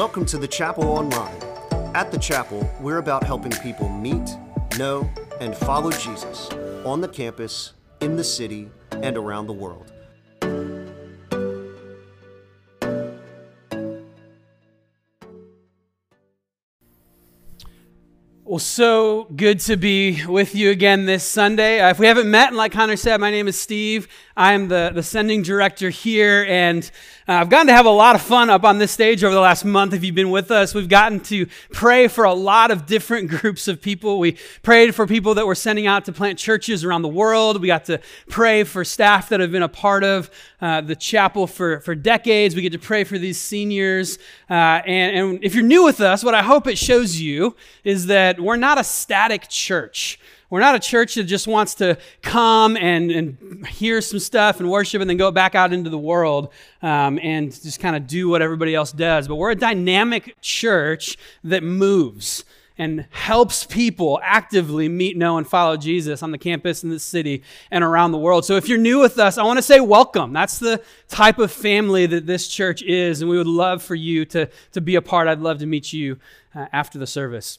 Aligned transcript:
Welcome 0.00 0.24
to 0.26 0.38
the 0.38 0.48
Chapel 0.48 0.84
Online. 0.84 1.36
At 1.94 2.10
the 2.10 2.16
Chapel, 2.16 2.66
we're 2.80 2.96
about 2.96 3.22
helping 3.22 3.52
people 3.52 3.90
meet, 3.90 4.30
know, 4.78 5.10
and 5.42 5.54
follow 5.54 5.90
Jesus 5.90 6.48
on 6.86 7.02
the 7.02 7.08
campus, 7.08 7.74
in 8.00 8.16
the 8.16 8.24
city, 8.24 8.70
and 8.92 9.18
around 9.18 9.46
the 9.46 9.52
world. 9.52 9.92
Well, 18.50 18.58
so 18.58 19.28
good 19.36 19.60
to 19.60 19.76
be 19.76 20.26
with 20.26 20.56
you 20.56 20.72
again 20.72 21.06
this 21.06 21.22
Sunday. 21.22 21.78
Uh, 21.78 21.90
if 21.90 22.00
we 22.00 22.08
haven't 22.08 22.28
met, 22.28 22.48
and 22.48 22.56
like 22.56 22.72
Connor 22.72 22.96
said, 22.96 23.20
my 23.20 23.30
name 23.30 23.46
is 23.46 23.56
Steve. 23.56 24.08
I'm 24.36 24.66
the, 24.66 24.90
the 24.92 25.04
sending 25.04 25.42
director 25.42 25.90
here, 25.90 26.44
and 26.48 26.90
uh, 27.28 27.34
I've 27.34 27.48
gotten 27.48 27.66
to 27.66 27.74
have 27.74 27.86
a 27.86 27.90
lot 27.90 28.16
of 28.16 28.22
fun 28.22 28.50
up 28.50 28.64
on 28.64 28.78
this 28.78 28.90
stage 28.90 29.22
over 29.22 29.32
the 29.32 29.40
last 29.40 29.64
month. 29.64 29.92
If 29.92 30.02
you've 30.02 30.16
been 30.16 30.30
with 30.30 30.50
us, 30.50 30.74
we've 30.74 30.88
gotten 30.88 31.20
to 31.20 31.46
pray 31.72 32.08
for 32.08 32.24
a 32.24 32.32
lot 32.32 32.72
of 32.72 32.86
different 32.86 33.28
groups 33.40 33.68
of 33.68 33.80
people. 33.80 34.18
We 34.18 34.36
prayed 34.62 34.94
for 34.96 35.06
people 35.06 35.34
that 35.34 35.46
we're 35.46 35.54
sending 35.54 35.86
out 35.86 36.06
to 36.06 36.12
plant 36.12 36.38
churches 36.38 36.84
around 36.84 37.02
the 37.02 37.08
world. 37.08 37.60
We 37.60 37.68
got 37.68 37.84
to 37.84 38.00
pray 38.28 38.64
for 38.64 38.84
staff 38.84 39.28
that 39.28 39.38
have 39.38 39.52
been 39.52 39.62
a 39.62 39.68
part 39.68 40.02
of 40.02 40.28
uh, 40.60 40.80
the 40.80 40.96
chapel 40.96 41.46
for, 41.46 41.80
for 41.80 41.94
decades. 41.94 42.56
We 42.56 42.62
get 42.62 42.72
to 42.72 42.78
pray 42.78 43.04
for 43.04 43.18
these 43.18 43.38
seniors. 43.38 44.18
Uh, 44.48 44.80
and, 44.86 45.16
and 45.16 45.44
if 45.44 45.54
you're 45.54 45.62
new 45.62 45.84
with 45.84 46.00
us, 46.00 46.24
what 46.24 46.34
I 46.34 46.42
hope 46.42 46.66
it 46.66 46.78
shows 46.78 47.20
you 47.20 47.54
is 47.84 48.06
that 48.06 48.39
we're 48.40 48.56
not 48.56 48.78
a 48.78 48.84
static 48.84 49.48
church. 49.48 50.18
We're 50.50 50.60
not 50.60 50.74
a 50.74 50.80
church 50.80 51.14
that 51.14 51.24
just 51.24 51.46
wants 51.46 51.74
to 51.76 51.96
come 52.22 52.76
and, 52.76 53.10
and 53.12 53.66
hear 53.68 54.00
some 54.00 54.18
stuff 54.18 54.58
and 54.58 54.68
worship 54.68 55.00
and 55.00 55.08
then 55.08 55.16
go 55.16 55.30
back 55.30 55.54
out 55.54 55.72
into 55.72 55.90
the 55.90 55.98
world 55.98 56.52
um, 56.82 57.20
and 57.22 57.52
just 57.52 57.78
kind 57.78 57.94
of 57.94 58.08
do 58.08 58.28
what 58.28 58.42
everybody 58.42 58.74
else 58.74 58.90
does. 58.90 59.28
But 59.28 59.36
we're 59.36 59.52
a 59.52 59.56
dynamic 59.56 60.36
church 60.40 61.16
that 61.44 61.62
moves 61.62 62.44
and 62.76 63.06
helps 63.10 63.64
people 63.64 64.18
actively 64.22 64.88
meet, 64.88 65.16
know, 65.16 65.36
and 65.36 65.46
follow 65.46 65.76
Jesus 65.76 66.22
on 66.22 66.32
the 66.32 66.38
campus 66.38 66.82
in 66.82 66.88
the 66.88 66.98
city 66.98 67.44
and 67.70 67.84
around 67.84 68.10
the 68.10 68.18
world. 68.18 68.44
So 68.44 68.56
if 68.56 68.68
you're 68.68 68.78
new 68.78 68.98
with 68.98 69.18
us, 69.18 69.38
I 69.38 69.44
want 69.44 69.58
to 69.58 69.62
say 69.62 69.80
welcome. 69.80 70.32
That's 70.32 70.58
the 70.58 70.82
type 71.06 71.38
of 71.38 71.52
family 71.52 72.06
that 72.06 72.26
this 72.26 72.48
church 72.48 72.82
is, 72.82 73.20
and 73.20 73.30
we 73.30 73.36
would 73.36 73.46
love 73.46 73.82
for 73.82 73.94
you 73.94 74.24
to, 74.24 74.48
to 74.72 74.80
be 74.80 74.96
a 74.96 75.02
part. 75.02 75.28
I'd 75.28 75.40
love 75.40 75.58
to 75.58 75.66
meet 75.66 75.92
you 75.92 76.18
uh, 76.54 76.66
after 76.72 76.98
the 76.98 77.06
service. 77.06 77.58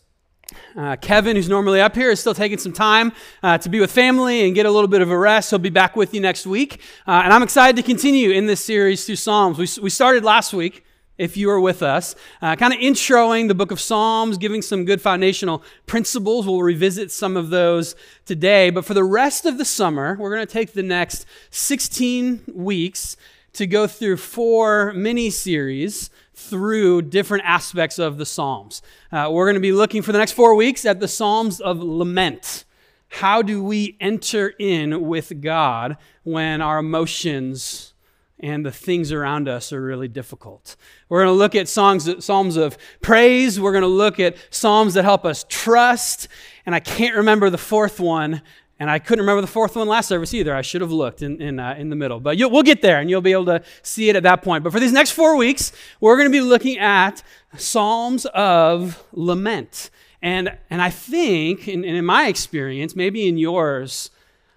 Uh, 0.76 0.96
Kevin, 0.96 1.36
who's 1.36 1.50
normally 1.50 1.82
up 1.82 1.96
here, 1.96 2.12
is 2.12 2.20
still 2.20 2.34
taking 2.34 2.58
some 2.58 2.74
time 2.74 3.12
uh, 3.44 3.58
to 3.58 3.70
be 3.70 3.80
with 3.80 3.92
family 3.92 4.46
and 4.46 4.56
get 4.56 4.66
a 4.66 4.72
little 4.72 4.88
bit 4.88 5.02
of 5.02 5.10
a 5.10 5.18
rest. 5.18 5.50
He'll 5.50 5.60
be 5.60 5.70
back 5.70 5.96
with 5.96 6.14
you 6.14 6.22
next 6.22 6.46
week. 6.46 6.82
Uh, 7.08 7.22
and 7.24 7.34
I'm 7.34 7.44
excited 7.44 7.76
to 7.78 7.84
continue 7.84 8.32
in 8.32 8.46
this 8.46 8.64
series 8.64 9.06
through 9.06 9.16
Psalms. 9.18 9.58
We, 9.58 9.68
we 9.82 9.90
started 9.90 10.24
last 10.24 10.54
week, 10.54 10.86
if 11.18 11.36
you 11.36 11.48
were 11.48 11.60
with 11.60 11.84
us, 11.84 12.16
uh, 12.42 12.56
kind 12.56 12.74
of 12.74 12.80
introing 12.80 13.48
the 13.48 13.56
book 13.56 13.72
of 13.72 13.80
Psalms, 13.80 14.38
giving 14.38 14.62
some 14.62 14.86
good 14.86 15.02
foundational 15.02 15.64
principles. 15.88 16.46
We'll 16.46 16.62
revisit 16.62 17.12
some 17.12 17.36
of 17.36 17.50
those 17.50 17.96
today. 18.26 18.70
But 18.70 18.86
for 18.86 18.94
the 18.94 19.04
rest 19.04 19.46
of 19.46 19.58
the 19.58 19.66
summer, 19.66 20.16
we're 20.20 20.34
going 20.34 20.46
to 20.46 20.52
take 20.52 20.74
the 20.74 20.84
next 20.84 21.26
16 21.50 22.44
weeks 22.54 23.18
to 23.54 23.68
go 23.68 23.88
through 23.88 24.18
four 24.18 24.94
mini 24.94 25.30
series 25.30 26.11
through 26.42 27.04
different 27.04 27.44
aspects 27.46 28.00
of 28.00 28.18
the 28.18 28.26
Psalms. 28.26 28.82
Uh, 29.12 29.30
we're 29.32 29.46
going 29.46 29.56
to 29.56 29.62
be 29.62 29.72
looking 29.72 30.02
for 30.02 30.12
the 30.12 30.18
next 30.18 30.32
four 30.32 30.56
weeks 30.56 30.86
at 30.86 31.00
the 31.00 31.08
Psalms 31.08 31.62
of 31.62 31.82
Lament. 31.82 32.66
How 33.10 33.42
do 33.42 33.64
we 33.64 33.98
enter 34.00 34.54
in 34.58 35.08
with 35.08 35.42
God 35.42 35.98
when 36.24 36.62
our 36.62 36.80
emotions 36.80 37.94
and 38.40 38.66
the 38.66 38.72
things 38.72 39.12
around 39.12 39.48
us 39.48 39.72
are 39.72 39.82
really 39.82 40.08
difficult? 40.08 40.76
We're 41.10 41.24
going 41.24 41.34
to 41.34 41.38
look 41.38 41.54
at 41.54 41.68
songs, 41.68 42.10
Psalms 42.24 42.58
of 42.58 42.78
praise. 43.02 43.60
We're 43.60 43.74
going 43.74 43.84
to 43.84 43.88
look 43.88 44.20
at 44.20 44.36
Psalms 44.50 44.94
that 44.96 45.04
help 45.04 45.26
us 45.26 45.46
trust. 45.48 46.28
And 46.66 46.74
I 46.74 46.80
can't 46.80 47.16
remember 47.16 47.50
the 47.50 47.58
fourth 47.58 48.00
one 48.00 48.42
and 48.82 48.90
I 48.90 48.98
couldn't 48.98 49.22
remember 49.22 49.42
the 49.42 49.48
fourth 49.48 49.76
one 49.76 49.88
last 49.88 50.08
service 50.08 50.34
either. 50.34 50.56
I 50.56 50.64
should 50.64 50.82
have 50.82 50.92
looked 50.92 51.22
in, 51.22 51.40
in, 51.40 51.60
uh, 51.60 51.76
in 51.78 51.92
the 51.92 51.96
middle. 51.96 52.20
But 52.20 52.40
we'll 52.40 52.64
get 52.64 52.82
there 52.82 53.00
and 53.00 53.12
you'll 53.12 53.22
be 53.22 53.32
able 53.32 53.46
to 53.46 53.62
see 53.84 54.10
it 54.10 54.16
at 54.16 54.24
that 54.24 54.42
point. 54.42 54.64
But 54.64 54.74
for 54.74 54.80
these 54.80 54.92
next 54.92 55.12
four 55.12 55.36
weeks, 55.38 55.72
we're 56.00 56.18
going 56.18 56.28
to 56.28 56.32
be 56.32 56.42
looking 56.42 56.80
at 56.80 57.22
Psalms 57.56 58.26
of 58.26 59.04
Lament. 59.14 59.92
And, 60.24 60.58
and 60.72 60.82
I 60.82 60.90
think, 60.90 61.68
and 61.68 61.86
in 61.86 62.04
my 62.04 62.26
experience, 62.26 62.96
maybe 62.96 63.28
in 63.28 63.38
yours, 63.38 64.10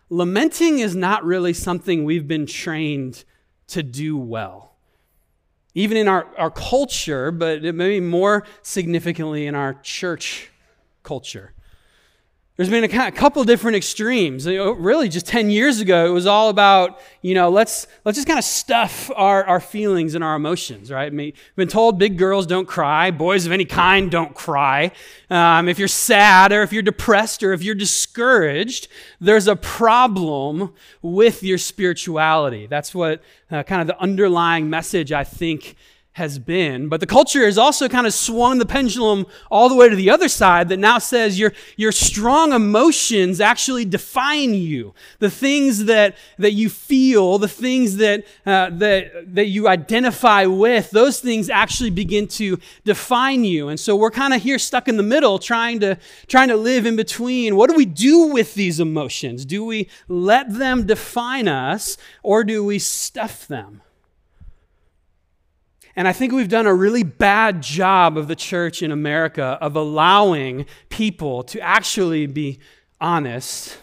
lamenting 0.08 0.78
is 0.78 0.96
not 0.96 1.22
really 1.22 1.52
something 1.52 2.02
we've 2.02 2.26
been 2.26 2.46
trained 2.46 3.24
to 3.66 3.82
do 3.82 4.16
well. 4.16 4.74
Even 5.74 5.98
in 5.98 6.08
our, 6.08 6.26
our 6.38 6.50
culture, 6.50 7.30
but 7.30 7.62
maybe 7.62 8.00
more 8.00 8.46
significantly 8.62 9.46
in 9.46 9.54
our 9.54 9.74
church 9.82 10.48
culture. 11.02 11.52
There's 12.56 12.70
been 12.70 12.84
a 12.84 13.10
couple 13.10 13.42
different 13.42 13.76
extremes. 13.76 14.46
Really, 14.46 15.08
just 15.08 15.26
10 15.26 15.50
years 15.50 15.80
ago, 15.80 16.06
it 16.06 16.10
was 16.10 16.24
all 16.24 16.50
about, 16.50 17.00
you 17.20 17.34
know, 17.34 17.50
let's, 17.50 17.88
let's 18.04 18.14
just 18.14 18.28
kind 18.28 18.38
of 18.38 18.44
stuff 18.44 19.10
our, 19.16 19.42
our 19.42 19.58
feelings 19.58 20.14
and 20.14 20.22
our 20.22 20.36
emotions, 20.36 20.88
right? 20.88 21.12
We've 21.12 21.34
been 21.56 21.66
told 21.66 21.98
big 21.98 22.16
girls 22.16 22.46
don't 22.46 22.68
cry, 22.68 23.10
boys 23.10 23.44
of 23.44 23.50
any 23.50 23.64
kind 23.64 24.08
don't 24.08 24.36
cry. 24.36 24.92
Um, 25.30 25.68
if 25.68 25.80
you're 25.80 25.88
sad 25.88 26.52
or 26.52 26.62
if 26.62 26.72
you're 26.72 26.84
depressed 26.84 27.42
or 27.42 27.54
if 27.54 27.64
you're 27.64 27.74
discouraged, 27.74 28.86
there's 29.20 29.48
a 29.48 29.56
problem 29.56 30.74
with 31.02 31.42
your 31.42 31.58
spirituality. 31.58 32.68
That's 32.68 32.94
what 32.94 33.20
uh, 33.50 33.64
kind 33.64 33.80
of 33.80 33.88
the 33.88 34.00
underlying 34.00 34.70
message, 34.70 35.10
I 35.10 35.24
think, 35.24 35.74
has 36.14 36.38
been. 36.38 36.88
But 36.88 37.00
the 37.00 37.06
culture 37.06 37.44
has 37.44 37.58
also 37.58 37.88
kind 37.88 38.06
of 38.06 38.14
swung 38.14 38.58
the 38.58 38.66
pendulum 38.66 39.26
all 39.50 39.68
the 39.68 39.74
way 39.74 39.88
to 39.88 39.96
the 39.96 40.10
other 40.10 40.28
side 40.28 40.68
that 40.68 40.78
now 40.78 40.98
says 40.98 41.40
your, 41.40 41.52
your 41.76 41.90
strong 41.90 42.52
emotions 42.52 43.40
actually 43.40 43.84
define 43.84 44.54
you. 44.54 44.94
The 45.18 45.28
things 45.28 45.86
that, 45.86 46.16
that 46.38 46.52
you 46.52 46.70
feel, 46.70 47.38
the 47.38 47.48
things 47.48 47.96
that, 47.96 48.24
uh, 48.46 48.70
that, 48.70 49.34
that 49.34 49.46
you 49.46 49.66
identify 49.66 50.46
with, 50.46 50.92
those 50.92 51.18
things 51.18 51.50
actually 51.50 51.90
begin 51.90 52.28
to 52.28 52.60
define 52.84 53.42
you. 53.42 53.68
And 53.68 53.78
so 53.78 53.96
we're 53.96 54.12
kind 54.12 54.32
of 54.32 54.40
here 54.40 54.60
stuck 54.60 54.86
in 54.86 54.96
the 54.96 55.02
middle 55.02 55.40
trying 55.40 55.80
to, 55.80 55.98
trying 56.28 56.48
to 56.48 56.56
live 56.56 56.86
in 56.86 56.94
between. 56.94 57.56
What 57.56 57.70
do 57.70 57.76
we 57.76 57.86
do 57.86 58.28
with 58.28 58.54
these 58.54 58.78
emotions? 58.78 59.44
Do 59.44 59.64
we 59.64 59.88
let 60.06 60.54
them 60.54 60.86
define 60.86 61.48
us 61.48 61.96
or 62.22 62.44
do 62.44 62.64
we 62.64 62.78
stuff 62.78 63.48
them? 63.48 63.80
And 65.96 66.08
I 66.08 66.12
think 66.12 66.32
we've 66.32 66.48
done 66.48 66.66
a 66.66 66.74
really 66.74 67.04
bad 67.04 67.62
job 67.62 68.16
of 68.16 68.26
the 68.26 68.34
church 68.34 68.82
in 68.82 68.90
America 68.90 69.58
of 69.60 69.76
allowing 69.76 70.66
people 70.88 71.44
to 71.44 71.60
actually 71.60 72.26
be 72.26 72.58
honest 73.00 73.78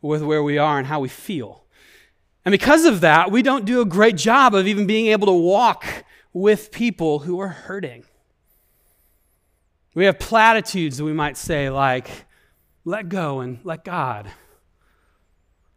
with 0.00 0.22
where 0.22 0.42
we 0.42 0.56
are 0.58 0.78
and 0.78 0.86
how 0.86 1.00
we 1.00 1.08
feel. 1.08 1.64
And 2.44 2.52
because 2.52 2.86
of 2.86 3.02
that, 3.02 3.30
we 3.30 3.42
don't 3.42 3.66
do 3.66 3.82
a 3.82 3.84
great 3.84 4.16
job 4.16 4.54
of 4.54 4.66
even 4.66 4.86
being 4.86 5.08
able 5.08 5.26
to 5.26 5.32
walk 5.32 5.84
with 6.32 6.72
people 6.72 7.18
who 7.18 7.40
are 7.40 7.48
hurting. 7.48 8.04
We 9.94 10.06
have 10.06 10.18
platitudes 10.18 10.96
that 10.96 11.04
we 11.04 11.12
might 11.12 11.36
say, 11.36 11.68
like, 11.68 12.08
let 12.84 13.08
go 13.08 13.40
and 13.40 13.58
let 13.64 13.84
God. 13.84 14.30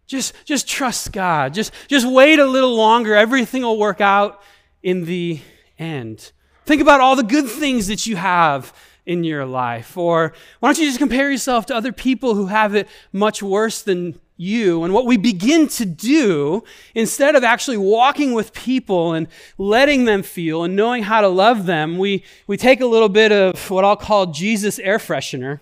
Just, 0.07 0.33
just 0.45 0.67
trust 0.67 1.11
God. 1.11 1.53
Just, 1.53 1.73
just 1.87 2.07
wait 2.07 2.39
a 2.39 2.45
little 2.45 2.75
longer. 2.75 3.15
Everything 3.15 3.63
will 3.63 3.79
work 3.79 3.99
out 3.99 4.41
in 4.83 5.05
the 5.05 5.39
end. 5.77 6.31
Think 6.65 6.81
about 6.81 7.01
all 7.01 7.15
the 7.15 7.23
good 7.23 7.47
things 7.47 7.87
that 7.87 8.05
you 8.05 8.15
have 8.15 8.73
in 9.05 9.23
your 9.23 9.45
life. 9.45 9.97
Or 9.97 10.33
why 10.59 10.69
don't 10.69 10.79
you 10.79 10.85
just 10.85 10.99
compare 10.99 11.31
yourself 11.31 11.65
to 11.67 11.75
other 11.75 11.91
people 11.91 12.35
who 12.35 12.47
have 12.47 12.75
it 12.75 12.87
much 13.11 13.41
worse 13.41 13.81
than 13.81 14.19
you? 14.37 14.83
And 14.83 14.93
what 14.93 15.05
we 15.05 15.17
begin 15.17 15.67
to 15.69 15.85
do, 15.85 16.63
instead 16.95 17.35
of 17.35 17.43
actually 17.43 17.77
walking 17.77 18.33
with 18.33 18.53
people 18.53 19.13
and 19.13 19.27
letting 19.57 20.05
them 20.05 20.23
feel 20.23 20.63
and 20.63 20.75
knowing 20.75 21.03
how 21.03 21.21
to 21.21 21.27
love 21.27 21.65
them, 21.65 21.97
we, 21.97 22.23
we 22.47 22.57
take 22.57 22.79
a 22.79 22.85
little 22.85 23.09
bit 23.09 23.31
of 23.31 23.69
what 23.69 23.83
I'll 23.83 23.95
call 23.95 24.27
Jesus 24.27 24.79
air 24.79 24.97
freshener. 24.97 25.59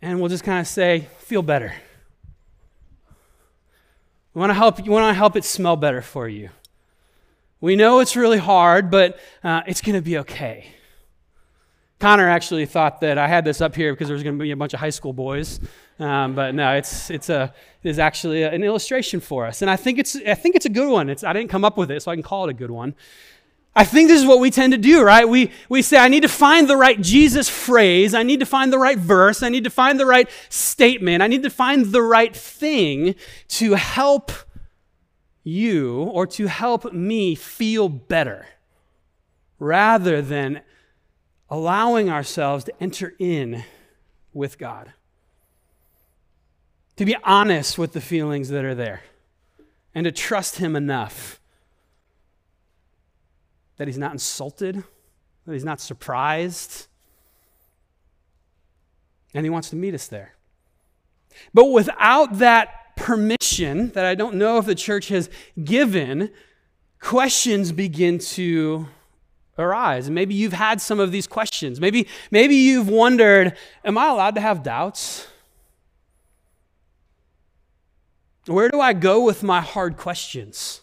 And 0.00 0.20
we'll 0.20 0.28
just 0.28 0.44
kind 0.44 0.60
of 0.60 0.66
say, 0.66 1.08
feel 1.18 1.42
better. 1.42 1.74
We 4.34 4.40
want 4.40 4.50
to 4.50 4.54
help, 4.54 4.80
we 4.80 4.88
want 4.90 5.10
to 5.10 5.14
help 5.14 5.36
it 5.36 5.44
smell 5.44 5.76
better 5.76 6.02
for 6.02 6.28
you. 6.28 6.50
We 7.64 7.76
know 7.76 8.00
it's 8.00 8.14
really 8.14 8.36
hard, 8.36 8.90
but 8.90 9.18
uh, 9.42 9.62
it's 9.66 9.80
going 9.80 9.94
to 9.94 10.02
be 10.02 10.18
okay. 10.18 10.66
Connor 11.98 12.28
actually 12.28 12.66
thought 12.66 13.00
that 13.00 13.16
I 13.16 13.26
had 13.26 13.46
this 13.46 13.62
up 13.62 13.74
here 13.74 13.94
because 13.94 14.08
there 14.08 14.12
was 14.12 14.22
going 14.22 14.38
to 14.38 14.42
be 14.42 14.50
a 14.50 14.56
bunch 14.56 14.74
of 14.74 14.80
high 14.80 14.90
school 14.90 15.14
boys, 15.14 15.60
um, 15.98 16.34
but 16.34 16.54
no, 16.54 16.74
it's 16.74 17.08
it's 17.08 17.30
a 17.30 17.54
it 17.82 17.88
is 17.88 17.98
actually 17.98 18.42
a, 18.42 18.52
an 18.52 18.62
illustration 18.62 19.18
for 19.18 19.46
us, 19.46 19.62
and 19.62 19.70
I 19.70 19.76
think 19.76 19.98
it's 19.98 20.14
I 20.14 20.34
think 20.34 20.56
it's 20.56 20.66
a 20.66 20.68
good 20.68 20.90
one. 20.90 21.08
It's 21.08 21.24
I 21.24 21.32
didn't 21.32 21.48
come 21.48 21.64
up 21.64 21.78
with 21.78 21.90
it, 21.90 22.02
so 22.02 22.10
I 22.10 22.16
can 22.16 22.22
call 22.22 22.44
it 22.44 22.50
a 22.50 22.52
good 22.52 22.70
one. 22.70 22.94
I 23.74 23.84
think 23.84 24.08
this 24.08 24.20
is 24.20 24.26
what 24.26 24.40
we 24.40 24.50
tend 24.50 24.74
to 24.74 24.78
do, 24.78 25.02
right? 25.02 25.26
We, 25.26 25.50
we 25.70 25.80
say, 25.80 25.96
I 25.96 26.08
need 26.08 26.22
to 26.22 26.28
find 26.28 26.68
the 26.68 26.76
right 26.76 27.00
Jesus 27.00 27.48
phrase. 27.48 28.12
I 28.12 28.24
need 28.24 28.40
to 28.40 28.46
find 28.46 28.72
the 28.72 28.78
right 28.78 28.98
verse. 28.98 29.42
I 29.42 29.48
need 29.48 29.64
to 29.64 29.70
find 29.70 29.98
the 29.98 30.06
right 30.06 30.28
statement. 30.50 31.22
I 31.22 31.28
need 31.28 31.42
to 31.44 31.50
find 31.50 31.86
the 31.86 32.02
right 32.02 32.36
thing 32.36 33.16
to 33.48 33.74
help 33.74 34.30
you 35.44 36.02
or 36.02 36.26
to 36.26 36.46
help 36.48 36.92
me 36.92 37.34
feel 37.36 37.88
better. 37.88 38.46
rather 39.58 40.20
than 40.20 40.60
allowing 41.48 42.10
ourselves 42.10 42.64
to 42.64 42.72
enter 42.80 43.14
in 43.18 43.64
with 44.32 44.58
God. 44.58 44.92
To 46.96 47.04
be 47.04 47.16
honest 47.24 47.78
with 47.78 47.92
the 47.92 48.00
feelings 48.00 48.48
that 48.50 48.64
are 48.64 48.74
there 48.74 49.02
and 49.94 50.04
to 50.04 50.12
trust 50.12 50.56
Him 50.56 50.76
enough 50.76 51.40
that 53.76 53.88
He's 53.88 53.98
not 53.98 54.12
insulted, 54.12 54.84
that 55.46 55.52
He's 55.52 55.64
not 55.64 55.80
surprised, 55.80 56.86
and 59.32 59.44
He 59.44 59.50
wants 59.50 59.70
to 59.70 59.76
meet 59.76 59.94
us 59.94 60.06
there. 60.06 60.34
But 61.52 61.66
without 61.66 62.38
that 62.38 62.68
permission 62.96 63.90
that 63.90 64.04
I 64.04 64.14
don't 64.14 64.34
know 64.34 64.58
if 64.58 64.66
the 64.66 64.74
church 64.74 65.08
has 65.08 65.28
given, 65.62 66.30
questions 67.00 67.72
begin 67.72 68.18
to 68.18 68.88
arise. 69.58 70.06
And 70.06 70.14
maybe 70.14 70.34
you've 70.34 70.52
had 70.52 70.80
some 70.80 71.00
of 71.00 71.12
these 71.12 71.26
questions. 71.26 71.80
Maybe, 71.80 72.08
maybe 72.30 72.54
you've 72.54 72.88
wondered, 72.88 73.56
am 73.84 73.98
I 73.98 74.08
allowed 74.08 74.34
to 74.36 74.40
have 74.40 74.62
doubts? 74.62 75.28
Where 78.46 78.68
do 78.68 78.80
I 78.80 78.92
go 78.92 79.24
with 79.24 79.42
my 79.42 79.60
hard 79.60 79.96
questions? 79.96 80.80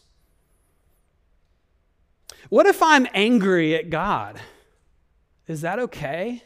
What 2.50 2.66
if 2.66 2.82
I'm 2.82 3.08
angry 3.14 3.76
at 3.76 3.90
God? 3.90 4.40
Is 5.48 5.62
that 5.62 5.80
okay? 5.80 6.44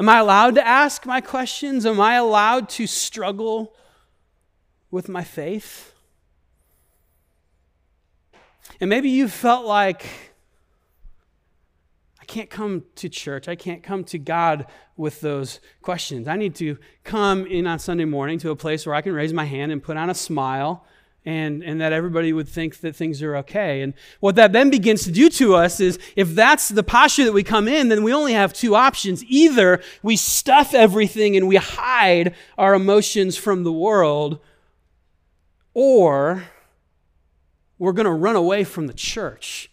Am 0.00 0.08
I 0.08 0.18
allowed 0.18 0.56
to 0.56 0.66
ask 0.66 1.06
my 1.06 1.20
questions? 1.20 1.86
Am 1.86 2.00
I 2.00 2.14
allowed 2.14 2.68
to 2.70 2.86
struggle 2.86 3.74
with 4.90 5.08
my 5.08 5.22
faith? 5.22 5.94
And 8.80 8.90
maybe 8.90 9.08
you 9.08 9.28
felt 9.28 9.64
like, 9.64 10.04
I 12.20 12.24
can't 12.24 12.50
come 12.50 12.84
to 12.96 13.08
church. 13.08 13.48
I 13.48 13.54
can't 13.54 13.82
come 13.82 14.02
to 14.04 14.18
God 14.18 14.66
with 14.96 15.20
those 15.20 15.60
questions. 15.80 16.26
I 16.26 16.36
need 16.36 16.54
to 16.56 16.78
come 17.04 17.46
in 17.46 17.66
on 17.66 17.78
Sunday 17.78 18.04
morning 18.04 18.38
to 18.40 18.50
a 18.50 18.56
place 18.56 18.86
where 18.86 18.94
I 18.94 19.02
can 19.02 19.12
raise 19.12 19.32
my 19.32 19.44
hand 19.44 19.70
and 19.70 19.82
put 19.82 19.96
on 19.96 20.10
a 20.10 20.14
smile 20.14 20.84
and, 21.26 21.62
and 21.62 21.80
that 21.80 21.92
everybody 21.92 22.32
would 22.32 22.48
think 22.48 22.80
that 22.80 22.94
things 22.94 23.22
are 23.22 23.36
okay. 23.36 23.80
And 23.80 23.94
what 24.20 24.36
that 24.36 24.52
then 24.52 24.70
begins 24.70 25.04
to 25.04 25.12
do 25.12 25.30
to 25.30 25.54
us 25.54 25.80
is 25.80 25.98
if 26.16 26.34
that's 26.34 26.68
the 26.68 26.82
posture 26.82 27.24
that 27.24 27.32
we 27.32 27.42
come 27.42 27.66
in, 27.66 27.88
then 27.88 28.02
we 28.02 28.12
only 28.12 28.34
have 28.34 28.52
two 28.52 28.74
options. 28.74 29.24
Either 29.24 29.80
we 30.02 30.16
stuff 30.16 30.74
everything 30.74 31.36
and 31.36 31.48
we 31.48 31.56
hide 31.56 32.34
our 32.58 32.74
emotions 32.74 33.36
from 33.36 33.64
the 33.64 33.72
world, 33.72 34.38
or 35.72 36.44
we're 37.78 37.92
going 37.92 38.04
to 38.04 38.12
run 38.12 38.36
away 38.36 38.64
from 38.64 38.86
the 38.86 38.94
church. 38.94 39.70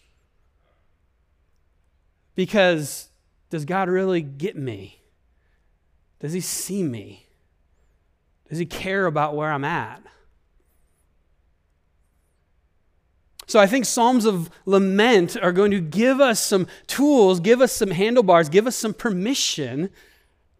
Because 2.34 3.10
does 3.50 3.66
God 3.66 3.90
really 3.90 4.22
get 4.22 4.56
me? 4.56 5.02
Does 6.18 6.32
he 6.32 6.40
see 6.40 6.82
me? 6.82 7.26
Does 8.48 8.58
he 8.58 8.66
care 8.66 9.06
about 9.06 9.36
where 9.36 9.52
I'm 9.52 9.64
at? 9.64 10.02
So 13.52 13.60
I 13.60 13.66
think 13.66 13.84
Psalms 13.84 14.24
of 14.24 14.48
Lament 14.64 15.36
are 15.36 15.52
going 15.52 15.72
to 15.72 15.80
give 15.82 16.22
us 16.22 16.40
some 16.40 16.66
tools, 16.86 17.38
give 17.38 17.60
us 17.60 17.70
some 17.70 17.90
handlebars, 17.90 18.48
give 18.48 18.66
us 18.66 18.74
some 18.74 18.94
permission 18.94 19.90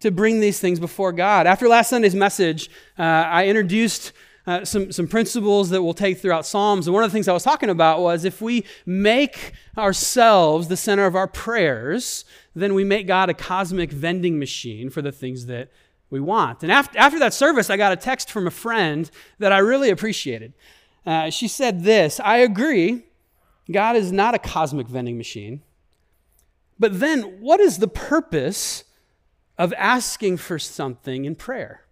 to 0.00 0.10
bring 0.10 0.40
these 0.40 0.60
things 0.60 0.78
before 0.78 1.10
God. 1.10 1.46
After 1.46 1.68
last 1.68 1.88
Sunday's 1.88 2.14
message, 2.14 2.68
uh, 2.98 3.02
I 3.02 3.46
introduced 3.46 4.12
uh, 4.46 4.66
some, 4.66 4.92
some 4.92 5.08
principles 5.08 5.70
that 5.70 5.82
we'll 5.82 5.94
take 5.94 6.18
throughout 6.18 6.44
Psalms. 6.44 6.86
And 6.86 6.92
one 6.92 7.02
of 7.02 7.10
the 7.10 7.14
things 7.14 7.28
I 7.28 7.32
was 7.32 7.44
talking 7.44 7.70
about 7.70 8.00
was 8.00 8.26
if 8.26 8.42
we 8.42 8.66
make 8.84 9.54
ourselves 9.78 10.68
the 10.68 10.76
center 10.76 11.06
of 11.06 11.16
our 11.16 11.26
prayers, 11.26 12.26
then 12.54 12.74
we 12.74 12.84
make 12.84 13.06
God 13.06 13.30
a 13.30 13.34
cosmic 13.34 13.90
vending 13.90 14.38
machine 14.38 14.90
for 14.90 15.00
the 15.00 15.12
things 15.12 15.46
that 15.46 15.70
we 16.10 16.20
want. 16.20 16.62
And 16.62 16.70
after, 16.70 16.98
after 16.98 17.18
that 17.20 17.32
service, 17.32 17.70
I 17.70 17.78
got 17.78 17.92
a 17.92 17.96
text 17.96 18.30
from 18.30 18.46
a 18.46 18.50
friend 18.50 19.10
that 19.38 19.50
I 19.50 19.60
really 19.60 19.88
appreciated. 19.88 20.52
Uh, 21.04 21.30
she 21.30 21.48
said 21.48 21.82
this 21.84 22.20
I 22.20 22.38
agree, 22.38 23.04
God 23.70 23.96
is 23.96 24.12
not 24.12 24.34
a 24.34 24.38
cosmic 24.38 24.88
vending 24.88 25.16
machine. 25.16 25.62
But 26.78 26.98
then, 26.98 27.40
what 27.40 27.60
is 27.60 27.78
the 27.78 27.88
purpose 27.88 28.84
of 29.56 29.72
asking 29.74 30.38
for 30.38 30.58
something 30.58 31.24
in 31.24 31.34
prayer? 31.34 31.82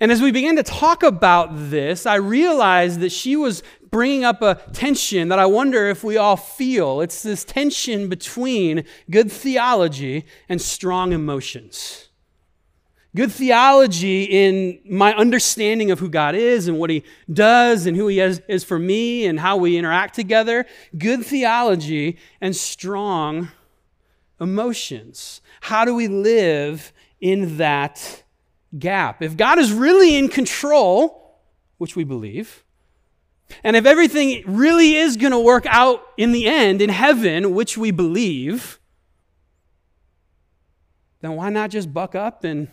And 0.00 0.10
as 0.10 0.22
we 0.22 0.32
began 0.32 0.56
to 0.56 0.62
talk 0.62 1.02
about 1.02 1.50
this, 1.52 2.06
I 2.06 2.14
realized 2.14 3.00
that 3.00 3.12
she 3.12 3.36
was 3.36 3.62
bringing 3.90 4.24
up 4.24 4.42
a 4.42 4.60
tension 4.72 5.28
that 5.28 5.38
I 5.38 5.46
wonder 5.46 5.88
if 5.88 6.02
we 6.02 6.16
all 6.16 6.36
feel. 6.36 7.00
It's 7.00 7.22
this 7.22 7.44
tension 7.44 8.08
between 8.08 8.84
good 9.10 9.30
theology 9.30 10.24
and 10.48 10.60
strong 10.60 11.12
emotions. 11.12 12.08
Good 13.16 13.30
theology 13.30 14.24
in 14.24 14.80
my 14.88 15.14
understanding 15.14 15.90
of 15.90 16.00
who 16.00 16.08
God 16.08 16.34
is 16.34 16.66
and 16.66 16.78
what 16.78 16.90
He 16.90 17.04
does 17.32 17.86
and 17.86 17.96
who 17.96 18.08
He 18.08 18.20
is, 18.20 18.42
is 18.48 18.64
for 18.64 18.78
me 18.78 19.26
and 19.26 19.38
how 19.38 19.56
we 19.56 19.76
interact 19.76 20.14
together. 20.14 20.66
Good 20.98 21.24
theology 21.24 22.18
and 22.40 22.56
strong 22.56 23.50
emotions. 24.40 25.40
How 25.60 25.84
do 25.84 25.94
we 25.94 26.08
live 26.08 26.92
in 27.20 27.56
that 27.56 28.22
gap. 28.78 29.22
If 29.22 29.36
God 29.36 29.58
is 29.58 29.72
really 29.72 30.16
in 30.16 30.28
control, 30.28 31.40
which 31.78 31.96
we 31.96 32.04
believe, 32.04 32.64
and 33.62 33.76
if 33.76 33.86
everything 33.86 34.42
really 34.46 34.96
is 34.96 35.16
going 35.16 35.32
to 35.32 35.38
work 35.38 35.64
out 35.66 36.02
in 36.16 36.32
the 36.32 36.46
end 36.46 36.82
in 36.82 36.90
heaven, 36.90 37.54
which 37.54 37.78
we 37.78 37.90
believe, 37.90 38.78
then 41.20 41.36
why 41.36 41.50
not 41.50 41.70
just 41.70 41.92
buck 41.92 42.14
up 42.14 42.44
and 42.44 42.68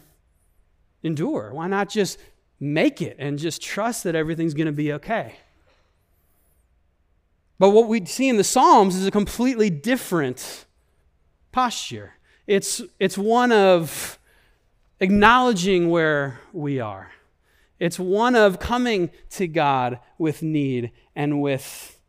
endure? 1.03 1.53
Why 1.53 1.67
not 1.67 1.89
just 1.89 2.19
make 2.59 3.01
it 3.01 3.15
and 3.19 3.39
just 3.39 3.61
trust 3.61 4.03
that 4.03 4.15
everything's 4.15 4.53
going 4.53 4.67
to 4.67 4.71
be 4.71 4.93
okay? 4.93 5.35
But 7.59 7.69
what 7.69 7.87
we 7.87 8.05
see 8.05 8.27
in 8.27 8.37
the 8.37 8.43
Psalms 8.43 8.95
is 8.95 9.05
a 9.05 9.11
completely 9.11 9.69
different 9.69 10.65
posture. 11.51 12.13
It's, 12.47 12.81
it's 12.99 13.17
one 13.17 13.51
of 13.51 14.17
acknowledging 14.99 15.89
where 15.89 16.39
we 16.53 16.79
are. 16.79 17.11
It's 17.79 17.99
one 17.99 18.35
of 18.35 18.59
coming 18.59 19.11
to 19.31 19.47
God 19.47 19.99
with 20.17 20.41
need 20.41 20.91
and 21.15 21.41
with 21.41 21.99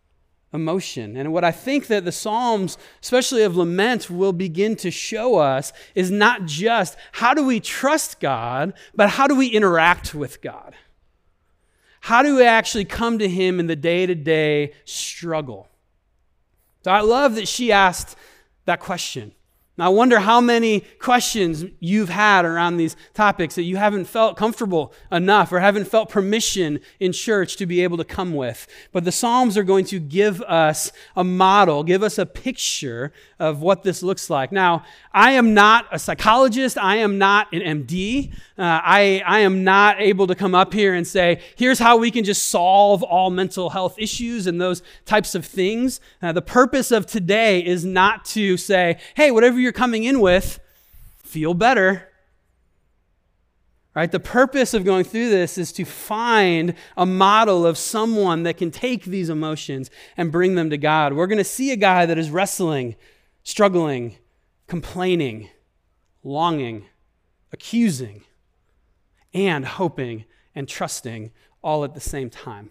emotion. 0.52 1.16
And 1.16 1.32
what 1.32 1.44
I 1.44 1.50
think 1.50 1.86
that 1.86 2.04
the 2.04 2.12
Psalms, 2.12 2.76
especially 3.02 3.42
of 3.42 3.56
lament, 3.56 4.10
will 4.10 4.32
begin 4.32 4.76
to 4.76 4.90
show 4.90 5.36
us 5.36 5.72
is 5.94 6.10
not 6.10 6.44
just 6.44 6.96
how 7.12 7.34
do 7.34 7.44
we 7.44 7.60
trust 7.60 8.20
God, 8.20 8.74
but 8.94 9.10
how 9.10 9.26
do 9.26 9.34
we 9.34 9.46
interact 9.46 10.14
with 10.14 10.42
God? 10.42 10.74
How 12.02 12.22
do 12.22 12.36
we 12.36 12.44
actually 12.44 12.84
come 12.84 13.18
to 13.18 13.28
Him 13.28 13.60
in 13.60 13.66
the 13.66 13.76
day 13.76 14.06
to 14.06 14.14
day 14.14 14.72
struggle? 14.84 15.68
So 16.84 16.90
I 16.90 17.00
love 17.00 17.36
that 17.36 17.46
she 17.46 17.70
asked 17.70 18.16
that 18.64 18.80
question. 18.80 19.32
Now, 19.78 19.86
I 19.86 19.88
wonder 19.88 20.18
how 20.18 20.42
many 20.42 20.80
questions 20.98 21.64
you've 21.80 22.10
had 22.10 22.44
around 22.44 22.76
these 22.76 22.94
topics 23.14 23.54
that 23.54 23.62
you 23.62 23.78
haven't 23.78 24.04
felt 24.04 24.36
comfortable 24.36 24.92
enough 25.10 25.50
or 25.50 25.60
haven't 25.60 25.86
felt 25.86 26.10
permission 26.10 26.78
in 27.00 27.12
church 27.12 27.56
to 27.56 27.64
be 27.64 27.82
able 27.82 27.96
to 27.96 28.04
come 28.04 28.34
with. 28.34 28.66
But 28.92 29.04
the 29.04 29.12
Psalms 29.12 29.56
are 29.56 29.62
going 29.62 29.86
to 29.86 29.98
give 29.98 30.42
us 30.42 30.92
a 31.16 31.24
model, 31.24 31.84
give 31.84 32.02
us 32.02 32.18
a 32.18 32.26
picture 32.26 33.14
of 33.38 33.62
what 33.62 33.82
this 33.82 34.02
looks 34.02 34.28
like. 34.28 34.52
Now, 34.52 34.84
I 35.14 35.32
am 35.32 35.54
not 35.54 35.86
a 35.90 35.98
psychologist, 35.98 36.76
I 36.76 36.96
am 36.96 37.16
not 37.16 37.50
an 37.54 37.86
MD. 37.86 38.30
Uh, 38.58 38.80
I, 38.84 39.22
I 39.26 39.40
am 39.40 39.64
not 39.64 40.00
able 40.00 40.26
to 40.26 40.34
come 40.34 40.54
up 40.54 40.74
here 40.74 40.92
and 40.92 41.06
say, 41.06 41.40
here's 41.56 41.78
how 41.78 41.96
we 41.96 42.10
can 42.10 42.24
just 42.24 42.48
solve 42.48 43.02
all 43.02 43.30
mental 43.30 43.70
health 43.70 43.94
issues 43.98 44.46
and 44.46 44.60
those 44.60 44.82
types 45.06 45.34
of 45.34 45.46
things. 45.46 45.98
Uh, 46.20 46.32
the 46.32 46.42
purpose 46.42 46.90
of 46.90 47.06
today 47.06 47.64
is 47.64 47.86
not 47.86 48.26
to 48.26 48.58
say, 48.58 49.00
hey, 49.16 49.30
whatever 49.30 49.61
you're 49.62 49.72
coming 49.72 50.04
in 50.04 50.20
with, 50.20 50.60
feel 51.22 51.54
better. 51.54 52.08
Right? 53.94 54.10
The 54.10 54.20
purpose 54.20 54.72
of 54.72 54.84
going 54.84 55.04
through 55.04 55.28
this 55.28 55.58
is 55.58 55.70
to 55.72 55.84
find 55.84 56.74
a 56.96 57.04
model 57.04 57.66
of 57.66 57.76
someone 57.76 58.42
that 58.44 58.56
can 58.56 58.70
take 58.70 59.04
these 59.04 59.28
emotions 59.28 59.90
and 60.16 60.32
bring 60.32 60.54
them 60.54 60.70
to 60.70 60.78
God. 60.78 61.12
We're 61.12 61.26
going 61.26 61.38
to 61.38 61.44
see 61.44 61.72
a 61.72 61.76
guy 61.76 62.06
that 62.06 62.16
is 62.16 62.30
wrestling, 62.30 62.96
struggling, 63.42 64.16
complaining, 64.66 65.50
longing, 66.24 66.86
accusing, 67.52 68.22
and 69.34 69.66
hoping 69.66 70.24
and 70.54 70.66
trusting 70.66 71.30
all 71.62 71.84
at 71.84 71.94
the 71.94 72.00
same 72.00 72.30
time. 72.30 72.70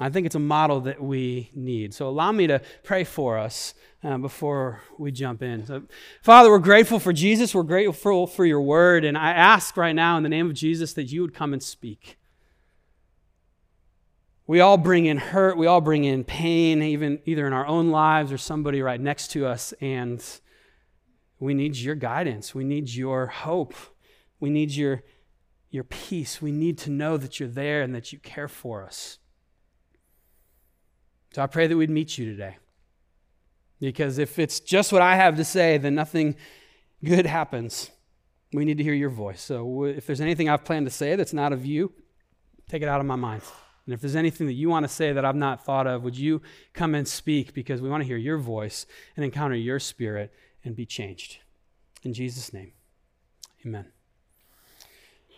I 0.00 0.08
think 0.10 0.26
it's 0.26 0.34
a 0.34 0.40
model 0.40 0.80
that 0.82 1.00
we 1.00 1.50
need. 1.54 1.94
So 1.94 2.08
allow 2.08 2.32
me 2.32 2.48
to 2.48 2.60
pray 2.82 3.04
for 3.04 3.38
us 3.38 3.74
uh, 4.02 4.18
before 4.18 4.82
we 4.98 5.12
jump 5.12 5.40
in. 5.40 5.66
So, 5.66 5.82
Father, 6.22 6.50
we're 6.50 6.58
grateful 6.58 6.98
for 6.98 7.12
Jesus. 7.12 7.54
We're 7.54 7.62
grateful 7.62 8.26
for 8.26 8.44
your 8.44 8.60
word. 8.60 9.04
And 9.04 9.16
I 9.16 9.30
ask 9.30 9.76
right 9.76 9.94
now 9.94 10.16
in 10.16 10.24
the 10.24 10.28
name 10.28 10.46
of 10.46 10.54
Jesus 10.54 10.94
that 10.94 11.12
you 11.12 11.22
would 11.22 11.32
come 11.32 11.52
and 11.52 11.62
speak. 11.62 12.18
We 14.46 14.60
all 14.60 14.76
bring 14.76 15.06
in 15.06 15.16
hurt, 15.16 15.56
we 15.56 15.66
all 15.66 15.80
bring 15.80 16.04
in 16.04 16.22
pain, 16.22 16.82
even 16.82 17.18
either 17.24 17.46
in 17.46 17.54
our 17.54 17.66
own 17.66 17.90
lives 17.90 18.30
or 18.30 18.36
somebody 18.36 18.82
right 18.82 19.00
next 19.00 19.28
to 19.28 19.46
us, 19.46 19.72
and 19.80 20.22
we 21.38 21.54
need 21.54 21.76
your 21.76 21.94
guidance. 21.94 22.54
We 22.54 22.62
need 22.62 22.90
your 22.90 23.28
hope. 23.28 23.74
We 24.40 24.50
need 24.50 24.72
your, 24.72 25.02
your 25.70 25.84
peace. 25.84 26.42
We 26.42 26.52
need 26.52 26.76
to 26.78 26.90
know 26.90 27.16
that 27.16 27.40
you're 27.40 27.48
there 27.48 27.80
and 27.80 27.94
that 27.94 28.12
you 28.12 28.18
care 28.18 28.48
for 28.48 28.84
us. 28.84 29.18
So 31.34 31.42
I 31.42 31.48
pray 31.48 31.66
that 31.66 31.76
we'd 31.76 31.90
meet 31.90 32.16
you 32.16 32.26
today. 32.26 32.58
Because 33.80 34.18
if 34.18 34.38
it's 34.38 34.60
just 34.60 34.92
what 34.92 35.02
I 35.02 35.16
have 35.16 35.36
to 35.36 35.44
say, 35.44 35.78
then 35.78 35.96
nothing 35.96 36.36
good 37.02 37.26
happens. 37.26 37.90
We 38.52 38.64
need 38.64 38.78
to 38.78 38.84
hear 38.84 38.94
your 38.94 39.10
voice. 39.10 39.40
So 39.40 39.82
if 39.82 40.06
there's 40.06 40.20
anything 40.20 40.48
I've 40.48 40.64
planned 40.64 40.86
to 40.86 40.92
say 40.92 41.16
that's 41.16 41.32
not 41.32 41.52
of 41.52 41.66
you, 41.66 41.92
take 42.68 42.82
it 42.82 42.88
out 42.88 43.00
of 43.00 43.06
my 43.06 43.16
mind. 43.16 43.42
And 43.84 43.92
if 43.92 44.00
there's 44.00 44.14
anything 44.14 44.46
that 44.46 44.52
you 44.52 44.68
want 44.68 44.84
to 44.84 44.88
say 44.88 45.12
that 45.12 45.24
I've 45.24 45.34
not 45.34 45.64
thought 45.64 45.88
of, 45.88 46.04
would 46.04 46.16
you 46.16 46.40
come 46.72 46.94
and 46.94 47.06
speak 47.06 47.52
because 47.52 47.82
we 47.82 47.88
want 47.88 48.02
to 48.02 48.06
hear 48.06 48.16
your 48.16 48.38
voice 48.38 48.86
and 49.16 49.24
encounter 49.24 49.56
your 49.56 49.80
spirit 49.80 50.32
and 50.62 50.76
be 50.76 50.86
changed. 50.86 51.38
In 52.04 52.14
Jesus' 52.14 52.52
name, 52.52 52.72
amen. 53.66 53.86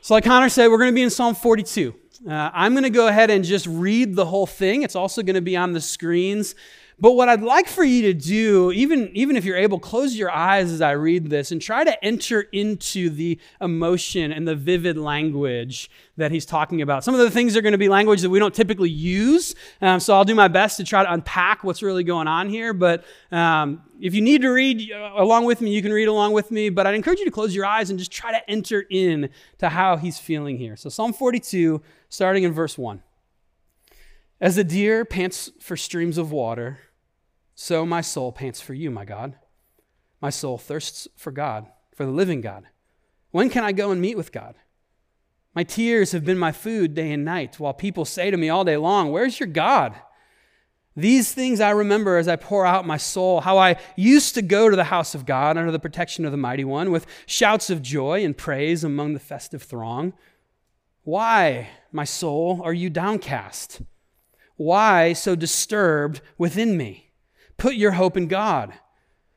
So, 0.03 0.13
like 0.13 0.25
Connor 0.25 0.51
said, 0.51 0.69
we're 0.69 0.79
going 0.79 0.91
to 0.91 0.95
be 0.95 1.03
in 1.03 1.11
Psalm 1.11 1.35
42. 1.35 1.95
Uh, 2.27 2.51
I'm 2.53 2.73
going 2.73 2.85
to 2.85 2.91
go 2.91 3.09
ahead 3.09 3.31
and 3.31 3.45
just 3.45 3.67
read 3.67 4.15
the 4.17 4.25
whole 4.25 4.47
thing. 4.47 4.83
It's 4.83 4.97
also 4.97 5.23
going 5.23 5.35
to 5.35 5.41
be 5.41 5.57
on 5.57 5.73
the 5.73 5.81
screens. 5.81 6.55
But 6.99 7.13
what 7.13 7.29
I'd 7.29 7.43
like 7.43 7.69
for 7.69 7.85
you 7.85 8.03
to 8.03 8.15
do, 8.15 8.73
even, 8.73 9.11
even 9.13 9.37
if 9.37 9.45
you're 9.45 9.59
able, 9.59 9.79
close 9.79 10.17
your 10.17 10.31
eyes 10.31 10.73
as 10.73 10.81
I 10.81 10.93
read 10.93 11.29
this 11.29 11.53
and 11.53 11.61
try 11.61 11.85
to 11.85 12.03
enter 12.03 12.41
into 12.53 13.11
the 13.11 13.39
emotion 13.61 14.33
and 14.33 14.49
the 14.49 14.55
vivid 14.55 14.97
language 14.97 15.91
that 16.17 16.31
he's 16.31 16.47
talking 16.47 16.81
about. 16.81 17.05
Some 17.05 17.13
of 17.15 17.21
the 17.21 17.31
things 17.31 17.55
are 17.55 17.61
going 17.61 17.73
to 17.73 17.79
be 17.79 17.91
language 17.91 18.23
that 18.23 18.31
we 18.31 18.39
don't 18.39 18.55
typically 18.55 18.89
use. 18.89 19.55
Um, 19.83 20.01
so 20.01 20.15
I'll 20.15 20.25
do 20.25 20.35
my 20.35 20.49
best 20.49 20.79
to 20.79 20.85
try 20.85 21.03
to 21.03 21.13
unpack 21.13 21.65
what's 21.65 21.83
really 21.83 22.03
going 22.03 22.29
on 22.29 22.49
here. 22.49 22.73
But 22.73 23.05
um, 23.31 23.83
if 24.01 24.15
you 24.15 24.23
need 24.23 24.41
to 24.41 24.49
read 24.49 24.91
uh, 24.91 25.13
along 25.17 25.45
with 25.45 25.61
me, 25.61 25.75
you 25.75 25.83
can 25.83 25.93
read 25.93 26.09
along 26.09 26.33
with 26.33 26.51
me. 26.51 26.71
But 26.71 26.87
I'd 26.87 26.95
encourage 26.95 27.19
you 27.19 27.27
to 27.27 27.31
close 27.31 27.55
your 27.55 27.67
eyes 27.67 27.91
and 27.91 27.99
just 27.99 28.11
try 28.11 28.33
to 28.33 28.51
enter 28.51 28.87
in 28.89 29.29
to 29.59 29.69
how 29.69 29.99
he's 29.99 30.19
feeling 30.19 30.57
here. 30.57 30.77
So 30.77 30.89
Psalm 30.89 31.13
42, 31.13 31.83
starting 32.09 32.45
in 32.45 32.53
verse 32.53 32.77
1. 32.77 33.03
As 34.41 34.57
the 34.57 34.65
deer 34.65 35.05
pants 35.05 35.51
for 35.61 35.77
streams 35.77 36.19
of 36.19 36.31
water, 36.31 36.79
so 37.55 37.87
my 37.87 38.03
soul 38.03 38.33
pants 38.33 38.61
for 38.61 38.75
you, 38.75 38.91
my 38.91 39.05
God. 39.05 39.37
My 40.21 40.31
soul 40.31 40.59
thirsts 40.59 41.09
for 41.17 41.31
God, 41.31 41.67
for 41.95 42.05
the 42.05 42.13
living 42.13 42.41
God. 42.41 42.67
When 43.31 43.49
can 43.51 43.65
I 43.65 43.73
go 43.73 43.91
and 43.91 44.01
meet 44.01 44.17
with 44.17 44.33
God? 44.33 44.57
My 45.55 45.65
tears 45.65 46.13
have 46.13 46.25
been 46.25 46.39
my 46.39 46.53
food 46.53 46.95
day 46.95 47.13
and 47.13 47.25
night, 47.25 47.59
while 47.59 47.73
people 47.73 48.05
say 48.05 48.31
to 48.31 48.37
me 48.37 48.51
all 48.51 48.65
day 48.65 48.77
long, 48.77 49.11
Where's 49.11 49.41
your 49.41 49.47
God? 49.47 49.95
These 50.95 51.33
things 51.33 51.61
I 51.61 51.71
remember 51.71 52.17
as 52.17 52.29
I 52.29 52.37
pour 52.37 52.65
out 52.65 52.87
my 52.87 52.97
soul, 52.97 53.43
how 53.43 53.59
I 53.59 53.77
used 53.97 54.35
to 54.35 54.43
go 54.43 54.71
to 54.71 54.77
the 54.77 54.85
house 54.85 55.15
of 55.15 55.27
God 55.27 55.59
under 55.59 55.71
the 55.71 55.79
protection 55.79 56.25
of 56.25 56.31
the 56.31 56.39
Mighty 56.39 56.65
One 56.65 56.91
with 56.91 57.07
shouts 57.27 57.69
of 57.69 57.83
joy 57.83 58.25
and 58.25 58.37
praise 58.37 58.83
among 58.85 59.13
the 59.13 59.21
festive 59.21 59.63
throng. 59.63 60.15
Why, 61.07 61.69
my 61.93 62.03
soul, 62.03 62.61
are 62.65 62.73
you 62.73 62.91
downcast? 62.91 63.81
Why 64.57 65.13
so 65.13 65.37
disturbed 65.37 66.21
within 66.37 66.77
me? 66.77 67.13
Put 67.57 67.77
your 67.77 67.93
hope 67.93 68.17
in 68.17 68.27
God, 68.27 68.73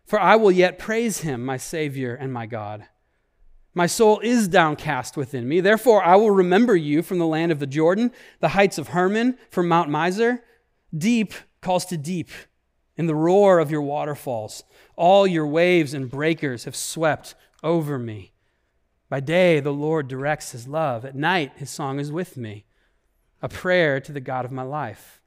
for 0.03 0.19
I 0.19 0.35
will 0.35 0.49
yet 0.49 0.79
praise 0.79 1.19
him, 1.19 1.45
my 1.45 1.57
Savior 1.57 2.15
and 2.15 2.33
my 2.33 2.47
God. 2.47 2.87
My 3.75 3.85
soul 3.85 4.19
is 4.21 4.47
downcast 4.47 5.15
within 5.15 5.47
me. 5.47 5.59
Therefore, 5.59 6.03
I 6.03 6.15
will 6.15 6.31
remember 6.31 6.75
you 6.75 7.03
from 7.03 7.19
the 7.19 7.27
land 7.27 7.51
of 7.51 7.59
the 7.59 7.67
Jordan, 7.67 8.13
the 8.39 8.47
heights 8.47 8.79
of 8.79 8.87
Hermon, 8.87 9.37
from 9.51 9.67
Mount 9.67 9.91
Mizar. 9.91 10.39
Deep 10.97 11.35
calls 11.61 11.85
to 11.85 11.97
deep 11.97 12.31
in 12.97 13.05
the 13.05 13.13
roar 13.13 13.59
of 13.59 13.69
your 13.69 13.83
waterfalls. 13.83 14.63
All 14.95 15.27
your 15.27 15.45
waves 15.45 15.93
and 15.93 16.09
breakers 16.09 16.63
have 16.63 16.75
swept 16.75 17.35
over 17.61 17.99
me. 17.99 18.33
By 19.09 19.19
day, 19.19 19.59
the 19.59 19.73
Lord 19.73 20.07
directs 20.07 20.51
his 20.51 20.67
love. 20.67 21.03
At 21.03 21.15
night, 21.15 21.53
his 21.55 21.69
song 21.69 21.99
is 21.99 22.11
with 22.11 22.37
me, 22.37 22.65
a 23.41 23.49
prayer 23.49 23.99
to 23.99 24.11
the 24.11 24.19
God 24.19 24.45
of 24.45 24.51
my 24.51 24.61
life. 24.61 25.19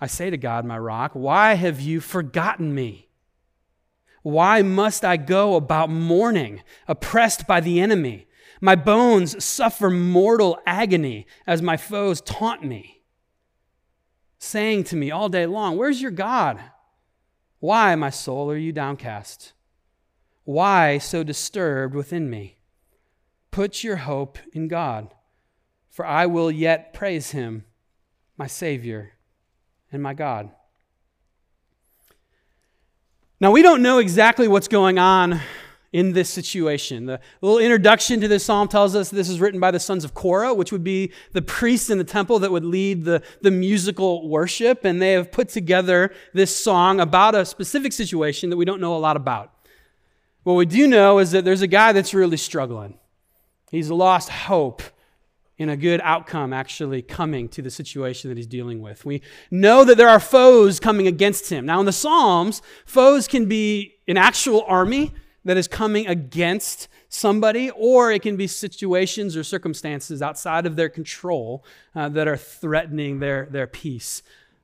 I 0.00 0.06
say 0.06 0.30
to 0.30 0.36
God, 0.36 0.64
my 0.64 0.78
rock, 0.78 1.12
why 1.14 1.54
have 1.54 1.80
you 1.80 2.00
forgotten 2.00 2.74
me? 2.74 3.08
Why 4.22 4.60
must 4.60 5.04
I 5.04 5.16
go 5.16 5.56
about 5.56 5.88
mourning, 5.88 6.62
oppressed 6.86 7.46
by 7.46 7.60
the 7.60 7.80
enemy? 7.80 8.26
My 8.60 8.76
bones 8.76 9.42
suffer 9.42 9.88
mortal 9.88 10.58
agony 10.66 11.26
as 11.46 11.62
my 11.62 11.78
foes 11.78 12.20
taunt 12.20 12.62
me, 12.62 13.02
saying 14.38 14.84
to 14.84 14.96
me 14.96 15.10
all 15.10 15.30
day 15.30 15.46
long, 15.46 15.78
Where's 15.78 16.02
your 16.02 16.10
God? 16.10 16.60
Why, 17.60 17.94
my 17.94 18.10
soul, 18.10 18.50
are 18.50 18.56
you 18.56 18.72
downcast? 18.72 19.54
Why 20.44 20.98
so 20.98 21.22
disturbed 21.22 21.94
within 21.94 22.28
me? 22.28 22.59
Put 23.50 23.82
your 23.82 23.96
hope 23.96 24.38
in 24.52 24.68
God, 24.68 25.12
for 25.88 26.06
I 26.06 26.26
will 26.26 26.50
yet 26.50 26.92
praise 26.92 27.32
him, 27.32 27.64
my 28.36 28.46
Savior 28.46 29.12
and 29.90 30.02
my 30.02 30.14
God. 30.14 30.50
Now, 33.40 33.50
we 33.50 33.62
don't 33.62 33.82
know 33.82 33.98
exactly 33.98 34.48
what's 34.48 34.68
going 34.68 34.98
on 34.98 35.40
in 35.92 36.12
this 36.12 36.30
situation. 36.30 37.06
The 37.06 37.20
little 37.40 37.58
introduction 37.58 38.20
to 38.20 38.28
this 38.28 38.44
psalm 38.44 38.68
tells 38.68 38.94
us 38.94 39.10
this 39.10 39.28
is 39.28 39.40
written 39.40 39.58
by 39.58 39.70
the 39.70 39.80
sons 39.80 40.04
of 40.04 40.14
Korah, 40.14 40.54
which 40.54 40.70
would 40.70 40.84
be 40.84 41.12
the 41.32 41.42
priests 41.42 41.90
in 41.90 41.98
the 41.98 42.04
temple 42.04 42.38
that 42.40 42.52
would 42.52 42.64
lead 42.64 43.04
the, 43.04 43.22
the 43.40 43.50
musical 43.50 44.28
worship. 44.28 44.84
And 44.84 45.02
they 45.02 45.12
have 45.12 45.32
put 45.32 45.48
together 45.48 46.12
this 46.32 46.54
song 46.54 47.00
about 47.00 47.34
a 47.34 47.44
specific 47.44 47.92
situation 47.92 48.50
that 48.50 48.56
we 48.56 48.64
don't 48.64 48.80
know 48.80 48.94
a 48.94 48.98
lot 48.98 49.16
about. 49.16 49.52
What 50.44 50.54
we 50.54 50.66
do 50.66 50.86
know 50.86 51.18
is 51.18 51.32
that 51.32 51.44
there's 51.44 51.62
a 51.62 51.66
guy 51.66 51.92
that's 51.92 52.14
really 52.14 52.36
struggling. 52.36 52.98
He's 53.70 53.90
lost 53.90 54.28
hope 54.28 54.82
in 55.56 55.68
a 55.68 55.76
good 55.76 56.00
outcome 56.02 56.52
actually 56.52 57.02
coming 57.02 57.48
to 57.50 57.62
the 57.62 57.70
situation 57.70 58.30
that 58.30 58.36
he's 58.36 58.46
dealing 58.46 58.80
with. 58.80 59.04
We 59.04 59.22
know 59.50 59.84
that 59.84 59.96
there 59.96 60.08
are 60.08 60.18
foes 60.18 60.80
coming 60.80 61.06
against 61.06 61.50
him. 61.50 61.66
Now, 61.66 61.80
in 61.80 61.86
the 61.86 61.92
Psalms, 61.92 62.62
foes 62.84 63.28
can 63.28 63.46
be 63.46 63.94
an 64.08 64.16
actual 64.16 64.64
army 64.66 65.12
that 65.44 65.56
is 65.56 65.68
coming 65.68 66.06
against 66.06 66.88
somebody, 67.08 67.70
or 67.70 68.10
it 68.10 68.22
can 68.22 68.36
be 68.36 68.46
situations 68.46 69.36
or 69.36 69.44
circumstances 69.44 70.22
outside 70.22 70.66
of 70.66 70.76
their 70.76 70.88
control 70.88 71.64
uh, 71.94 72.08
that 72.08 72.26
are 72.26 72.36
threatening 72.36 73.20
their, 73.20 73.46
their 73.50 73.66
peace 73.66 74.22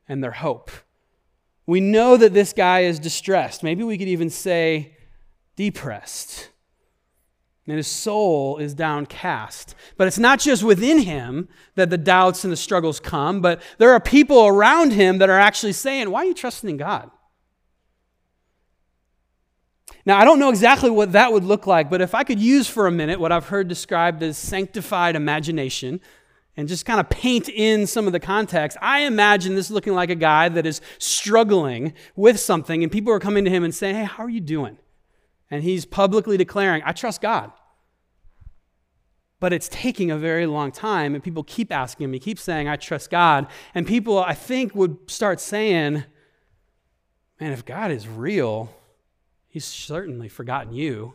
and 0.09 0.25
their 0.25 0.33
hope. 0.33 0.71
We 1.67 1.81
know 1.81 2.17
that 2.17 2.33
this 2.33 2.53
guy 2.53 2.81
is 2.81 2.99
distressed. 2.99 3.63
Maybe 3.63 3.83
we 3.83 3.99
could 3.99 4.09
even 4.09 4.31
say 4.31 4.97
depressed 5.57 6.49
and 7.67 7.77
his 7.77 7.87
soul 7.87 8.59
is 8.59 8.75
downcast. 8.75 9.75
But 9.97 10.07
it's 10.07 10.19
not 10.19 10.39
just 10.39 10.63
within 10.63 11.01
him 11.01 11.49
that 11.75 11.91
the 11.91 11.99
doubts 11.99 12.45
and 12.45 12.53
the 12.53 12.57
struggles 12.57 13.01
come, 13.01 13.41
but 13.41 13.61
there 13.79 13.91
are 13.91 14.01
people 14.01 14.47
around 14.47 14.93
him 14.93 15.19
that 15.19 15.29
are 15.29 15.39
actually 15.39 15.73
saying, 15.73 16.11
Why 16.11 16.21
are 16.21 16.27
you 16.27 16.35
trusting 16.35 16.71
in 16.71 16.77
God? 16.77 17.11
Now, 20.05 20.19
I 20.19 20.25
don't 20.25 20.39
know 20.39 20.51
exactly 20.51 20.91
what 20.91 21.13
that 21.13 21.33
would 21.33 21.43
look 21.43 21.67
like, 21.67 21.91
but 21.91 22.01
if 22.01 22.15
I 22.15 22.23
could 22.23 22.39
use 22.39 22.69
for 22.69 22.87
a 22.87 22.93
minute 22.93 23.19
what 23.19 23.33
I've 23.33 23.49
heard 23.49 23.67
described 23.67 24.23
as 24.23 24.39
sanctified 24.39 25.17
imagination 25.17 26.01
and 26.57 26.69
just 26.69 26.87
kind 26.87 27.01
of 27.01 27.11
paint 27.11 27.49
in 27.49 27.89
some 27.89 28.07
of 28.07 28.13
the 28.13 28.21
context, 28.21 28.79
I 28.81 29.01
imagine 29.01 29.57
this 29.57 29.69
looking 29.69 29.95
like 29.95 30.11
a 30.11 30.15
guy 30.15 30.49
that 30.49 30.65
is 30.65 30.81
struggling 30.99 31.95
with 32.15 32.39
something, 32.39 32.85
and 32.85 32.93
people 32.93 33.13
are 33.13 33.19
coming 33.19 33.45
to 33.45 33.51
him 33.51 33.65
and 33.65 33.75
saying, 33.75 33.97
Hey, 33.97 34.05
how 34.05 34.23
are 34.23 34.31
you 34.31 34.41
doing? 34.41 34.79
And 35.51 35.63
he's 35.63 35.85
publicly 35.85 36.37
declaring, 36.37 36.83
I 36.85 36.93
trust 36.93 37.21
God. 37.21 37.53
But 39.39 39.53
it's 39.53 39.69
taking 39.69 40.11
a 40.11 40.17
very 40.17 40.47
long 40.47 40.73
time, 40.73 41.15
and 41.15 41.23
people 41.23 41.45
keep 41.45 41.71
asking 41.71 42.05
him. 42.05 42.13
He 42.13 42.19
keeps 42.19 42.43
saying, 42.43 42.69
I 42.69 42.77
trust 42.77 43.11
God. 43.11 43.47
And 43.75 43.87
people, 43.87 44.19
I 44.19 44.33
think, 44.35 44.75
would 44.75 45.11
start 45.11 45.41
saying, 45.41 46.05
Man, 47.39 47.53
if 47.53 47.67
God 47.67 47.91
is 47.91 48.09
real, 48.09 48.75
he's 49.47 49.67
certainly 49.67 50.29
forgotten 50.29 50.73
you. 50.73 51.15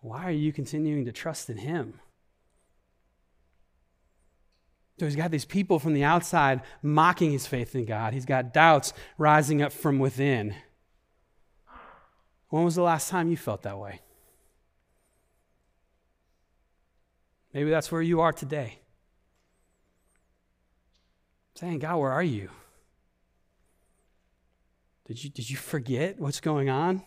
Why 0.00 0.24
are 0.24 0.30
you 0.30 0.52
continuing 0.52 1.04
to 1.06 1.12
trust 1.12 1.50
in 1.50 1.56
him? 1.56 2.00
So 4.98 5.06
he's 5.06 5.16
got 5.16 5.30
these 5.30 5.44
people 5.44 5.78
from 5.78 5.94
the 5.94 6.04
outside 6.04 6.60
mocking 6.82 7.32
his 7.32 7.46
faith 7.46 7.74
in 7.74 7.84
God. 7.84 8.12
He's 8.12 8.26
got 8.26 8.52
doubts 8.52 8.92
rising 9.18 9.62
up 9.62 9.72
from 9.72 9.98
within. 9.98 10.54
When 12.50 12.64
was 12.64 12.74
the 12.74 12.82
last 12.82 13.08
time 13.08 13.30
you 13.30 13.36
felt 13.36 13.62
that 13.62 13.78
way? 13.78 14.00
Maybe 17.54 17.70
that's 17.70 17.90
where 17.90 18.02
you 18.02 18.20
are 18.20 18.32
today. 18.32 18.78
Saying, 21.54 21.78
God, 21.78 21.96
where 21.96 22.12
are 22.12 22.22
you? 22.22 22.50
Did 25.06 25.24
you, 25.24 25.30
did 25.30 25.50
you 25.50 25.56
forget 25.56 26.20
what's 26.20 26.40
going 26.40 26.68
on? 26.68 27.02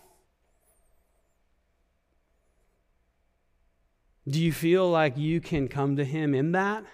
Do 4.27 4.41
you 4.41 4.53
feel 4.53 4.89
like 4.89 5.17
you 5.17 5.41
can 5.41 5.67
come 5.67 5.97
to 5.97 6.05
Him 6.05 6.33
in 6.33 6.53
that? 6.53 6.85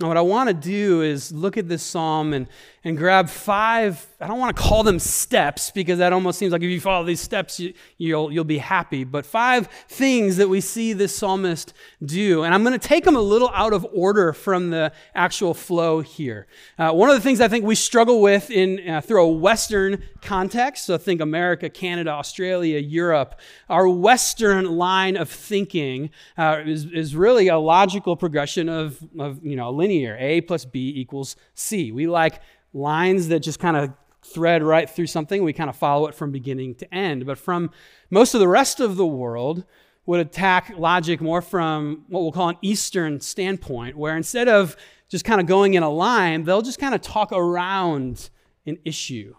Now, 0.00 0.08
what 0.08 0.16
I 0.16 0.20
want 0.20 0.48
to 0.48 0.54
do 0.54 1.02
is 1.02 1.32
look 1.32 1.56
at 1.56 1.68
this 1.68 1.82
psalm 1.82 2.32
and, 2.32 2.46
and 2.84 2.96
grab 2.96 3.28
five, 3.28 4.06
I 4.20 4.28
don't 4.28 4.38
want 4.38 4.56
to 4.56 4.62
call 4.62 4.82
them 4.82 4.98
steps 4.98 5.70
because 5.70 5.98
that 5.98 6.12
almost 6.12 6.38
seems 6.38 6.52
like 6.52 6.62
if 6.62 6.70
you 6.70 6.80
follow 6.80 7.04
these 7.04 7.20
steps, 7.20 7.58
you, 7.58 7.74
you'll, 7.96 8.32
you'll 8.32 8.44
be 8.44 8.58
happy, 8.58 9.04
but 9.04 9.26
five 9.26 9.66
things 9.88 10.36
that 10.36 10.48
we 10.48 10.60
see 10.60 10.92
this 10.92 11.14
psalmist 11.16 11.72
do. 12.04 12.44
And 12.44 12.54
I'm 12.54 12.62
going 12.62 12.78
to 12.78 12.88
take 12.88 13.04
them 13.04 13.16
a 13.16 13.20
little 13.20 13.50
out 13.52 13.72
of 13.72 13.86
order 13.92 14.32
from 14.32 14.70
the 14.70 14.92
actual 15.14 15.54
flow 15.54 16.00
here. 16.00 16.46
Uh, 16.78 16.92
one 16.92 17.10
of 17.10 17.16
the 17.16 17.20
things 17.20 17.40
I 17.40 17.48
think 17.48 17.64
we 17.64 17.74
struggle 17.74 18.20
with 18.20 18.50
in 18.50 18.88
uh, 18.88 19.00
through 19.00 19.22
a 19.22 19.28
Western 19.28 20.02
context, 20.22 20.86
so 20.86 20.96
think 20.98 21.20
America, 21.20 21.68
Canada, 21.68 22.10
Australia, 22.10 22.78
Europe, 22.78 23.40
our 23.68 23.88
Western 23.88 24.64
line 24.66 25.16
of 25.16 25.28
thinking 25.28 26.10
uh, 26.36 26.62
is, 26.64 26.86
is 26.86 27.16
really 27.16 27.48
a 27.48 27.58
logical 27.58 28.16
progression 28.16 28.68
of, 28.68 29.02
of 29.18 29.44
you 29.44 29.56
know, 29.56 29.70
linear. 29.70 30.16
A 30.18 30.40
plus 30.42 30.64
B 30.64 30.92
equals 30.96 31.36
C. 31.54 31.92
We 31.92 32.06
like 32.06 32.40
lines 32.72 33.28
that 33.28 33.40
just 33.40 33.58
kind 33.58 33.76
of 33.76 33.92
thread 34.22 34.62
right 34.62 34.88
through 34.88 35.06
something. 35.06 35.42
We 35.42 35.52
kind 35.52 35.70
of 35.70 35.76
follow 35.76 36.06
it 36.06 36.14
from 36.14 36.32
beginning 36.32 36.74
to 36.76 36.94
end. 36.94 37.26
But 37.26 37.38
from 37.38 37.70
most 38.10 38.34
of 38.34 38.40
the 38.40 38.48
rest 38.48 38.80
of 38.80 38.96
the 38.96 39.06
world, 39.06 39.64
would 40.08 40.20
attack 40.20 40.72
logic 40.78 41.20
more 41.20 41.42
from 41.42 42.06
what 42.08 42.22
we'll 42.22 42.32
call 42.32 42.48
an 42.48 42.56
Eastern 42.62 43.20
standpoint, 43.20 43.94
where 43.94 44.16
instead 44.16 44.48
of 44.48 44.74
just 45.10 45.22
kind 45.22 45.38
of 45.38 45.46
going 45.46 45.74
in 45.74 45.82
a 45.82 45.90
line, 45.90 46.44
they'll 46.44 46.62
just 46.62 46.78
kind 46.78 46.94
of 46.94 47.02
talk 47.02 47.30
around 47.30 48.30
an 48.64 48.78
issue. 48.86 49.34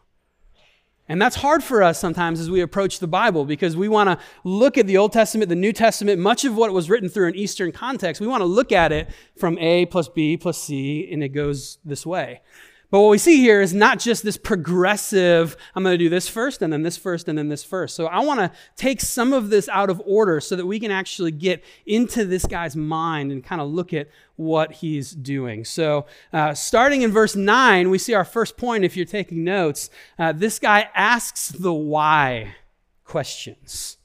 And 1.07 1.19
that's 1.19 1.37
hard 1.37 1.63
for 1.63 1.81
us 1.81 1.99
sometimes 1.99 2.39
as 2.39 2.51
we 2.51 2.61
approach 2.61 2.99
the 2.99 3.07
Bible 3.07 3.45
because 3.45 3.75
we 3.75 3.87
want 3.87 4.11
to 4.11 4.23
look 4.43 4.77
at 4.77 4.85
the 4.85 4.97
Old 4.97 5.11
Testament, 5.11 5.49
the 5.49 5.55
New 5.55 5.73
Testament, 5.73 6.19
much 6.19 6.45
of 6.45 6.55
what 6.55 6.71
was 6.71 6.87
written 6.87 7.09
through 7.09 7.29
an 7.29 7.35
Eastern 7.35 7.71
context. 7.71 8.21
We 8.21 8.27
want 8.27 8.41
to 8.41 8.45
look 8.45 8.71
at 8.71 8.91
it 8.91 9.09
from 9.39 9.57
A 9.57 9.87
plus 9.87 10.07
B 10.07 10.37
plus 10.37 10.61
C, 10.61 11.11
and 11.11 11.23
it 11.23 11.29
goes 11.29 11.79
this 11.83 12.05
way. 12.05 12.41
But 12.91 13.01
what 13.01 13.09
we 13.09 13.19
see 13.19 13.37
here 13.37 13.61
is 13.61 13.71
not 13.71 13.99
just 13.99 14.23
this 14.23 14.37
progressive, 14.37 15.55
I'm 15.75 15.83
going 15.83 15.93
to 15.93 16.03
do 16.03 16.09
this 16.09 16.27
first, 16.27 16.63
and 16.63 16.73
then 16.73 16.81
this 16.81 16.97
first, 16.97 17.27
and 17.27 17.37
then 17.37 17.47
this 17.47 17.63
first. 17.63 17.95
So 17.95 18.07
I 18.07 18.19
want 18.21 18.39
to 18.39 18.51
take 18.75 18.99
some 18.99 19.31
of 19.31 19.51
this 19.51 19.69
out 19.69 19.91
of 19.91 20.01
order 20.05 20.39
so 20.39 20.55
that 20.55 20.65
we 20.65 20.79
can 20.79 20.89
actually 20.89 21.31
get 21.31 21.63
into 21.85 22.25
this 22.25 22.47
guy's 22.47 22.75
mind 22.75 23.31
and 23.31 23.43
kind 23.43 23.61
of 23.61 23.69
look 23.69 23.93
at 23.93 24.09
what 24.37 24.71
he's 24.71 25.11
doing. 25.11 25.65
So 25.65 26.07
uh, 26.33 26.55
starting 26.55 27.03
in 27.03 27.11
verse 27.11 27.35
9, 27.35 27.91
we 27.91 27.99
see 27.99 28.15
our 28.15 28.25
first 28.25 28.57
point 28.57 28.83
if 28.83 28.97
you're 28.97 29.05
taking 29.05 29.43
notes. 29.43 29.91
Uh, 30.17 30.31
this 30.31 30.57
guy 30.57 30.89
asks 30.95 31.49
the 31.49 31.73
why 31.73 32.55
questions. 33.03 33.97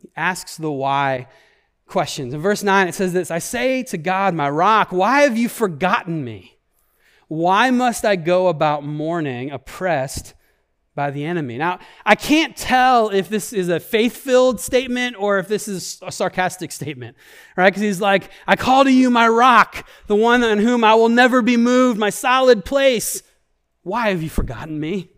He 0.00 0.10
asks 0.16 0.56
the 0.56 0.72
why 0.72 1.28
questions. 1.86 2.32
In 2.32 2.40
verse 2.40 2.62
9, 2.62 2.88
it 2.88 2.94
says 2.94 3.12
this 3.12 3.30
I 3.30 3.38
say 3.38 3.82
to 3.84 3.98
God, 3.98 4.32
my 4.32 4.48
rock, 4.48 4.92
why 4.92 5.22
have 5.22 5.36
you 5.36 5.50
forgotten 5.50 6.24
me? 6.24 6.51
Why 7.32 7.70
must 7.70 8.04
I 8.04 8.16
go 8.16 8.48
about 8.48 8.84
mourning, 8.84 9.52
oppressed 9.52 10.34
by 10.94 11.10
the 11.10 11.24
enemy? 11.24 11.56
Now, 11.56 11.78
I 12.04 12.14
can't 12.14 12.54
tell 12.54 13.08
if 13.08 13.30
this 13.30 13.54
is 13.54 13.70
a 13.70 13.80
faith 13.80 14.18
filled 14.18 14.60
statement 14.60 15.16
or 15.18 15.38
if 15.38 15.48
this 15.48 15.66
is 15.66 15.98
a 16.02 16.12
sarcastic 16.12 16.70
statement, 16.72 17.16
right? 17.56 17.70
Because 17.70 17.80
he's 17.80 18.02
like, 18.02 18.30
I 18.46 18.56
call 18.56 18.84
to 18.84 18.92
you 18.92 19.08
my 19.08 19.26
rock, 19.28 19.88
the 20.08 20.14
one 20.14 20.44
on 20.44 20.58
whom 20.58 20.84
I 20.84 20.94
will 20.94 21.08
never 21.08 21.40
be 21.40 21.56
moved, 21.56 21.98
my 21.98 22.10
solid 22.10 22.66
place. 22.66 23.22
Why 23.82 24.10
have 24.10 24.22
you 24.22 24.28
forgotten 24.28 24.78
me? 24.78 25.11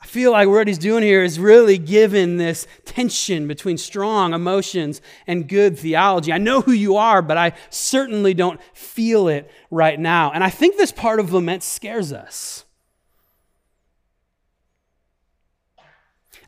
I 0.00 0.06
feel 0.06 0.30
like 0.30 0.48
what 0.48 0.68
he's 0.68 0.78
doing 0.78 1.02
here 1.02 1.24
is 1.24 1.40
really 1.40 1.76
given 1.76 2.36
this 2.36 2.66
tension 2.84 3.48
between 3.48 3.76
strong 3.76 4.32
emotions 4.32 5.00
and 5.26 5.48
good 5.48 5.78
theology. 5.78 6.32
I 6.32 6.38
know 6.38 6.60
who 6.60 6.72
you 6.72 6.96
are, 6.96 7.20
but 7.20 7.36
I 7.36 7.54
certainly 7.68 8.32
don't 8.32 8.60
feel 8.72 9.28
it 9.28 9.50
right 9.70 9.98
now. 9.98 10.30
And 10.30 10.44
I 10.44 10.50
think 10.50 10.76
this 10.76 10.92
part 10.92 11.18
of 11.18 11.32
lament 11.32 11.64
scares 11.64 12.12
us. 12.12 12.64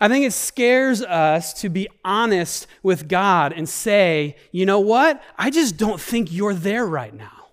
I 0.00 0.08
think 0.08 0.24
it 0.24 0.32
scares 0.32 1.02
us 1.02 1.52
to 1.60 1.68
be 1.68 1.88
honest 2.04 2.66
with 2.82 3.08
God 3.08 3.52
and 3.52 3.68
say, 3.68 4.36
you 4.50 4.64
know 4.64 4.80
what? 4.80 5.22
I 5.36 5.50
just 5.50 5.76
don't 5.76 6.00
think 6.00 6.32
you're 6.32 6.54
there 6.54 6.86
right 6.86 7.12
now. 7.12 7.48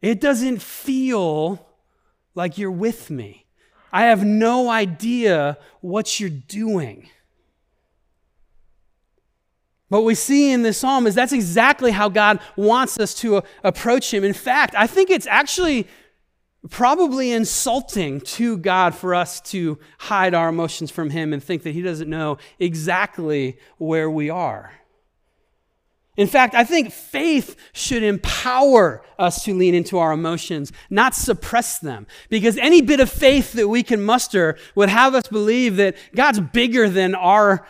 It 0.00 0.20
doesn't 0.20 0.62
feel 0.62 1.66
like 2.36 2.58
you're 2.58 2.70
with 2.70 3.10
me. 3.10 3.47
I 3.92 4.04
have 4.04 4.24
no 4.24 4.68
idea 4.70 5.58
what 5.80 6.20
you're 6.20 6.28
doing. 6.30 7.08
What 9.88 10.04
we 10.04 10.14
see 10.14 10.52
in 10.52 10.62
this 10.62 10.78
psalm 10.78 11.06
is 11.06 11.14
that's 11.14 11.32
exactly 11.32 11.92
how 11.92 12.08
God 12.08 12.40
wants 12.56 12.98
us 13.00 13.14
to 13.16 13.42
approach 13.64 14.12
Him. 14.12 14.22
In 14.22 14.34
fact, 14.34 14.74
I 14.76 14.86
think 14.86 15.08
it's 15.08 15.26
actually 15.26 15.86
probably 16.68 17.32
insulting 17.32 18.20
to 18.20 18.58
God 18.58 18.94
for 18.94 19.14
us 19.14 19.40
to 19.40 19.78
hide 19.98 20.34
our 20.34 20.50
emotions 20.50 20.90
from 20.90 21.08
Him 21.10 21.32
and 21.32 21.42
think 21.42 21.62
that 21.62 21.72
He 21.72 21.80
doesn't 21.80 22.10
know 22.10 22.36
exactly 22.58 23.58
where 23.78 24.10
we 24.10 24.28
are. 24.28 24.72
In 26.18 26.26
fact, 26.26 26.56
I 26.56 26.64
think 26.64 26.90
faith 26.90 27.56
should 27.72 28.02
empower 28.02 29.04
us 29.20 29.44
to 29.44 29.54
lean 29.54 29.72
into 29.72 29.98
our 29.98 30.10
emotions, 30.10 30.72
not 30.90 31.14
suppress 31.14 31.78
them. 31.78 32.08
Because 32.28 32.58
any 32.58 32.82
bit 32.82 32.98
of 32.98 33.08
faith 33.08 33.52
that 33.52 33.68
we 33.68 33.84
can 33.84 34.02
muster 34.02 34.58
would 34.74 34.88
have 34.88 35.14
us 35.14 35.28
believe 35.28 35.76
that 35.76 35.96
God's 36.16 36.40
bigger 36.40 36.88
than 36.88 37.14
our 37.14 37.64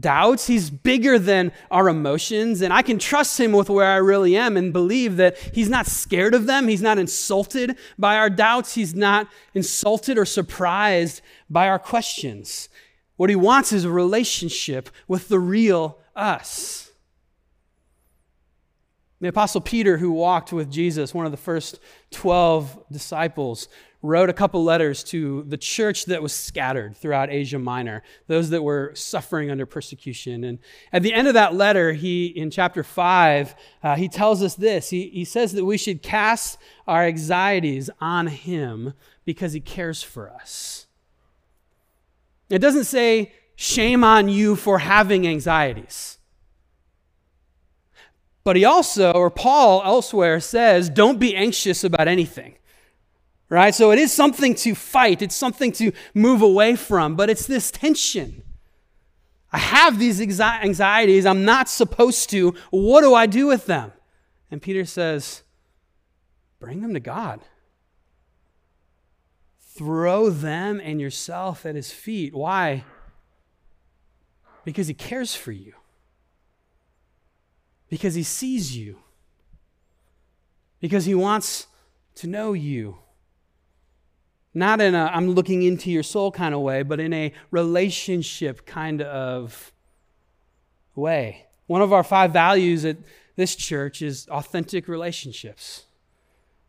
doubts. 0.00 0.46
He's 0.46 0.70
bigger 0.70 1.18
than 1.18 1.52
our 1.70 1.90
emotions. 1.90 2.62
And 2.62 2.72
I 2.72 2.80
can 2.80 2.98
trust 2.98 3.38
Him 3.38 3.52
with 3.52 3.68
where 3.68 3.90
I 3.90 3.96
really 3.96 4.34
am 4.34 4.56
and 4.56 4.72
believe 4.72 5.18
that 5.18 5.36
He's 5.36 5.68
not 5.68 5.86
scared 5.86 6.34
of 6.34 6.46
them. 6.46 6.68
He's 6.68 6.82
not 6.82 6.96
insulted 6.96 7.76
by 7.98 8.16
our 8.16 8.30
doubts. 8.30 8.74
He's 8.74 8.94
not 8.94 9.28
insulted 9.52 10.16
or 10.16 10.24
surprised 10.24 11.20
by 11.50 11.68
our 11.68 11.78
questions. 11.78 12.70
What 13.16 13.28
He 13.28 13.36
wants 13.36 13.74
is 13.74 13.84
a 13.84 13.90
relationship 13.90 14.88
with 15.06 15.28
the 15.28 15.38
real 15.38 15.98
us. 16.16 16.83
The 19.24 19.30
Apostle 19.30 19.62
Peter, 19.62 19.96
who 19.96 20.12
walked 20.12 20.52
with 20.52 20.70
Jesus, 20.70 21.14
one 21.14 21.24
of 21.24 21.32
the 21.32 21.38
first 21.38 21.80
12 22.10 22.78
disciples, 22.92 23.68
wrote 24.02 24.28
a 24.28 24.34
couple 24.34 24.62
letters 24.62 25.02
to 25.04 25.44
the 25.44 25.56
church 25.56 26.04
that 26.04 26.22
was 26.22 26.34
scattered 26.34 26.94
throughout 26.94 27.30
Asia 27.30 27.58
Minor, 27.58 28.02
those 28.26 28.50
that 28.50 28.62
were 28.62 28.92
suffering 28.94 29.50
under 29.50 29.64
persecution. 29.64 30.44
And 30.44 30.58
at 30.92 31.02
the 31.02 31.14
end 31.14 31.26
of 31.26 31.32
that 31.32 31.54
letter, 31.54 31.94
he, 31.94 32.26
in 32.26 32.50
chapter 32.50 32.82
5, 32.84 33.54
uh, 33.82 33.96
he 33.96 34.10
tells 34.10 34.42
us 34.42 34.56
this. 34.56 34.90
He, 34.90 35.08
he 35.08 35.24
says 35.24 35.54
that 35.54 35.64
we 35.64 35.78
should 35.78 36.02
cast 36.02 36.58
our 36.86 37.04
anxieties 37.04 37.88
on 38.02 38.26
him 38.26 38.92
because 39.24 39.54
he 39.54 39.60
cares 39.60 40.02
for 40.02 40.30
us. 40.30 40.86
It 42.50 42.58
doesn't 42.58 42.84
say, 42.84 43.32
shame 43.56 44.04
on 44.04 44.28
you 44.28 44.54
for 44.54 44.80
having 44.80 45.26
anxieties. 45.26 46.18
But 48.44 48.56
he 48.56 48.64
also, 48.64 49.12
or 49.12 49.30
Paul 49.30 49.82
elsewhere 49.84 50.38
says, 50.38 50.90
don't 50.90 51.18
be 51.18 51.34
anxious 51.34 51.82
about 51.82 52.06
anything. 52.06 52.56
Right? 53.48 53.74
So 53.74 53.90
it 53.90 53.98
is 53.98 54.12
something 54.12 54.54
to 54.56 54.74
fight, 54.74 55.22
it's 55.22 55.36
something 55.36 55.72
to 55.72 55.92
move 56.12 56.42
away 56.42 56.76
from, 56.76 57.16
but 57.16 57.30
it's 57.30 57.46
this 57.46 57.70
tension. 57.70 58.42
I 59.50 59.58
have 59.58 59.98
these 59.98 60.20
anxieties, 60.20 61.24
I'm 61.24 61.44
not 61.44 61.68
supposed 61.68 62.28
to. 62.30 62.54
What 62.70 63.00
do 63.00 63.14
I 63.14 63.26
do 63.26 63.46
with 63.46 63.66
them? 63.66 63.92
And 64.50 64.60
Peter 64.60 64.84
says, 64.84 65.42
bring 66.58 66.82
them 66.82 66.92
to 66.94 67.00
God. 67.00 67.40
Throw 69.76 70.30
them 70.30 70.80
and 70.82 71.00
yourself 71.00 71.64
at 71.64 71.76
his 71.76 71.92
feet. 71.92 72.34
Why? 72.34 72.84
Because 74.64 74.86
he 74.86 74.94
cares 74.94 75.34
for 75.34 75.52
you 75.52 75.74
because 77.88 78.14
he 78.14 78.22
sees 78.22 78.76
you, 78.76 78.98
because 80.80 81.04
he 81.04 81.14
wants 81.14 81.66
to 82.16 82.26
know 82.26 82.52
you. 82.52 82.98
Not 84.52 84.80
in 84.80 84.94
a 84.94 85.10
I'm 85.12 85.30
looking 85.30 85.62
into 85.62 85.90
your 85.90 86.04
soul 86.04 86.30
kind 86.30 86.54
of 86.54 86.60
way, 86.60 86.82
but 86.82 87.00
in 87.00 87.12
a 87.12 87.32
relationship 87.50 88.66
kind 88.66 89.02
of 89.02 89.72
way. 90.94 91.46
One 91.66 91.82
of 91.82 91.92
our 91.92 92.04
five 92.04 92.32
values 92.32 92.84
at 92.84 92.98
this 93.36 93.56
church 93.56 94.00
is 94.02 94.28
authentic 94.28 94.86
relationships. 94.86 95.86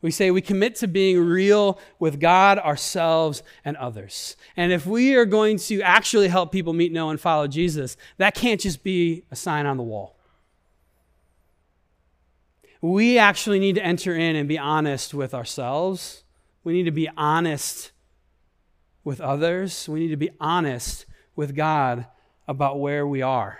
We 0.01 0.12
say 0.12 0.30
we 0.30 0.41
commit 0.41 0.75
to 0.78 0.88
being 0.88 1.19
real 1.19 1.80
with 1.99 2.19
God, 2.19 2.60
ourselves, 2.60 3.43
and 3.63 3.75
others. 3.78 4.36
And 4.56 4.71
if 4.71 4.86
we 4.86 5.15
are 5.15 5.25
going 5.25 5.58
to 5.60 5.82
actually 5.82 6.28
help 6.28 6.51
people 6.51 6.73
meet, 6.73 6.91
know, 6.91 7.10
and 7.10 7.19
follow 7.19 7.47
Jesus, 7.47 7.97
that 8.17 8.36
can't 8.36 8.62
just 8.62 8.84
be 8.84 9.23
a 9.32 9.36
sign 9.36 9.65
on 9.65 9.78
the 9.78 9.84
wall 9.84 10.14
we 12.91 13.17
actually 13.17 13.60
need 13.60 13.76
to 13.76 13.84
enter 13.84 14.15
in 14.15 14.36
and 14.36 14.48
be 14.48 14.60
honest 14.60 15.13
with 15.13 15.34
ourselves. 15.34 16.24
We 16.63 16.74
need 16.74 16.84
to 16.84 16.91
be 16.91 17.10
honest 17.17 17.91
with 19.04 19.21
others. 19.21 19.88
We 19.89 20.02
need 20.02 20.10
to 20.10 20.17
be 20.17 20.32
honest 20.39 21.06
with 21.36 21.56
God 21.56 22.06
about 22.48 22.80
where 22.80 23.08
we 23.08 23.21
are. 23.21 23.60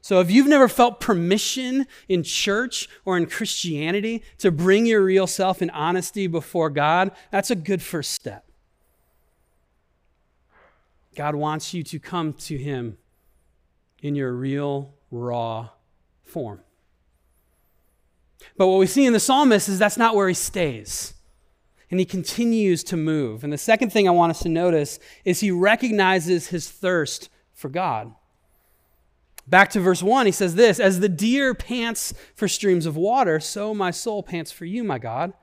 So 0.00 0.20
if 0.20 0.30
you've 0.30 0.46
never 0.46 0.68
felt 0.68 1.00
permission 1.00 1.86
in 2.08 2.22
church 2.22 2.88
or 3.06 3.16
in 3.16 3.26
Christianity 3.26 4.22
to 4.38 4.50
bring 4.50 4.84
your 4.84 5.02
real 5.02 5.26
self 5.26 5.62
in 5.62 5.70
honesty 5.70 6.26
before 6.26 6.68
God, 6.68 7.12
that's 7.30 7.50
a 7.50 7.56
good 7.56 7.80
first 7.80 8.12
step. 8.12 8.44
God 11.16 11.34
wants 11.34 11.72
you 11.72 11.82
to 11.84 11.98
come 11.98 12.34
to 12.34 12.58
Him 12.58 12.98
in 14.02 14.14
your 14.14 14.32
real, 14.32 14.92
raw 15.10 15.70
form. 16.22 16.63
But 18.56 18.68
what 18.68 18.78
we 18.78 18.86
see 18.86 19.06
in 19.06 19.12
the 19.12 19.20
psalmist 19.20 19.68
is 19.68 19.78
that's 19.78 19.96
not 19.96 20.14
where 20.14 20.28
he 20.28 20.34
stays. 20.34 21.14
And 21.90 22.00
he 22.00 22.06
continues 22.06 22.82
to 22.84 22.96
move. 22.96 23.44
And 23.44 23.52
the 23.52 23.58
second 23.58 23.90
thing 23.90 24.08
I 24.08 24.12
want 24.12 24.30
us 24.30 24.40
to 24.40 24.48
notice 24.48 24.98
is 25.24 25.40
he 25.40 25.50
recognizes 25.50 26.48
his 26.48 26.68
thirst 26.68 27.28
for 27.52 27.68
God. 27.68 28.14
Back 29.46 29.70
to 29.70 29.80
verse 29.80 30.02
1, 30.02 30.26
he 30.26 30.32
says 30.32 30.54
this 30.54 30.80
As 30.80 31.00
the 31.00 31.08
deer 31.08 31.54
pants 31.54 32.14
for 32.34 32.48
streams 32.48 32.86
of 32.86 32.96
water, 32.96 33.40
so 33.40 33.74
my 33.74 33.90
soul 33.90 34.22
pants 34.22 34.50
for 34.50 34.64
you, 34.64 34.84
my 34.84 34.98
God. 34.98 35.34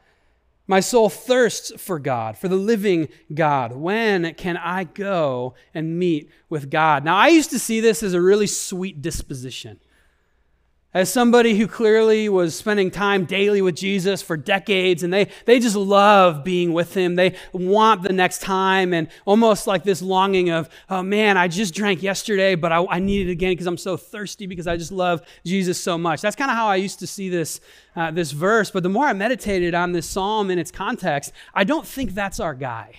My 0.68 0.80
soul 0.80 1.10
thirsts 1.10 1.74
for 1.82 2.00
God, 2.00 2.38
for 2.38 2.48
the 2.48 2.56
living 2.56 3.10
God. 3.34 3.74
When 3.74 4.34
can 4.36 4.56
I 4.56 4.86
go 4.86 5.54
and 5.74 6.00
meet 6.00 6.30
with 6.50 6.70
God? 6.70 7.04
Now, 7.04 7.18
I 7.18 7.28
used 7.28 7.50
to 7.50 7.60
see 7.60 7.82
this 7.82 8.02
as 8.04 8.14
a 8.14 8.22
really 8.22 8.48
sweet 8.48 9.02
disposition. 9.02 9.80
As 10.94 11.12
somebody 11.12 11.58
who 11.58 11.68
clearly 11.68 12.28
was 12.28 12.54
spending 12.54 12.92
time 12.92 13.24
daily 13.24 13.62
with 13.62 13.76
Jesus 13.76 14.22
for 14.22 14.36
decades 14.36 15.04
and 15.04 15.14
they, 15.14 15.30
they 15.46 15.58
just 15.58 15.78
love 15.78 16.44
being 16.44 16.74
with 16.74 16.94
him. 16.98 17.16
They 17.16 17.36
want 17.54 18.04
the 18.04 18.12
next 18.12 18.42
time 18.42 18.94
and 18.94 19.08
almost 19.24 19.68
like 19.68 19.86
this 19.86 20.02
longing 20.02 20.50
of, 20.50 20.68
oh 20.90 21.02
man, 21.02 21.38
I 21.38 21.48
just 21.48 21.74
drank 21.74 22.04
yesterday, 22.04 22.56
but 22.56 22.74
I, 22.74 22.86
I 22.90 23.00
need 23.00 23.30
it 23.30 23.32
again 23.32 23.54
because 23.54 23.68
I'm 23.68 23.78
so 23.78 23.96
thirsty 23.96 24.48
because 24.48 24.68
I 24.68 24.76
just 24.76 24.92
love 24.92 25.22
Jesus 25.46 25.80
so 25.80 25.98
much. 25.98 26.20
That's 26.20 26.36
kind 26.36 26.52
of 26.52 26.58
how 26.58 26.68
I 26.68 26.76
used 26.76 27.00
to 27.00 27.08
see 27.08 27.30
this, 27.30 27.62
uh, 27.96 28.12
this 28.12 28.32
verse. 28.32 28.70
But 28.70 28.84
the 28.84 28.90
more 28.90 29.06
I 29.06 29.14
meditated 29.14 29.74
on 29.74 29.94
this 29.94 30.06
psalm 30.06 30.52
in 30.52 30.60
its 30.60 30.72
context, 30.72 31.32
I 31.54 31.64
don't 31.64 31.88
think 31.88 32.12
that's 32.12 32.42
our 32.42 32.54
guy. 32.54 32.96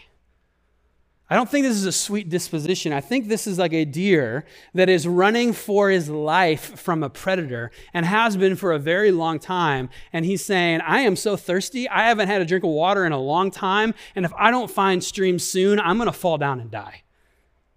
I 1.32 1.34
don't 1.34 1.48
think 1.48 1.64
this 1.64 1.78
is 1.78 1.86
a 1.86 1.92
sweet 1.92 2.28
disposition. 2.28 2.92
I 2.92 3.00
think 3.00 3.26
this 3.26 3.46
is 3.46 3.58
like 3.58 3.72
a 3.72 3.86
deer 3.86 4.44
that 4.74 4.90
is 4.90 5.08
running 5.08 5.54
for 5.54 5.88
his 5.88 6.10
life 6.10 6.78
from 6.78 7.02
a 7.02 7.08
predator 7.08 7.70
and 7.94 8.04
has 8.04 8.36
been 8.36 8.54
for 8.54 8.70
a 8.70 8.78
very 8.78 9.10
long 9.10 9.38
time. 9.38 9.88
And 10.12 10.26
he's 10.26 10.44
saying, 10.44 10.82
I 10.82 11.00
am 11.00 11.16
so 11.16 11.38
thirsty. 11.38 11.88
I 11.88 12.08
haven't 12.08 12.28
had 12.28 12.42
a 12.42 12.44
drink 12.44 12.64
of 12.64 12.70
water 12.70 13.06
in 13.06 13.12
a 13.12 13.18
long 13.18 13.50
time. 13.50 13.94
And 14.14 14.26
if 14.26 14.32
I 14.34 14.50
don't 14.50 14.70
find 14.70 15.02
streams 15.02 15.42
soon, 15.42 15.80
I'm 15.80 15.96
going 15.96 16.04
to 16.06 16.12
fall 16.12 16.36
down 16.36 16.60
and 16.60 16.70
die. 16.70 17.00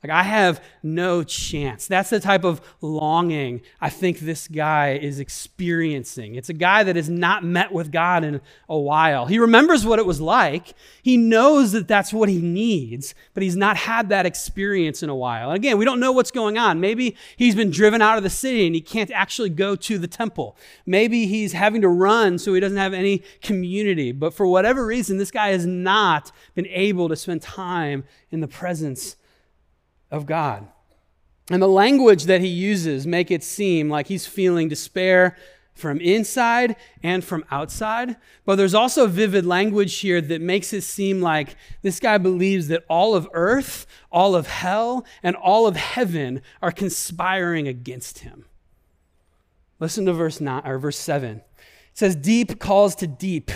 Like, 0.08 0.16
I 0.16 0.24
have 0.24 0.64
no 0.84 1.24
chance. 1.24 1.88
That's 1.88 2.12
the 2.12 2.20
type 2.20 2.44
of 2.44 2.62
longing 2.80 3.62
I 3.82 3.90
think 3.90 4.20
this 4.20 4.48
guy 4.48 5.00
is 5.02 5.20
experiencing. 5.20 6.36
It's 6.36 6.50
a 6.50 6.54
guy 6.54 6.84
that 6.84 6.96
has 6.96 7.10
not 7.10 7.44
met 7.44 7.72
with 7.72 7.92
God 7.92 8.24
in 8.24 8.40
a 8.70 8.78
while. 8.78 9.26
He 9.26 9.40
remembers 9.40 9.84
what 9.84 9.98
it 9.98 10.06
was 10.06 10.22
like. 10.22 10.76
He 11.02 11.18
knows 11.18 11.72
that 11.72 11.88
that's 11.88 12.14
what 12.14 12.30
he 12.30 12.40
needs, 12.40 13.16
but 13.34 13.42
he's 13.42 13.56
not 13.56 13.78
had 13.78 14.10
that 14.10 14.28
experience 14.28 15.02
in 15.02 15.10
a 15.10 15.16
while. 15.16 15.50
And 15.50 15.56
again, 15.56 15.80
we 15.80 15.86
don't 15.86 16.00
know 16.00 16.12
what's 16.12 16.30
going 16.30 16.56
on. 16.56 16.80
Maybe 16.80 17.18
he's 17.36 17.56
been 17.56 17.72
driven 17.72 18.00
out 18.00 18.18
of 18.18 18.24
the 18.24 18.30
city 18.30 18.68
and 18.68 18.76
he 18.76 18.82
can't 18.82 19.10
actually 19.10 19.50
go 19.50 19.76
to 19.76 19.98
the 19.98 20.08
temple. 20.08 20.56
Maybe 20.86 21.26
he's 21.26 21.54
having 21.54 21.82
to 21.82 21.90
run 21.90 22.38
so 22.38 22.54
he 22.54 22.60
doesn't 22.60 22.78
have 22.78 22.94
any 22.94 23.24
community. 23.42 24.12
But 24.12 24.36
for 24.36 24.46
whatever 24.46 24.86
reason, 24.86 25.18
this 25.18 25.32
guy 25.32 25.48
has 25.48 25.66
not 25.66 26.32
been 26.54 26.68
able 26.68 27.10
to 27.10 27.16
spend 27.16 27.42
time 27.42 28.04
in 28.30 28.42
the 28.42 28.48
presence 28.48 29.16
of 30.12 30.26
God. 30.26 30.68
And 31.50 31.62
the 31.62 31.68
language 31.68 32.24
that 32.24 32.42
he 32.42 32.48
uses 32.48 33.06
make 33.06 33.30
it 33.30 33.44
seem 33.44 33.90
like 33.90 34.08
he's 34.08 34.26
feeling 34.26 34.68
despair 34.68 35.38
from 35.76 36.00
inside 36.00 36.76
and 37.04 37.24
from 37.24 37.46
outside. 37.52 38.16
But 38.46 38.56
there's 38.56 38.74
also 38.74 39.08
vivid 39.08 39.46
language 39.46 40.00
here 40.00 40.22
that 40.22 40.42
makes 40.42 40.74
it 40.74 40.82
seem 40.82 41.22
like 41.22 41.56
this 41.82 42.00
guy 42.00 42.18
believes 42.18 42.70
that 42.70 42.86
all 42.90 43.14
of 43.14 43.28
earth, 43.34 43.86
all 44.12 44.36
of 44.36 44.48
hell, 44.48 45.06
and 45.22 45.36
all 45.36 45.68
of 45.68 45.76
heaven 45.76 46.42
are 46.62 46.72
conspiring 46.72 47.68
against 47.68 48.20
him. 48.20 48.46
Listen 49.80 50.06
to 50.06 50.14
verse 50.14 50.40
9 50.40 50.62
or 50.66 50.80
verse 50.80 50.98
7. 50.98 51.38
It 51.38 51.44
says 51.94 52.16
deep 52.16 52.60
calls 52.60 52.96
to 52.96 53.08
deep 53.08 53.52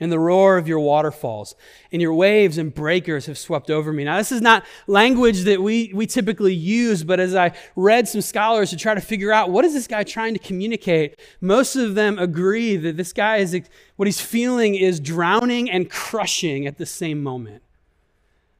and 0.00 0.12
the 0.12 0.18
roar 0.18 0.56
of 0.56 0.68
your 0.68 0.80
waterfalls, 0.80 1.54
and 1.92 2.02
your 2.02 2.14
waves 2.14 2.58
and 2.58 2.74
breakers 2.74 3.26
have 3.26 3.38
swept 3.38 3.70
over 3.70 3.92
me. 3.92 4.04
Now, 4.04 4.18
this 4.18 4.32
is 4.32 4.40
not 4.40 4.64
language 4.86 5.42
that 5.44 5.62
we, 5.62 5.92
we 5.94 6.06
typically 6.06 6.54
use, 6.54 7.04
but 7.04 7.20
as 7.20 7.34
I 7.34 7.52
read 7.76 8.08
some 8.08 8.20
scholars 8.20 8.70
to 8.70 8.76
try 8.76 8.94
to 8.94 9.00
figure 9.00 9.32
out 9.32 9.50
what 9.50 9.64
is 9.64 9.72
this 9.72 9.86
guy 9.86 10.04
trying 10.04 10.34
to 10.34 10.40
communicate, 10.40 11.18
most 11.40 11.76
of 11.76 11.94
them 11.94 12.18
agree 12.18 12.76
that 12.76 12.96
this 12.96 13.12
guy 13.12 13.38
is 13.38 13.58
what 13.96 14.06
he's 14.06 14.20
feeling 14.20 14.74
is 14.74 15.00
drowning 15.00 15.70
and 15.70 15.90
crushing 15.90 16.66
at 16.66 16.78
the 16.78 16.86
same 16.86 17.22
moment 17.22 17.63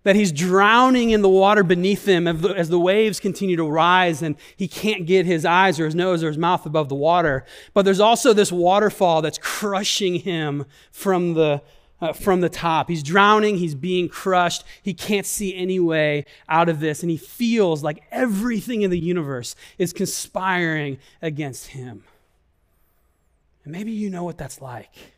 that 0.04 0.14
he's 0.14 0.30
drowning 0.30 1.10
in 1.10 1.22
the 1.22 1.28
water 1.28 1.64
beneath 1.64 2.06
him 2.06 2.28
as 2.28 2.68
the 2.68 2.78
waves 2.78 3.18
continue 3.18 3.56
to 3.56 3.64
rise 3.64 4.22
and 4.22 4.36
he 4.56 4.68
can't 4.68 5.06
get 5.06 5.26
his 5.26 5.44
eyes 5.44 5.80
or 5.80 5.86
his 5.86 5.94
nose 5.94 6.22
or 6.22 6.28
his 6.28 6.38
mouth 6.38 6.64
above 6.64 6.88
the 6.88 6.94
water. 6.94 7.44
But 7.72 7.84
there's 7.84 8.00
also 8.00 8.32
this 8.32 8.52
waterfall 8.52 9.22
that's 9.22 9.38
crushing 9.38 10.16
him 10.16 10.66
from 10.92 11.34
the, 11.34 11.62
uh, 12.00 12.12
from 12.12 12.42
the 12.42 12.50
top. 12.50 12.88
He's 12.88 13.02
drowning, 13.02 13.56
he's 13.56 13.74
being 13.74 14.08
crushed, 14.08 14.62
he 14.82 14.92
can't 14.92 15.26
see 15.26 15.54
any 15.54 15.80
way 15.80 16.26
out 16.48 16.68
of 16.68 16.80
this, 16.80 17.02
and 17.02 17.10
he 17.10 17.16
feels 17.16 17.82
like 17.82 18.04
everything 18.12 18.82
in 18.82 18.90
the 18.90 18.98
universe 18.98 19.56
is 19.78 19.94
conspiring 19.94 20.98
against 21.22 21.68
him. 21.68 22.04
And 23.64 23.72
maybe 23.72 23.92
you 23.92 24.10
know 24.10 24.24
what 24.24 24.36
that's 24.36 24.60
like. 24.60 25.13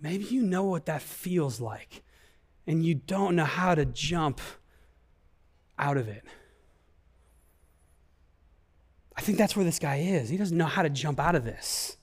Maybe 0.00 0.24
you 0.24 0.42
know 0.42 0.64
what 0.64 0.86
that 0.86 1.02
feels 1.02 1.60
like, 1.60 2.02
and 2.66 2.84
you 2.84 2.94
don't 2.94 3.36
know 3.36 3.44
how 3.44 3.74
to 3.74 3.84
jump 3.84 4.40
out 5.78 5.96
of 5.96 6.08
it. 6.08 6.24
I 9.16 9.20
think 9.20 9.36
that's 9.36 9.54
where 9.54 9.64
this 9.64 9.78
guy 9.78 9.96
is. 9.96 10.30
He 10.30 10.38
doesn't 10.38 10.56
know 10.56 10.66
how 10.66 10.82
to 10.82 10.88
jump 10.88 11.20
out 11.20 11.34
of 11.34 11.44
this. 11.44 11.98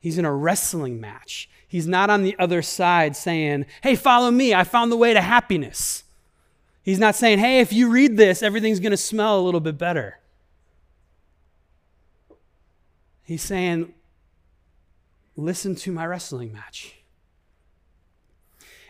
He's 0.00 0.18
in 0.18 0.24
a 0.24 0.34
wrestling 0.34 1.00
match. 1.00 1.48
He's 1.68 1.86
not 1.86 2.10
on 2.10 2.24
the 2.24 2.34
other 2.36 2.60
side 2.60 3.14
saying, 3.14 3.66
Hey, 3.80 3.94
follow 3.94 4.32
me. 4.32 4.52
I 4.52 4.64
found 4.64 4.90
the 4.90 4.96
way 4.96 5.14
to 5.14 5.20
happiness. 5.20 6.02
He's 6.82 6.98
not 6.98 7.14
saying, 7.14 7.38
Hey, 7.38 7.60
if 7.60 7.72
you 7.72 7.88
read 7.88 8.16
this, 8.16 8.42
everything's 8.42 8.80
going 8.80 8.90
to 8.90 8.96
smell 8.96 9.38
a 9.38 9.42
little 9.42 9.60
bit 9.60 9.78
better. 9.78 10.18
He's 13.22 13.42
saying, 13.42 13.94
listen 15.36 15.74
to 15.76 15.92
my 15.92 16.06
wrestling 16.06 16.52
match. 16.52 16.96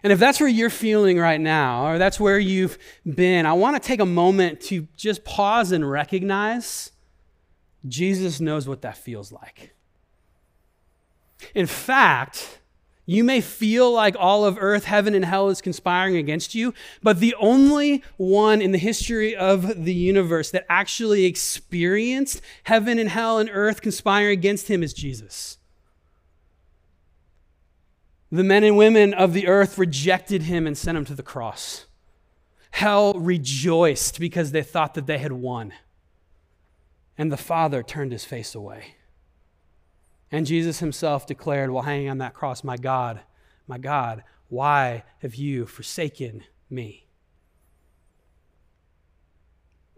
And 0.03 0.13
if 0.13 0.19
that's 0.19 0.41
where 0.41 0.49
you're 0.49 0.71
feeling 0.71 1.19
right 1.19 1.41
now, 1.41 1.87
or 1.87 1.99
that's 1.99 2.19
where 2.19 2.39
you've 2.39 2.77
been, 3.05 3.47
I 3.47 3.53
want 3.53 3.81
to 3.81 3.87
take 3.87 4.01
a 4.01 4.07
moment 4.07 4.61
to 4.63 4.89
just 4.97 5.25
pause 5.25 5.71
and 5.71 5.89
recognize 5.89 6.91
Jesus 7.87 8.41
knows 8.41 8.69
what 8.69 8.83
that 8.83 8.97
feels 8.97 9.31
like. 9.31 9.75
In 11.55 11.67
fact, 11.67 12.61
you 13.07 13.25
may 13.25 13.41
feel 13.41 13.93
like 13.93 14.15
all 14.19 14.45
of 14.45 14.57
earth, 14.61 14.85
heaven, 14.85 15.15
and 15.15 15.25
hell 15.25 15.49
is 15.49 15.61
conspiring 15.61 16.17
against 16.17 16.55
you, 16.55 16.73
but 17.03 17.19
the 17.19 17.35
only 17.41 18.03
one 18.17 18.63
in 18.63 18.71
the 18.71 18.79
history 18.79 19.35
of 19.35 19.85
the 19.85 19.95
universe 19.95 20.51
that 20.53 20.67
actually 20.69 21.25
experienced 21.25 22.41
heaven 22.65 22.99
and 22.99 23.11
hell 23.11 23.39
and 23.39 23.51
earth 23.53 23.83
conspiring 23.83 24.33
against 24.33 24.69
him 24.69 24.83
is 24.83 24.93
Jesus. 24.93 25.59
The 28.33 28.43
men 28.43 28.65
and 28.65 28.79
women 28.79 29.13
of 29.13 29.35
the 29.35 29.47
earth 29.47 29.77
rejected 29.77 30.45
him 30.45 30.67
and 30.67 30.77
sent 30.77 30.97
him 30.97 31.05
to 31.05 31.15
the 31.15 31.23
cross. 31.23 31.85
Hell 32.71 33.13
rejoiced 33.13 34.19
because 34.19 34.53
they 34.53 34.63
thought 34.63 34.95
that 34.95 35.07
they 35.07 35.19
had 35.19 35.33
won. 35.33 35.75
And 37.19 37.31
the 37.31 37.37
Father 37.37 37.83
turned 37.83 38.11
his 38.11 38.25
face 38.25 38.55
away. 38.55 38.95
And 40.31 40.47
Jesus 40.47 40.79
himself 40.79 41.27
declared 41.27 41.71
while 41.71 41.83
hanging 41.83 42.09
on 42.09 42.17
that 42.19 42.33
cross, 42.33 42.65
My 42.65 42.79
God, 42.79 43.21
my 43.67 43.77
God, 43.77 44.25
why 44.49 45.05
have 45.19 45.35
you 45.35 45.67
forsaken 45.67 46.43
me? 46.71 47.07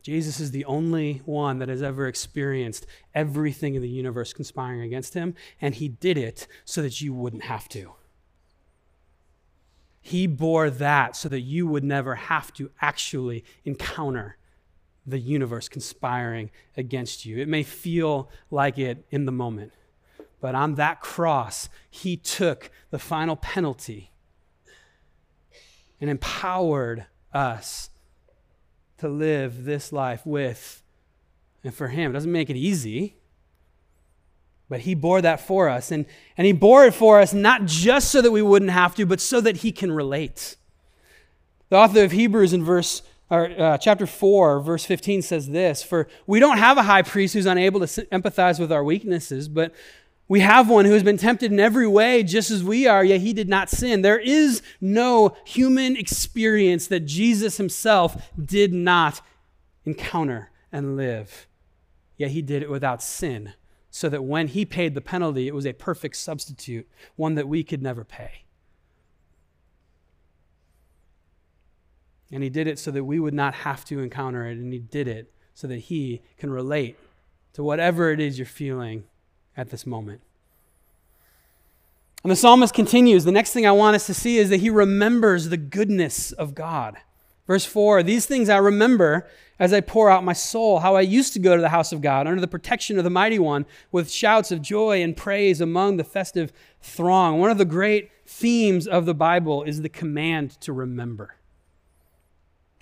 Jesus 0.03 0.41
is 0.41 0.51
the 0.51 0.65
only 0.65 1.23
one 1.25 1.61
that 1.61 1.69
has 1.69 1.83
ever 1.83 2.09
experienced 2.09 2.85
everything 3.15 3.77
in 3.77 3.81
the 3.81 3.89
universe 3.89 4.33
conspiring 4.33 4.81
against 4.81 5.15
him, 5.15 5.37
and 5.61 5.77
he 5.77 5.87
did 5.87 6.19
it 6.19 6.49
so 6.65 6.83
that 6.83 7.01
you 7.01 7.15
wouldn't 7.15 7.45
have 7.45 7.69
to. 7.69 7.93
He 10.07 10.27
bore 10.27 10.69
that 10.69 11.17
so 11.17 11.31
that 11.31 11.41
you 11.41 11.67
would 11.67 11.83
never 11.83 12.15
have 12.15 12.53
to 12.55 12.71
actually 12.83 13.43
encounter 13.65 14.37
the 15.07 15.19
universe 15.19 15.67
conspiring 15.67 16.51
against 16.77 17.25
you. 17.25 17.39
It 17.39 17.49
may 17.49 17.63
feel 17.63 18.29
like 18.51 18.79
it 18.79 19.07
in 19.11 19.25
the 19.25 19.33
moment, 19.33 19.73
but 20.43 20.55
on 20.55 20.75
that 20.75 21.01
cross, 21.01 21.71
He 21.89 22.19
took 22.19 22.71
the 22.91 22.99
final 22.99 23.35
penalty 23.35 24.13
and 26.03 26.11
empowered 26.11 27.07
us 27.33 27.89
to 28.99 29.09
live 29.09 29.65
this 29.65 29.91
life 29.91 30.27
with 30.27 30.83
and 31.65 31.75
for 31.75 31.89
Him. 31.89 32.11
It 32.11 32.15
doesn't 32.15 32.31
make 32.31 32.51
it 32.51 32.57
easy, 32.57 33.17
but 34.75 34.81
He 34.81 34.97
bore 34.97 35.23
that 35.23 35.39
for 35.39 35.69
us. 35.69 35.93
And, 35.93 36.05
and 36.37 36.49
He 36.49 36.53
bore 36.53 36.85
it 36.85 36.95
for 36.95 37.21
us 37.21 37.33
not 37.33 37.65
just 37.65 38.11
so 38.11 38.21
that 38.21 38.33
we 38.33 38.43
wouldn't 38.43 38.73
have 38.73 38.97
to, 38.97 39.07
but 39.07 39.21
so 39.21 39.41
that 39.41 39.59
He 39.59 39.71
can 39.71 39.93
relate. 39.93 40.57
The 41.69 41.77
author 41.77 42.03
of 42.03 42.11
Hebrews 42.11 42.53
in 42.53 42.65
verse 42.65 43.03
or, 43.31 43.51
uh, 43.57 43.79
chapter 43.79 44.05
4, 44.05 44.59
verse 44.59 44.85
15 44.85 45.23
says 45.23 45.49
this 45.49 45.85
For 45.85 46.09
we 46.27 46.41
don't 46.41 46.59
have 46.59 46.77
a 46.77 46.83
high 46.83 47.03
priest 47.03 47.35
who's 47.35 47.47
unable 47.47 47.79
to 47.79 47.87
empathize 48.07 48.59
with 48.59 48.73
our 48.73 48.83
weaknesses, 48.83 49.49
but 49.49 49.73
we 50.27 50.41
have 50.41 50.69
one 50.69 50.87
who 50.87 50.93
has 50.95 51.05
been 51.05 51.19
tempted 51.19 51.53
in 51.53 51.61
every 51.61 51.87
way, 51.87 52.25
just 52.25 52.51
as 52.51 52.65
we 52.65 52.89
are, 52.89 53.05
yet 53.05 53.21
he 53.21 53.33
did 53.33 53.49
not 53.49 53.71
sin. 53.71 54.03
There 54.03 54.19
is 54.19 54.61
no 54.81 55.37
human 55.45 55.95
experience 55.97 56.89
that 56.89 57.07
Jesus 57.07 57.59
himself 57.59 58.29
did 58.45 58.73
not 58.73 59.21
encounter 59.85 60.51
and 60.73 60.97
live. 60.97 61.47
Yet 62.17 62.33
he 62.33 62.43
did 62.43 62.65
it 62.65 62.71
without 62.71 63.05
sin, 63.05 63.53
so 63.97 64.09
that 64.09 64.25
when 64.25 64.49
he 64.49 64.65
paid 64.65 64.93
the 64.97 65.01
penalty, 65.01 65.47
it 65.47 65.55
was 65.55 65.65
a 65.65 65.73
perfect 65.73 66.17
substitute, 66.17 66.89
one 67.15 67.37
that 67.37 67.47
we 67.47 67.63
could 67.63 67.81
never 67.81 68.03
pay. 68.03 68.43
And 72.33 72.43
he 72.43 72.49
did 72.51 72.67
it 72.67 72.81
so 72.81 72.91
that 72.91 73.05
we 73.05 73.21
would 73.21 73.33
not 73.33 73.55
have 73.55 73.85
to 73.85 74.01
encounter 74.01 74.49
it, 74.49 74.59
and 74.59 74.73
he 74.73 74.81
did 74.81 75.07
it 75.07 75.33
so 75.55 75.69
that 75.69 75.77
he 75.77 76.23
can 76.39 76.51
relate 76.51 76.99
to 77.53 77.63
whatever 77.63 78.11
it 78.11 78.19
is 78.19 78.37
you're 78.37 78.47
feeling 78.47 79.05
at 79.57 79.71
this 79.71 79.87
moment. 79.87 80.23
And 82.25 82.33
the 82.33 82.37
psalmist 82.37 82.75
continues. 82.75 83.23
The 83.23 83.31
next 83.31 83.53
thing 83.53 83.65
I 83.65 83.71
want 83.71 83.95
us 83.95 84.07
to 84.07 84.15
see 84.15 84.39
is 84.39 84.51
that 84.51 84.59
he 84.59 84.71
remembers 84.71 85.51
the 85.51 85.57
goodness 85.57 86.33
of 86.33 86.57
God. 86.57 86.97
Verse 87.47 87.65
4 87.65 88.03
These 88.03 88.27
things 88.27 88.49
I 88.49 88.57
remember 88.57 89.29
as 89.59 89.73
I 89.73 89.81
pour 89.81 90.11
out 90.11 90.25
my 90.25 90.33
soul, 90.33 90.81
how 90.81 90.97
I 90.97 91.03
used 91.03 91.33
to 91.35 91.39
go 91.39 91.55
to 91.55 91.63
the 91.63 91.69
house 91.69 91.93
of 91.93 92.03
God 92.03 92.27
under 92.27 92.41
the 92.41 92.49
protection 92.49 92.99
of 92.99 93.05
the 93.05 93.11
mighty 93.11 93.39
one 93.39 93.67
with 93.93 94.11
shouts 94.11 94.51
of 94.51 94.63
joy 94.63 95.03
and 95.03 95.17
praise 95.17 95.61
among 95.61 95.97
the 95.97 96.05
festive 96.05 96.53
throng. 96.81 97.39
One 97.39 97.51
of 97.51 97.59
the 97.59 97.65
great 97.65 98.11
themes 98.27 98.87
of 98.87 99.07
the 99.07 99.15
Bible 99.15 99.63
is 99.63 99.83
the 99.83 99.89
command 99.89 100.61
to 100.63 100.73
remember. 100.73 101.37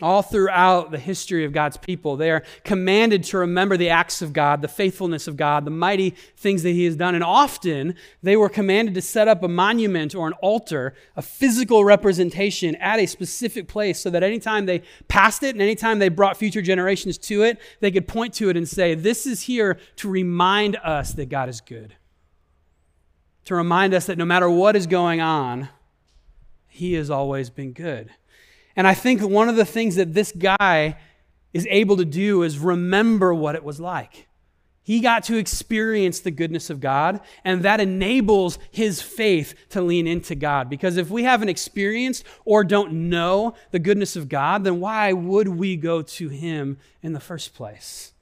All 0.03 0.21
throughout 0.21 0.91
the 0.91 0.99
history 0.99 1.45
of 1.45 1.53
God's 1.53 1.77
people, 1.77 2.17
they 2.17 2.33
are 2.33 2.43
commanded 2.65 3.23
to 3.25 3.38
remember 3.38 3.77
the 3.77 3.91
acts 3.91 4.21
of 4.21 4.33
God, 4.33 4.61
the 4.61 4.67
faithfulness 4.67 5.29
of 5.29 5.37
God, 5.37 5.65
the 5.65 5.71
mighty 5.71 6.11
things 6.37 6.65
that 6.65 6.71
He 6.71 6.85
has 6.87 6.97
done. 6.97 7.15
And 7.15 7.23
often 7.23 7.95
they 8.21 8.37
were 8.37 8.49
commanded 8.49 8.95
to 8.95 9.01
set 9.01 9.29
up 9.29 9.45
a 9.45 9.49
monument 9.49 10.17
or 10.17 10.27
an 10.27 10.33
altar, 10.43 10.95
a 11.15 11.23
physical 11.23 11.85
representation 11.85 12.75
at 12.77 12.99
a 12.99 13.07
specific 13.07 13.69
place 13.69 14.01
so 14.01 14.11
that 14.11 14.25
anytime 14.25 14.67
they 14.67 14.83
passed 15.07 15.45
it 15.45 15.55
and 15.55 15.62
anytime 15.62 16.01
they 16.01 16.09
brought 16.09 16.37
future 16.37 16.62
generations 16.62 17.17
to 17.19 17.45
it, 17.45 17.61
they 17.79 17.93
could 17.93 18.09
point 18.09 18.35
to 18.35 18.51
it 18.51 18.57
and 18.57 18.69
say, 18.69 18.97
This 18.97 19.25
is 19.25 19.43
here 19.43 19.79
to 19.97 20.11
remind 20.11 20.75
us 20.83 21.12
that 21.12 21.29
God 21.29 21.49
is 21.49 21.61
good. 21.61 21.95
To 23.45 23.55
remind 23.55 23.95
us 23.95 24.07
that 24.07 24.19
no 24.19 24.25
matter 24.25 24.51
what 24.51 24.75
is 24.75 24.88
going 24.88 25.21
on, 25.21 25.69
He 26.67 26.95
has 26.95 27.09
always 27.09 27.51
been 27.51 27.73
good. 27.73 28.11
And 28.76 28.87
I 28.87 28.94
think 28.94 29.20
one 29.20 29.48
of 29.48 29.56
the 29.56 29.64
things 29.64 29.96
that 29.96 30.14
this 30.14 30.32
guy 30.32 30.96
is 31.52 31.66
able 31.70 31.96
to 31.98 32.04
do 32.04 32.42
is 32.42 32.58
remember 32.58 33.35
what 33.35 33.54
it 33.54 33.64
was 33.64 33.78
like. 33.78 34.26
He 34.85 34.98
got 35.00 35.22
to 35.24 35.37
experience 35.37 36.20
the 36.20 36.32
goodness 36.32 36.68
of 36.68 36.80
God, 36.80 37.20
and 37.44 37.62
that 37.62 37.78
enables 37.78 38.58
his 38.72 39.00
faith 39.00 39.54
to 39.70 39.80
lean 39.80 40.08
into 40.08 40.35
God. 40.35 40.68
Because 40.68 40.96
if 40.96 41.08
we 41.08 41.22
haven't 41.22 41.50
experienced 41.50 42.24
or 42.44 42.64
don't 42.64 43.08
know 43.08 43.54
the 43.70 43.78
goodness 43.78 44.16
of 44.16 44.28
God, 44.28 44.64
then 44.64 44.80
why 44.80 45.12
would 45.12 45.46
we 45.46 45.76
go 45.76 46.02
to 46.02 46.28
him 46.28 46.78
in 47.00 47.12
the 47.12 47.20
first 47.20 47.54
place? 47.54 48.12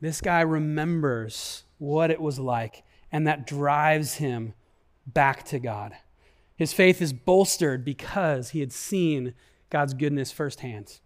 This 0.00 0.20
guy 0.20 0.42
remembers 0.42 1.64
what 1.78 2.12
it 2.12 2.20
was 2.20 2.38
like, 2.38 2.84
and 3.10 3.26
that 3.26 3.48
drives 3.48 4.14
him 4.14 4.54
back 5.06 5.44
to 5.46 5.58
God. 5.58 5.92
His 6.60 6.74
faith 6.74 7.00
is 7.00 7.14
bolstered 7.14 7.86
because 7.86 8.50
he 8.50 8.60
had 8.60 8.70
seen 8.70 9.32
God's 9.70 9.94
goodness 9.94 10.30
firsthand 10.30 11.00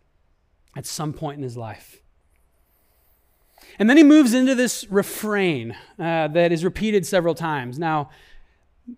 at 0.77 0.85
some 0.85 1.13
point 1.13 1.37
in 1.37 1.45
his 1.45 1.57
life. 1.57 2.01
And 3.79 3.89
then 3.89 3.97
he 3.97 4.03
moves 4.03 4.35
into 4.35 4.57
this 4.57 4.85
refrain 4.91 5.77
uh, 5.97 6.27
that 6.27 6.51
is 6.51 6.65
repeated 6.65 7.07
several 7.07 7.37
times. 7.37 7.79
Now, 7.79 8.11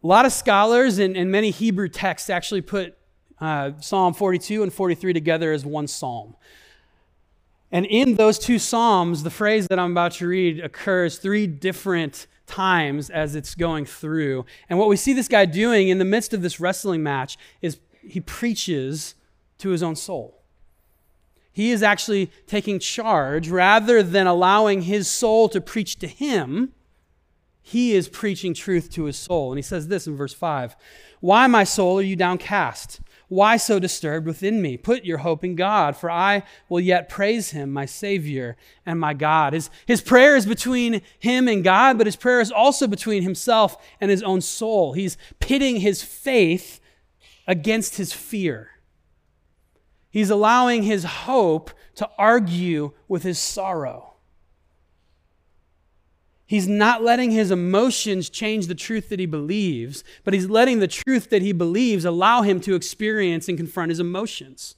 a 0.02 0.06
lot 0.06 0.24
of 0.24 0.32
scholars 0.32 0.98
and, 0.98 1.14
and 1.14 1.30
many 1.30 1.50
Hebrew 1.50 1.90
texts 1.90 2.30
actually 2.30 2.62
put 2.62 2.96
uh, 3.38 3.72
Psalm 3.82 4.14
42 4.14 4.62
and 4.62 4.72
43 4.72 5.12
together 5.12 5.52
as 5.52 5.66
one 5.66 5.86
psalm. 5.86 6.36
And 7.70 7.84
in 7.84 8.14
those 8.14 8.38
two 8.38 8.58
psalms, 8.58 9.24
the 9.24 9.30
phrase 9.30 9.66
that 9.68 9.78
I'm 9.78 9.90
about 9.90 10.12
to 10.12 10.26
read 10.26 10.60
occurs 10.60 11.18
three 11.18 11.46
different 11.46 12.26
times 12.46 13.10
as 13.10 13.34
it's 13.34 13.54
going 13.54 13.84
through. 13.84 14.44
And 14.68 14.78
what 14.78 14.88
we 14.88 14.96
see 14.96 15.12
this 15.12 15.28
guy 15.28 15.44
doing 15.44 15.88
in 15.88 15.98
the 15.98 16.04
midst 16.04 16.32
of 16.32 16.42
this 16.42 16.60
wrestling 16.60 17.02
match 17.02 17.36
is 17.60 17.78
he 18.00 18.20
preaches 18.20 19.14
to 19.58 19.70
his 19.70 19.82
own 19.82 19.96
soul. 19.96 20.42
He 21.52 21.70
is 21.70 21.82
actually 21.82 22.30
taking 22.46 22.78
charge 22.78 23.48
rather 23.48 24.02
than 24.02 24.26
allowing 24.26 24.82
his 24.82 25.08
soul 25.08 25.48
to 25.48 25.60
preach 25.60 25.98
to 26.00 26.06
him. 26.06 26.72
He 27.62 27.94
is 27.94 28.08
preaching 28.08 28.52
truth 28.52 28.90
to 28.90 29.04
his 29.04 29.16
soul. 29.16 29.52
And 29.52 29.58
he 29.58 29.62
says 29.62 29.88
this 29.88 30.06
in 30.06 30.16
verse 30.16 30.34
5 30.34 30.76
Why, 31.20 31.46
my 31.46 31.64
soul, 31.64 31.98
are 31.98 32.02
you 32.02 32.14
downcast? 32.14 33.00
Why 33.28 33.56
so 33.56 33.80
disturbed 33.80 34.26
within 34.26 34.62
me? 34.62 34.76
Put 34.76 35.04
your 35.04 35.18
hope 35.18 35.42
in 35.42 35.56
God, 35.56 35.96
for 35.96 36.10
I 36.10 36.44
will 36.68 36.80
yet 36.80 37.08
praise 37.08 37.50
him, 37.50 37.72
my 37.72 37.84
Savior 37.84 38.56
and 38.84 39.00
my 39.00 39.14
God. 39.14 39.52
His, 39.52 39.68
his 39.84 40.00
prayer 40.00 40.36
is 40.36 40.46
between 40.46 41.02
him 41.18 41.48
and 41.48 41.64
God, 41.64 41.98
but 41.98 42.06
his 42.06 42.14
prayer 42.14 42.40
is 42.40 42.52
also 42.52 42.86
between 42.86 43.22
himself 43.24 43.76
and 44.00 44.12
his 44.12 44.22
own 44.22 44.40
soul. 44.40 44.92
He's 44.92 45.16
pitting 45.40 45.80
his 45.80 46.02
faith 46.02 46.80
against 47.48 47.96
his 47.96 48.12
fear. 48.12 48.70
He's 50.08 50.30
allowing 50.30 50.84
his 50.84 51.04
hope 51.04 51.72
to 51.96 52.08
argue 52.16 52.92
with 53.08 53.24
his 53.24 53.40
sorrow. 53.40 54.15
He's 56.46 56.68
not 56.68 57.02
letting 57.02 57.32
his 57.32 57.50
emotions 57.50 58.30
change 58.30 58.68
the 58.68 58.74
truth 58.74 59.08
that 59.08 59.18
he 59.18 59.26
believes, 59.26 60.04
but 60.22 60.32
he's 60.32 60.48
letting 60.48 60.78
the 60.78 60.86
truth 60.86 61.28
that 61.30 61.42
he 61.42 61.52
believes 61.52 62.04
allow 62.04 62.42
him 62.42 62.60
to 62.60 62.76
experience 62.76 63.48
and 63.48 63.58
confront 63.58 63.90
his 63.90 63.98
emotions. 63.98 64.76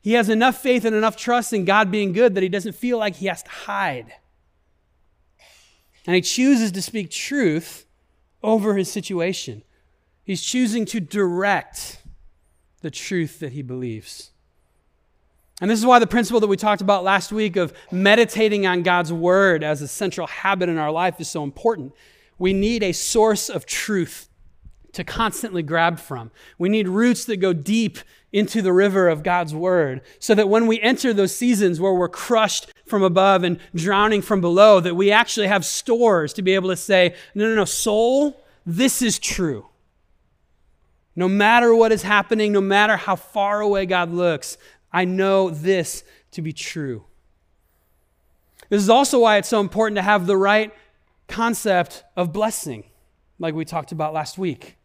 He 0.00 0.14
has 0.14 0.30
enough 0.30 0.62
faith 0.62 0.86
and 0.86 0.96
enough 0.96 1.16
trust 1.16 1.52
in 1.52 1.66
God 1.66 1.90
being 1.90 2.12
good 2.12 2.34
that 2.34 2.42
he 2.42 2.48
doesn't 2.48 2.74
feel 2.74 2.96
like 2.96 3.16
he 3.16 3.26
has 3.26 3.42
to 3.42 3.50
hide. 3.50 4.14
And 6.06 6.14
he 6.16 6.22
chooses 6.22 6.72
to 6.72 6.80
speak 6.80 7.10
truth 7.10 7.84
over 8.42 8.74
his 8.74 8.90
situation. 8.90 9.62
He's 10.24 10.42
choosing 10.42 10.86
to 10.86 11.00
direct 11.00 12.02
the 12.80 12.90
truth 12.90 13.40
that 13.40 13.52
he 13.52 13.60
believes. 13.60 14.30
And 15.60 15.70
this 15.70 15.78
is 15.78 15.86
why 15.86 15.98
the 15.98 16.06
principle 16.06 16.40
that 16.40 16.46
we 16.46 16.56
talked 16.56 16.82
about 16.82 17.02
last 17.02 17.32
week 17.32 17.56
of 17.56 17.72
meditating 17.90 18.66
on 18.66 18.82
God's 18.82 19.12
word 19.12 19.64
as 19.64 19.82
a 19.82 19.88
central 19.88 20.26
habit 20.26 20.68
in 20.68 20.78
our 20.78 20.92
life 20.92 21.20
is 21.20 21.28
so 21.28 21.42
important. 21.42 21.92
We 22.38 22.52
need 22.52 22.82
a 22.84 22.92
source 22.92 23.48
of 23.48 23.66
truth 23.66 24.28
to 24.92 25.02
constantly 25.02 25.62
grab 25.62 25.98
from. 25.98 26.30
We 26.58 26.68
need 26.68 26.88
roots 26.88 27.24
that 27.24 27.38
go 27.38 27.52
deep 27.52 27.98
into 28.32 28.62
the 28.62 28.72
river 28.72 29.08
of 29.08 29.22
God's 29.22 29.54
word 29.54 30.02
so 30.18 30.34
that 30.34 30.48
when 30.48 30.66
we 30.66 30.80
enter 30.80 31.12
those 31.12 31.34
seasons 31.34 31.80
where 31.80 31.94
we're 31.94 32.08
crushed 32.08 32.72
from 32.86 33.02
above 33.02 33.42
and 33.42 33.58
drowning 33.74 34.22
from 34.22 34.40
below, 34.40 34.80
that 34.80 34.94
we 34.94 35.10
actually 35.10 35.48
have 35.48 35.64
stores 35.64 36.32
to 36.34 36.42
be 36.42 36.54
able 36.54 36.68
to 36.68 36.76
say, 36.76 37.14
no, 37.34 37.48
no, 37.48 37.54
no, 37.54 37.64
soul, 37.64 38.44
this 38.64 39.02
is 39.02 39.18
true. 39.18 39.66
No 41.16 41.26
matter 41.26 41.74
what 41.74 41.90
is 41.90 42.02
happening, 42.02 42.52
no 42.52 42.60
matter 42.60 42.96
how 42.96 43.16
far 43.16 43.60
away 43.60 43.86
God 43.86 44.12
looks, 44.12 44.56
I 44.92 45.04
know 45.04 45.50
this 45.50 46.04
to 46.32 46.42
be 46.42 46.52
true. 46.52 47.04
This 48.70 48.82
is 48.82 48.90
also 48.90 49.20
why 49.20 49.36
it's 49.36 49.48
so 49.48 49.60
important 49.60 49.96
to 49.96 50.02
have 50.02 50.26
the 50.26 50.36
right 50.36 50.74
concept 51.26 52.04
of 52.16 52.32
blessing, 52.32 52.84
like 53.38 53.54
we 53.54 53.64
talked 53.64 53.92
about 53.92 54.14
last 54.14 54.38
week. 54.38 54.77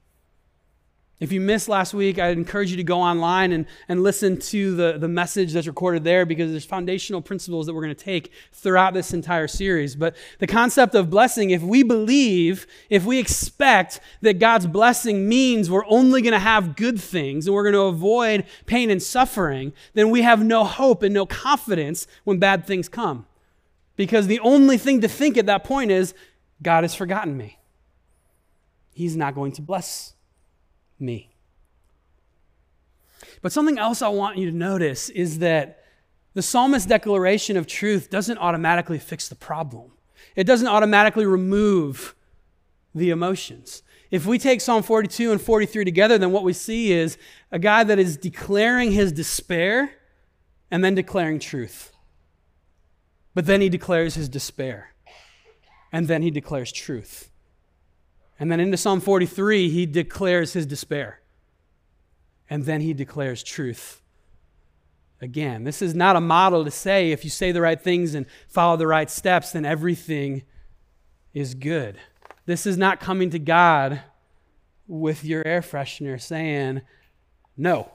If 1.19 1.31
you 1.31 1.39
missed 1.39 1.69
last 1.69 1.93
week, 1.93 2.17
I'd 2.17 2.37
encourage 2.37 2.71
you 2.71 2.77
to 2.77 2.83
go 2.83 2.99
online 2.99 3.51
and, 3.51 3.65
and 3.87 4.01
listen 4.01 4.37
to 4.37 4.75
the, 4.75 4.97
the 4.97 5.07
message 5.07 5.53
that's 5.53 5.67
recorded 5.67 6.03
there 6.03 6.25
because 6.25 6.51
there's 6.51 6.65
foundational 6.65 7.21
principles 7.21 7.65
that 7.65 7.73
we're 7.73 7.83
going 7.83 7.95
to 7.95 8.03
take 8.03 8.31
throughout 8.51 8.93
this 8.93 9.13
entire 9.13 9.47
series. 9.47 9.95
But 9.95 10.15
the 10.39 10.47
concept 10.47 10.95
of 10.95 11.11
blessing, 11.11 11.51
if 11.51 11.61
we 11.61 11.83
believe, 11.83 12.65
if 12.89 13.05
we 13.05 13.19
expect 13.19 13.99
that 14.21 14.39
God's 14.39 14.65
blessing 14.65 15.29
means 15.29 15.69
we're 15.69 15.85
only 15.87 16.21
going 16.21 16.33
to 16.33 16.39
have 16.39 16.75
good 16.75 16.99
things 16.99 17.45
and 17.45 17.53
we're 17.53 17.63
going 17.63 17.73
to 17.73 17.81
avoid 17.81 18.45
pain 18.65 18.89
and 18.89 19.01
suffering, 19.01 19.71
then 19.93 20.09
we 20.09 20.23
have 20.23 20.43
no 20.43 20.65
hope 20.65 21.03
and 21.03 21.13
no 21.13 21.25
confidence 21.27 22.07
when 22.23 22.39
bad 22.39 22.65
things 22.65 22.89
come. 22.89 23.27
Because 23.95 24.25
the 24.25 24.39
only 24.39 24.79
thing 24.79 25.01
to 25.01 25.07
think 25.07 25.37
at 25.37 25.45
that 25.45 25.63
point 25.63 25.91
is, 25.91 26.15
God 26.61 26.83
has 26.83 26.95
forgotten 26.95 27.37
me. 27.37 27.59
He's 28.93 29.15
not 29.15 29.35
going 29.35 29.51
to 29.53 29.61
bless 29.61 30.13
me. 31.03 31.29
But 33.41 33.51
something 33.51 33.77
else 33.77 34.01
I 34.01 34.07
want 34.07 34.37
you 34.37 34.49
to 34.49 34.55
notice 34.55 35.09
is 35.09 35.39
that 35.39 35.83
the 36.33 36.41
psalmist's 36.41 36.87
declaration 36.87 37.57
of 37.57 37.67
truth 37.67 38.09
doesn't 38.09 38.37
automatically 38.39 38.97
fix 38.97 39.27
the 39.27 39.35
problem, 39.35 39.91
it 40.35 40.45
doesn't 40.45 40.67
automatically 40.67 41.25
remove 41.25 42.15
the 42.95 43.09
emotions. 43.09 43.83
If 44.11 44.27
we 44.27 44.37
take 44.37 44.61
Psalm 44.61 44.83
42 44.83 45.31
and 45.31 45.41
43 45.41 45.85
together, 45.85 46.19
then 46.19 46.31
what 46.31 46.43
we 46.43 46.53
see 46.53 46.91
is 46.91 47.17
a 47.51 47.57
guy 47.57 47.83
that 47.83 47.97
is 47.97 48.15
declaring 48.15 48.91
his 48.91 49.11
despair 49.11 49.91
and 50.69 50.83
then 50.83 50.93
declaring 50.93 51.39
truth. 51.39 51.91
But 53.33 53.47
then 53.47 53.59
he 53.61 53.69
declares 53.69 54.13
his 54.13 54.29
despair. 54.29 54.93
And 55.91 56.07
then 56.07 56.21
he 56.21 56.29
declares 56.29 56.71
truth. 56.71 57.31
And 58.43 58.51
then 58.51 58.59
into 58.59 58.75
Psalm 58.75 58.99
43, 58.99 59.69
he 59.69 59.85
declares 59.85 60.51
his 60.51 60.65
despair. 60.65 61.21
And 62.49 62.65
then 62.65 62.81
he 62.81 62.93
declares 62.93 63.41
truth. 63.41 64.01
Again, 65.21 65.63
this 65.63 65.81
is 65.81 65.95
not 65.95 66.17
a 66.17 66.19
model 66.19 66.65
to 66.65 66.69
say 66.69 67.11
if 67.11 67.23
you 67.23 67.29
say 67.29 67.53
the 67.53 67.61
right 67.61 67.81
things 67.81 68.13
and 68.13 68.25
follow 68.49 68.75
the 68.75 68.85
right 68.85 69.09
steps, 69.09 69.53
then 69.53 69.63
everything 69.63 70.43
is 71.33 71.53
good. 71.53 71.97
This 72.45 72.65
is 72.65 72.77
not 72.77 72.99
coming 72.99 73.29
to 73.29 73.39
God 73.39 74.01
with 74.87 75.23
your 75.23 75.47
air 75.47 75.61
freshener 75.61 76.19
saying, 76.19 76.81
no. 77.55 77.93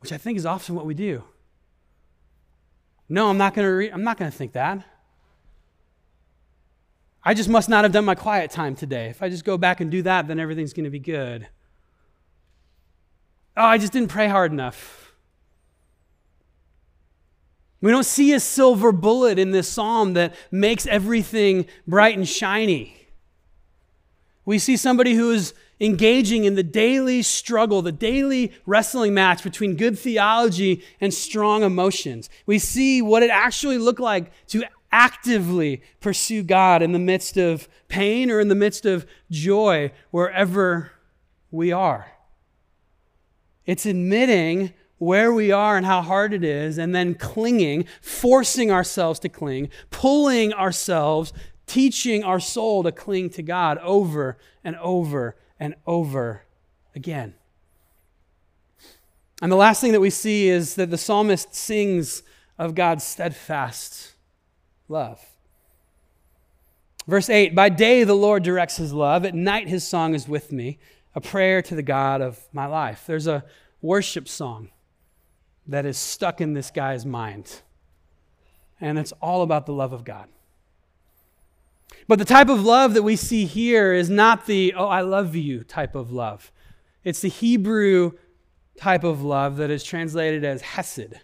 Which 0.00 0.12
I 0.12 0.18
think 0.18 0.36
is 0.36 0.46
often 0.46 0.74
what 0.74 0.84
we 0.84 0.94
do. 0.94 1.22
No, 3.08 3.30
I'm 3.30 3.38
not 3.38 3.54
going 3.54 3.68
to 3.68 3.72
re- 3.72 3.90
I'm 3.92 4.02
not 4.02 4.18
going 4.18 4.32
to 4.32 4.36
think 4.36 4.54
that. 4.54 4.84
I 7.22 7.34
just 7.34 7.48
must 7.48 7.68
not 7.68 7.84
have 7.84 7.92
done 7.92 8.04
my 8.04 8.14
quiet 8.14 8.50
time 8.50 8.74
today. 8.74 9.06
If 9.06 9.22
I 9.22 9.28
just 9.28 9.44
go 9.44 9.58
back 9.58 9.80
and 9.80 9.90
do 9.90 10.02
that, 10.02 10.26
then 10.26 10.40
everything's 10.40 10.72
going 10.72 10.84
to 10.84 10.90
be 10.90 10.98
good. 10.98 11.48
Oh, 13.56 13.64
I 13.64 13.78
just 13.78 13.92
didn't 13.92 14.08
pray 14.08 14.28
hard 14.28 14.52
enough. 14.52 15.12
We 17.82 17.90
don't 17.90 18.04
see 18.04 18.32
a 18.32 18.40
silver 18.40 18.92
bullet 18.92 19.38
in 19.38 19.50
this 19.50 19.68
psalm 19.68 20.14
that 20.14 20.34
makes 20.50 20.86
everything 20.86 21.66
bright 21.86 22.16
and 22.16 22.28
shiny. 22.28 22.96
We 24.44 24.58
see 24.58 24.76
somebody 24.76 25.14
who 25.14 25.30
is 25.30 25.54
engaging 25.80 26.44
in 26.44 26.56
the 26.56 26.62
daily 26.62 27.22
struggle, 27.22 27.80
the 27.80 27.92
daily 27.92 28.52
wrestling 28.66 29.14
match 29.14 29.42
between 29.42 29.76
good 29.76 29.98
theology 29.98 30.82
and 31.00 31.12
strong 31.12 31.62
emotions. 31.62 32.28
We 32.46 32.58
see 32.58 33.00
what 33.00 33.22
it 33.22 33.30
actually 33.30 33.78
looked 33.78 34.00
like 34.00 34.30
to 34.48 34.64
actively 34.92 35.82
pursue 36.00 36.42
God 36.42 36.82
in 36.82 36.92
the 36.92 36.98
midst 36.98 37.36
of 37.36 37.68
pain 37.88 38.30
or 38.30 38.40
in 38.40 38.48
the 38.48 38.54
midst 38.54 38.86
of 38.86 39.06
joy, 39.30 39.92
wherever 40.10 40.92
we 41.50 41.72
are. 41.72 42.12
It's 43.66 43.86
admitting 43.86 44.72
where 44.98 45.32
we 45.32 45.50
are 45.50 45.76
and 45.76 45.86
how 45.86 46.02
hard 46.02 46.34
it 46.34 46.44
is, 46.44 46.76
and 46.76 46.94
then 46.94 47.14
clinging, 47.14 47.86
forcing 48.02 48.70
ourselves 48.70 49.18
to 49.20 49.28
cling, 49.30 49.70
pulling 49.90 50.52
ourselves, 50.52 51.32
teaching 51.66 52.22
our 52.22 52.38
soul 52.38 52.82
to 52.82 52.92
cling 52.92 53.30
to 53.30 53.42
God 53.42 53.78
over 53.78 54.36
and 54.62 54.76
over 54.76 55.36
and 55.58 55.74
over 55.86 56.42
again. 56.94 57.34
And 59.40 59.50
the 59.50 59.56
last 59.56 59.80
thing 59.80 59.92
that 59.92 60.00
we 60.00 60.10
see 60.10 60.48
is 60.48 60.74
that 60.74 60.90
the 60.90 60.98
psalmist 60.98 61.54
sings 61.54 62.22
of 62.58 62.74
God's 62.74 63.04
steadfast 63.04 64.12
love. 64.90 65.24
Verse 67.06 67.30
8 67.30 67.54
By 67.54 67.68
day 67.68 68.04
the 68.04 68.14
Lord 68.14 68.42
directs 68.42 68.76
his 68.76 68.92
love, 68.92 69.24
at 69.24 69.34
night 69.34 69.68
his 69.68 69.86
song 69.86 70.14
is 70.14 70.28
with 70.28 70.52
me, 70.52 70.78
a 71.14 71.20
prayer 71.20 71.62
to 71.62 71.74
the 71.74 71.82
God 71.82 72.20
of 72.20 72.38
my 72.52 72.66
life. 72.66 73.04
There's 73.06 73.26
a 73.26 73.44
worship 73.80 74.28
song 74.28 74.70
that 75.66 75.86
is 75.86 75.96
stuck 75.96 76.40
in 76.40 76.54
this 76.54 76.70
guy's 76.70 77.06
mind, 77.06 77.62
and 78.80 78.98
it's 78.98 79.12
all 79.20 79.42
about 79.42 79.66
the 79.66 79.72
love 79.72 79.92
of 79.92 80.04
God. 80.04 80.28
But 82.06 82.18
the 82.18 82.24
type 82.24 82.48
of 82.48 82.62
love 82.62 82.94
that 82.94 83.02
we 83.02 83.16
see 83.16 83.44
here 83.44 83.92
is 83.92 84.10
not 84.10 84.46
the, 84.46 84.74
oh, 84.76 84.86
I 84.86 85.00
love 85.02 85.36
you 85.36 85.62
type 85.62 85.94
of 85.94 86.12
love. 86.12 86.50
It's 87.04 87.20
the 87.20 87.28
Hebrew 87.28 88.12
type 88.76 89.04
of 89.04 89.22
love 89.22 89.56
that 89.56 89.70
is 89.70 89.84
translated 89.84 90.44
as 90.44 90.62
hesed. 90.62 91.14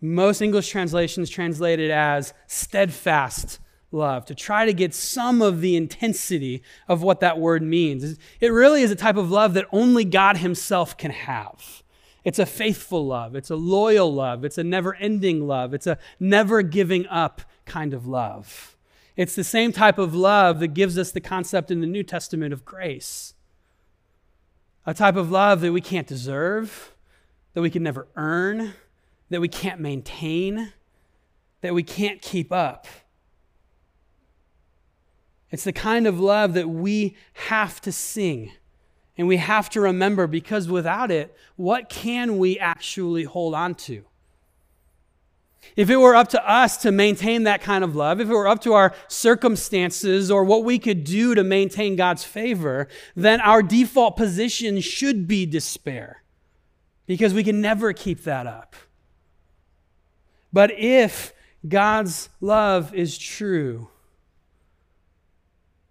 Most 0.00 0.40
English 0.40 0.70
translations 0.70 1.28
translate 1.28 1.78
it 1.78 1.90
as 1.90 2.32
steadfast 2.46 3.58
love, 3.92 4.24
to 4.26 4.34
try 4.34 4.64
to 4.66 4.72
get 4.72 4.94
some 4.94 5.42
of 5.42 5.60
the 5.60 5.76
intensity 5.76 6.62
of 6.88 7.02
what 7.02 7.20
that 7.20 7.38
word 7.38 7.62
means. 7.62 8.16
It 8.40 8.48
really 8.48 8.82
is 8.82 8.90
a 8.90 8.96
type 8.96 9.16
of 9.16 9.30
love 9.30 9.54
that 9.54 9.66
only 9.72 10.04
God 10.04 10.36
Himself 10.38 10.96
can 10.96 11.10
have. 11.10 11.82
It's 12.22 12.38
a 12.38 12.46
faithful 12.46 13.06
love, 13.06 13.34
it's 13.34 13.50
a 13.50 13.56
loyal 13.56 14.12
love, 14.12 14.44
it's 14.44 14.58
a 14.58 14.64
never 14.64 14.94
ending 14.96 15.46
love, 15.46 15.72
it's 15.72 15.86
a 15.86 15.98
never 16.18 16.62
giving 16.62 17.06
up 17.06 17.42
kind 17.64 17.94
of 17.94 18.06
love. 18.06 18.76
It's 19.16 19.34
the 19.34 19.44
same 19.44 19.72
type 19.72 19.98
of 19.98 20.14
love 20.14 20.60
that 20.60 20.68
gives 20.68 20.98
us 20.98 21.10
the 21.10 21.20
concept 21.20 21.70
in 21.70 21.80
the 21.80 21.86
New 21.86 22.02
Testament 22.02 22.52
of 22.52 22.64
grace. 22.64 23.34
A 24.86 24.94
type 24.94 25.16
of 25.16 25.30
love 25.30 25.60
that 25.62 25.72
we 25.72 25.80
can't 25.80 26.06
deserve, 26.06 26.92
that 27.54 27.60
we 27.60 27.70
can 27.70 27.82
never 27.82 28.06
earn, 28.16 28.74
that 29.30 29.40
we 29.40 29.48
can't 29.48 29.80
maintain, 29.80 30.72
that 31.60 31.74
we 31.74 31.82
can't 31.82 32.20
keep 32.20 32.52
up. 32.52 32.86
It's 35.50 35.64
the 35.64 35.72
kind 35.72 36.06
of 36.06 36.20
love 36.20 36.54
that 36.54 36.68
we 36.68 37.16
have 37.32 37.80
to 37.82 37.92
sing 37.92 38.52
and 39.16 39.28
we 39.28 39.36
have 39.36 39.68
to 39.70 39.80
remember 39.80 40.26
because 40.26 40.68
without 40.68 41.10
it, 41.10 41.36
what 41.56 41.88
can 41.88 42.38
we 42.38 42.58
actually 42.58 43.24
hold 43.24 43.54
on 43.54 43.74
to? 43.74 44.04
If 45.76 45.90
it 45.90 45.96
were 45.96 46.16
up 46.16 46.28
to 46.28 46.50
us 46.50 46.78
to 46.78 46.90
maintain 46.90 47.42
that 47.44 47.60
kind 47.60 47.84
of 47.84 47.94
love, 47.94 48.20
if 48.20 48.28
it 48.28 48.32
were 48.32 48.48
up 48.48 48.62
to 48.62 48.72
our 48.72 48.94
circumstances 49.08 50.30
or 50.30 50.42
what 50.44 50.64
we 50.64 50.78
could 50.78 51.04
do 51.04 51.34
to 51.34 51.44
maintain 51.44 51.96
God's 51.96 52.24
favor, 52.24 52.88
then 53.14 53.40
our 53.42 53.62
default 53.62 54.16
position 54.16 54.80
should 54.80 55.28
be 55.28 55.44
despair 55.44 56.22
because 57.06 57.34
we 57.34 57.44
can 57.44 57.60
never 57.60 57.92
keep 57.92 58.24
that 58.24 58.46
up. 58.46 58.74
But 60.52 60.72
if 60.72 61.32
God's 61.66 62.28
love 62.40 62.94
is 62.94 63.16
true, 63.18 63.88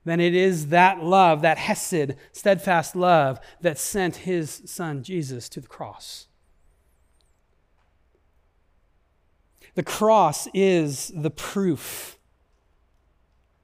then 0.05 0.19
it 0.19 0.33
is 0.33 0.67
that 0.67 1.03
love, 1.03 1.41
that 1.41 1.57
Hesed, 1.57 2.15
steadfast 2.31 2.95
love, 2.95 3.39
that 3.61 3.77
sent 3.77 4.17
his 4.17 4.61
son 4.65 5.03
Jesus 5.03 5.47
to 5.49 5.61
the 5.61 5.67
cross. 5.67 6.27
The 9.75 9.83
cross 9.83 10.47
is 10.53 11.11
the 11.15 11.29
proof 11.29 12.17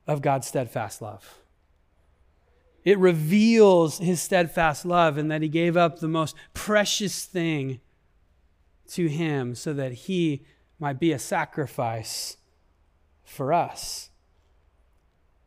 of 0.07 0.21
God's 0.21 0.47
steadfast 0.47 1.01
love. 1.01 1.39
It 2.83 2.99
reveals 2.99 3.97
his 3.97 4.21
steadfast 4.21 4.85
love 4.85 5.17
and 5.17 5.31
that 5.31 5.41
he 5.41 5.49
gave 5.49 5.75
up 5.75 5.99
the 5.99 6.07
most 6.07 6.35
precious 6.53 7.25
thing 7.25 7.79
to 8.89 9.07
him 9.07 9.55
so 9.55 9.73
that 9.73 9.93
he 9.93 10.45
might 10.79 10.99
be 10.99 11.11
a 11.11 11.19
sacrifice 11.19 12.37
for 13.23 13.53
us. 13.53 14.09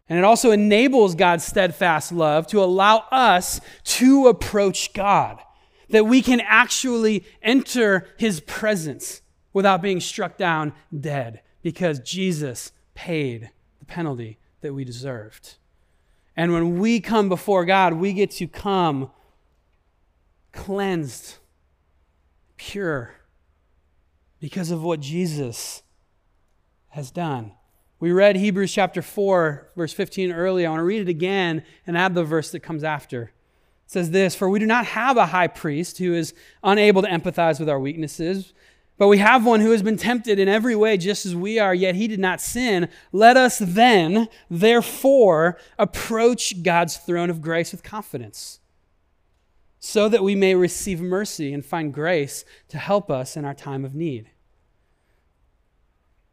And 0.08 0.18
it 0.18 0.24
also 0.24 0.50
enables 0.50 1.14
God's 1.14 1.44
steadfast 1.44 2.12
love 2.12 2.46
to 2.48 2.62
allow 2.62 3.04
us 3.10 3.60
to 3.84 4.28
approach 4.28 4.94
God, 4.94 5.38
that 5.90 6.06
we 6.06 6.22
can 6.22 6.40
actually 6.40 7.24
enter 7.42 8.06
his 8.16 8.40
presence 8.40 9.20
without 9.52 9.82
being 9.82 10.00
struck 10.00 10.38
down 10.38 10.72
dead 10.98 11.42
because 11.62 11.98
Jesus 12.00 12.72
paid 12.94 13.50
the 13.80 13.84
penalty 13.84 14.38
that 14.62 14.72
we 14.72 14.84
deserved. 14.84 15.56
And 16.36 16.52
when 16.52 16.78
we 16.78 17.00
come 17.00 17.28
before 17.28 17.64
God, 17.64 17.94
we 17.94 18.12
get 18.12 18.30
to 18.32 18.46
come 18.46 19.10
cleansed, 20.52 21.34
pure, 22.56 23.17
because 24.40 24.70
of 24.70 24.82
what 24.82 25.00
Jesus 25.00 25.82
has 26.88 27.10
done. 27.10 27.52
We 28.00 28.12
read 28.12 28.36
Hebrews 28.36 28.72
chapter 28.72 29.02
4, 29.02 29.70
verse 29.76 29.92
15 29.92 30.32
earlier. 30.32 30.66
I 30.66 30.70
want 30.70 30.80
to 30.80 30.84
read 30.84 31.02
it 31.02 31.08
again 31.08 31.64
and 31.86 31.98
add 31.98 32.14
the 32.14 32.24
verse 32.24 32.50
that 32.52 32.60
comes 32.60 32.84
after. 32.84 33.22
It 33.22 33.90
says 33.90 34.10
this 34.10 34.34
For 34.34 34.48
we 34.48 34.58
do 34.58 34.66
not 34.66 34.86
have 34.86 35.16
a 35.16 35.26
high 35.26 35.48
priest 35.48 35.98
who 35.98 36.14
is 36.14 36.34
unable 36.62 37.02
to 37.02 37.08
empathize 37.08 37.58
with 37.58 37.68
our 37.68 37.80
weaknesses 37.80 38.52
but 38.98 39.06
we 39.06 39.18
have 39.18 39.46
one 39.46 39.60
who 39.60 39.70
has 39.70 39.82
been 39.82 39.96
tempted 39.96 40.40
in 40.40 40.48
every 40.48 40.74
way 40.74 40.96
just 40.96 41.24
as 41.24 41.34
we 41.34 41.60
are, 41.60 41.72
yet 41.72 41.94
he 41.94 42.08
did 42.08 42.18
not 42.18 42.40
sin. 42.40 42.88
Let 43.12 43.36
us 43.36 43.58
then, 43.58 44.28
therefore, 44.50 45.56
approach 45.78 46.64
God's 46.64 46.96
throne 46.96 47.30
of 47.30 47.40
grace 47.40 47.70
with 47.70 47.84
confidence, 47.84 48.58
so 49.80 50.08
that 50.08 50.22
we 50.22 50.34
may 50.34 50.54
receive 50.54 51.00
mercy 51.00 51.52
and 51.52 51.64
find 51.64 51.94
grace 51.94 52.44
to 52.68 52.78
help 52.78 53.10
us 53.10 53.36
in 53.36 53.44
our 53.44 53.54
time 53.54 53.84
of 53.84 53.94
need. 53.94 54.30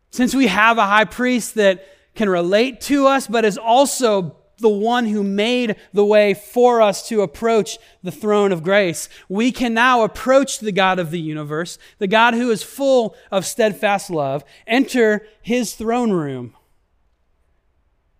Since 0.10 0.34
we 0.34 0.48
have 0.48 0.78
a 0.78 0.86
high 0.86 1.06
priest 1.06 1.56
that 1.56 1.86
can 2.16 2.30
relate 2.30 2.82
to 2.82 3.08
us, 3.08 3.28
but 3.28 3.46
is 3.46 3.58
also 3.58 4.38
the 4.58 4.70
one 4.70 5.06
who 5.06 5.24
made 5.24 5.76
the 5.94 6.06
way 6.06 6.34
for 6.34 6.82
us 6.82 7.08
to 7.10 7.22
approach 7.22 7.78
the 8.04 8.12
throne 8.12 8.52
of 8.52 8.64
grace. 8.64 9.10
We 9.28 9.52
can 9.52 9.74
now 9.74 10.04
approach 10.04 10.60
the 10.60 10.72
God 10.72 10.98
of 11.00 11.12
the 11.12 11.20
universe, 11.20 11.78
the 11.98 12.08
God 12.08 12.34
who 12.34 12.52
is 12.52 12.64
full 12.64 13.16
of 13.32 13.46
steadfast 13.46 14.10
love, 14.10 14.44
enter 14.66 15.28
his 15.42 15.76
throne 15.76 16.12
room, 16.12 16.56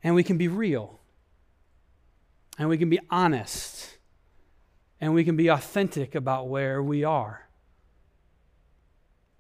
and 0.04 0.14
we 0.14 0.24
can 0.24 0.38
be 0.38 0.50
real, 0.50 1.00
and 2.60 2.70
we 2.70 2.78
can 2.78 2.90
be 2.90 3.00
honest, 3.10 3.95
and 5.00 5.14
we 5.14 5.24
can 5.24 5.36
be 5.36 5.48
authentic 5.48 6.16
about 6.16 6.48
where 6.48 6.82
we 6.82 7.04
are 7.04 7.46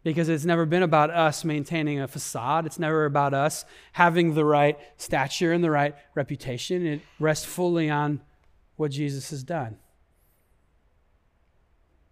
because 0.06 0.30
it's 0.30 0.45
never 0.45 0.68
been 0.68 0.84
about 0.84 1.10
us 1.10 1.43
maintaining 1.43 1.99
a 1.99 2.08
facade. 2.08 2.68
It's 2.68 2.78
never 2.78 3.06
about 3.06 3.34
us 3.34 3.66
having 3.93 4.36
the 4.36 4.45
right 4.45 4.78
stature 4.97 5.51
and 5.51 5.64
the 5.64 5.72
right 5.72 5.95
reputation. 6.14 6.86
It 6.86 7.01
rests 7.20 7.43
fully 7.43 7.89
on 7.89 8.22
what 8.76 8.91
Jesus 8.91 9.32
has 9.32 9.43
done. 9.43 9.78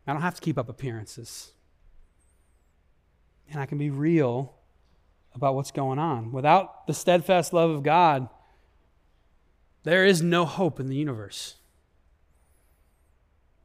I 0.08 0.12
don't 0.12 0.24
have 0.24 0.34
to 0.34 0.42
keep 0.42 0.58
up 0.58 0.70
appearances. 0.70 1.52
And 3.52 3.62
I 3.62 3.68
can 3.68 3.78
be 3.78 3.92
real 3.92 4.56
about 5.36 5.54
what's 5.54 5.72
going 5.72 6.00
on. 6.00 6.32
Without 6.32 6.88
the 6.88 6.96
steadfast 6.96 7.54
love 7.54 7.70
of 7.70 7.84
God, 7.84 8.28
there 9.84 10.04
is 10.04 10.20
no 10.20 10.46
hope 10.46 10.80
in 10.80 10.88
the 10.88 10.96
universe. 10.96 11.58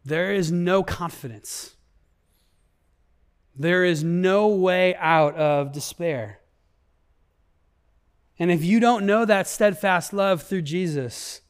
There 0.04 0.32
is 0.32 0.50
no 0.50 0.82
confidence. 0.82 1.76
There 3.54 3.84
is 3.84 4.04
no 4.04 4.48
way 4.48 4.94
out 4.96 5.34
of 5.34 5.72
despair. 5.72 6.40
And 8.38 8.52
if 8.52 8.64
you 8.64 8.78
don't 8.78 9.04
know 9.04 9.24
that 9.24 9.48
steadfast 9.48 10.12
love 10.12 10.42
through 10.42 10.62
Jesus, 10.62 11.40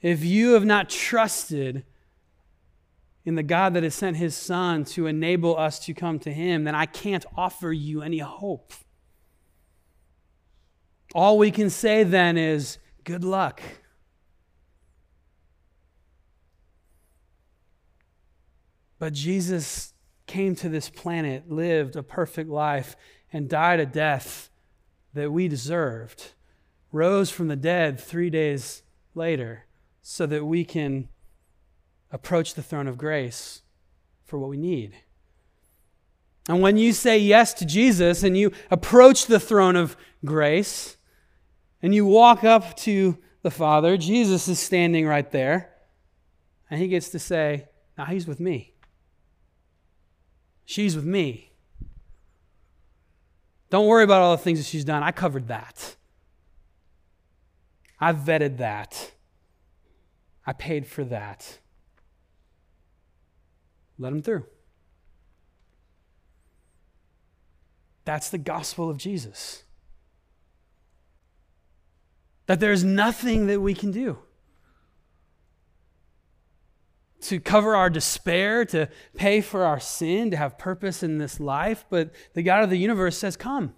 if 0.00 0.24
you 0.24 0.54
have 0.54 0.64
not 0.64 0.88
trusted 0.88 1.84
in 3.24 3.34
the 3.34 3.42
God 3.42 3.74
that 3.74 3.82
has 3.82 3.94
sent 3.94 4.16
his 4.16 4.36
Son 4.36 4.84
to 4.84 5.06
enable 5.06 5.58
us 5.58 5.78
to 5.80 5.94
come 5.94 6.18
to 6.20 6.32
him, 6.32 6.64
then 6.64 6.74
I 6.74 6.86
can't 6.86 7.24
offer 7.36 7.72
you 7.72 8.02
any 8.02 8.18
hope. 8.18 8.72
All 11.14 11.38
we 11.38 11.50
can 11.50 11.70
say 11.70 12.02
then 12.02 12.36
is, 12.36 12.78
good 13.04 13.24
luck. 13.24 13.62
But 19.04 19.12
Jesus 19.12 19.92
came 20.26 20.54
to 20.54 20.70
this 20.70 20.88
planet, 20.88 21.50
lived 21.50 21.94
a 21.94 22.02
perfect 22.02 22.48
life, 22.48 22.96
and 23.30 23.50
died 23.50 23.78
a 23.78 23.84
death 23.84 24.48
that 25.12 25.30
we 25.30 25.46
deserved, 25.46 26.32
rose 26.90 27.28
from 27.28 27.48
the 27.48 27.54
dead 27.54 28.00
three 28.00 28.30
days 28.30 28.82
later, 29.14 29.66
so 30.00 30.24
that 30.24 30.46
we 30.46 30.64
can 30.64 31.10
approach 32.12 32.54
the 32.54 32.62
throne 32.62 32.86
of 32.86 32.96
grace 32.96 33.60
for 34.24 34.38
what 34.38 34.48
we 34.48 34.56
need. 34.56 34.94
And 36.48 36.62
when 36.62 36.78
you 36.78 36.94
say 36.94 37.18
yes 37.18 37.52
to 37.52 37.66
Jesus 37.66 38.22
and 38.22 38.38
you 38.38 38.52
approach 38.70 39.26
the 39.26 39.38
throne 39.38 39.76
of 39.76 39.98
grace 40.24 40.96
and 41.82 41.94
you 41.94 42.06
walk 42.06 42.42
up 42.42 42.74
to 42.78 43.18
the 43.42 43.50
Father, 43.50 43.98
Jesus 43.98 44.48
is 44.48 44.58
standing 44.58 45.06
right 45.06 45.30
there, 45.30 45.74
and 46.70 46.80
he 46.80 46.88
gets 46.88 47.10
to 47.10 47.18
say, 47.18 47.68
Now 47.98 48.06
he's 48.06 48.26
with 48.26 48.40
me. 48.40 48.73
She's 50.64 50.96
with 50.96 51.04
me. 51.04 51.52
Don't 53.70 53.86
worry 53.86 54.04
about 54.04 54.22
all 54.22 54.36
the 54.36 54.42
things 54.42 54.58
that 54.58 54.66
she's 54.66 54.84
done. 54.84 55.02
I 55.02 55.10
covered 55.10 55.48
that. 55.48 55.96
I 58.00 58.12
vetted 58.12 58.58
that. 58.58 59.12
I 60.46 60.52
paid 60.52 60.86
for 60.86 61.04
that. 61.04 61.58
Let 63.98 64.12
him 64.12 64.22
through. 64.22 64.44
That's 68.04 68.28
the 68.28 68.38
gospel 68.38 68.90
of 68.90 68.98
Jesus. 68.98 69.62
That 72.46 72.60
there's 72.60 72.84
nothing 72.84 73.46
that 73.46 73.60
we 73.60 73.74
can 73.74 73.90
do 73.90 74.18
to 77.24 77.40
cover 77.40 77.74
our 77.74 77.88
despair, 77.88 78.64
to 78.66 78.88
pay 79.16 79.40
for 79.40 79.64
our 79.64 79.80
sin, 79.80 80.30
to 80.30 80.36
have 80.36 80.58
purpose 80.58 81.02
in 81.02 81.18
this 81.18 81.40
life. 81.40 81.84
But 81.88 82.10
the 82.34 82.42
God 82.42 82.62
of 82.62 82.70
the 82.70 82.76
universe 82.76 83.16
says, 83.16 83.36
Come. 83.36 83.74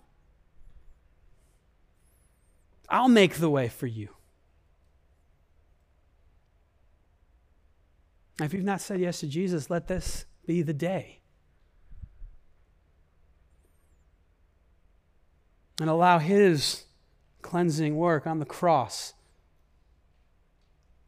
I'll 2.89 3.09
make 3.09 3.35
the 3.35 3.51
way 3.51 3.69
for 3.69 3.87
you. 3.87 4.11
If 8.41 8.53
you've 8.53 8.65
not 8.65 8.81
said 8.81 9.01
yes 9.01 9.21
to 9.21 9.27
Jesus, 9.27 9.71
let 9.71 9.89
this 9.89 10.27
be 10.47 10.63
the 10.63 10.75
day. 10.75 11.21
And 15.81 15.91
allow 15.91 16.19
His 16.19 16.85
cleansing 17.43 17.97
work 17.97 18.27
on 18.27 18.39
the 18.39 18.45
cross 18.45 19.15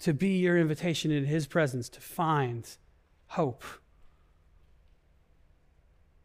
to 0.01 0.13
be 0.13 0.39
your 0.39 0.57
invitation 0.57 1.11
in 1.11 1.25
His 1.25 1.47
presence 1.47 1.89
to 1.91 2.01
find 2.01 2.69
hope, 3.29 3.65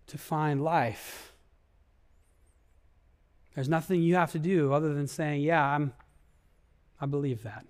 to 0.07 0.17
find 0.17 0.63
life. 0.63 1.33
There's 3.55 3.69
nothing 3.69 4.01
you 4.01 4.15
have 4.15 4.31
to 4.31 4.39
do 4.39 4.73
other 4.73 4.93
than 4.93 5.07
saying, 5.07 5.41
Yeah, 5.41 5.63
I'm, 5.63 5.93
I 6.99 7.05
believe 7.05 7.43
that. 7.43 7.65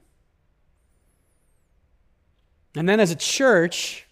And 2.75 2.89
then 2.89 2.99
as 2.99 3.11
a 3.11 3.15
church, 3.15 4.07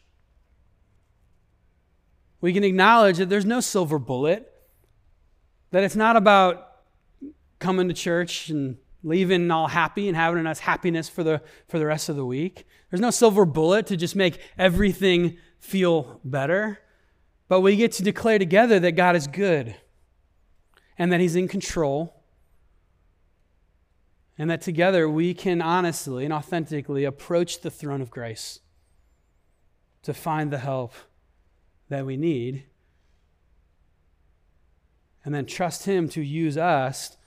we 2.41 2.53
can 2.53 2.63
acknowledge 2.63 3.17
that 3.17 3.29
there's 3.29 3.45
no 3.45 3.59
silver 3.59 3.99
bullet, 3.99 4.51
that 5.71 5.83
it's 5.83 5.95
not 5.95 6.15
about 6.15 6.67
coming 7.59 7.87
to 7.87 7.93
church 7.93 8.49
and 8.49 8.77
leaving 9.03 9.49
all 9.49 9.67
happy 9.67 10.07
and 10.07 10.15
having 10.15 10.45
us 10.45 10.59
happiness 10.59 11.09
for 11.09 11.23
the, 11.23 11.41
for 11.67 11.79
the 11.79 11.85
rest 11.85 12.09
of 12.09 12.15
the 12.15 12.25
week. 12.25 12.65
There's 12.89 13.01
no 13.01 13.11
silver 13.11 13.45
bullet 13.45 13.87
to 13.87 13.97
just 13.97 14.15
make 14.15 14.39
everything 14.57 15.37
feel 15.59 16.19
better. 16.23 16.79
But 17.47 17.61
we 17.61 17.75
get 17.75 17.91
to 17.93 18.03
declare 18.03 18.39
together 18.39 18.79
that 18.79 18.93
God 18.93 19.15
is 19.15 19.27
good 19.27 19.75
and 20.97 21.11
that 21.11 21.19
He's 21.19 21.35
in 21.35 21.47
control. 21.47 22.23
And 24.37 24.49
that 24.49 24.61
together 24.61 25.09
we 25.09 25.33
can 25.33 25.61
honestly 25.61 26.25
and 26.25 26.33
authentically 26.33 27.03
approach 27.03 27.61
the 27.61 27.69
throne 27.69 28.01
of 28.01 28.09
grace 28.09 28.59
to 30.03 30.13
find 30.13 30.51
the 30.51 30.57
help 30.57 30.93
that 31.89 32.05
we 32.05 32.17
need. 32.17 32.63
And 35.23 35.35
then 35.35 35.45
trust 35.45 35.85
Him 35.85 36.09
to 36.09 36.21
use 36.21 36.57
us 36.57 37.17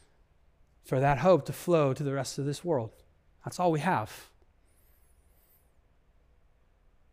for 0.84 1.00
that 1.00 1.18
hope 1.18 1.46
to 1.46 1.52
flow 1.52 1.92
to 1.92 2.02
the 2.02 2.12
rest 2.12 2.38
of 2.38 2.44
this 2.44 2.64
world. 2.64 2.90
That's 3.44 3.58
all 3.58 3.72
we 3.72 3.80
have. 3.80 4.28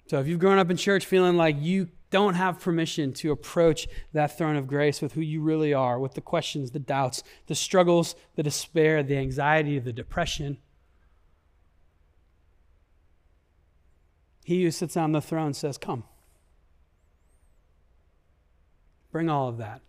So 0.08 0.20
if 0.20 0.28
you've 0.28 0.40
grown 0.40 0.60
up 0.60 0.70
in 0.70 0.78
church 0.78 1.06
feeling 1.06 1.38
like 1.38 1.56
you 1.60 1.90
don't 2.10 2.34
have 2.34 2.60
permission 2.60 3.14
to 3.14 3.32
approach 3.32 3.88
that 4.12 4.38
throne 4.38 4.58
of 4.58 4.68
grace 4.68 5.02
with 5.02 5.14
who 5.14 5.22
you 5.22 5.42
really 5.42 5.74
are, 5.74 5.98
with 5.98 6.14
the 6.14 6.22
questions, 6.22 6.72
the 6.72 6.80
doubts, 6.80 7.24
the 7.48 7.56
struggles, 7.56 8.16
the 8.36 8.44
despair, 8.44 9.02
the 9.02 9.16
anxiety, 9.16 9.80
the 9.80 9.94
depression, 9.94 10.58
he 14.44 14.64
who 14.64 14.72
sits 14.72 14.98
on 14.98 15.14
the 15.14 15.22
throne 15.22 15.54
says, 15.54 15.78
Come. 15.78 16.04
Bring 19.12 19.30
all 19.30 19.48
of 19.48 19.58
that. 19.58 19.82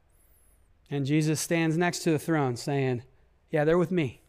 And 0.91 1.07
Jesus 1.07 1.41
stands 1.41 1.77
next 1.77 2.01
to 2.01 2.13
the 2.13 2.19
throne 2.19 2.57
saying, 2.57 3.03
yeah, 3.53 3.65
they're 3.65 3.79
with 3.79 3.93
me. 3.93 4.23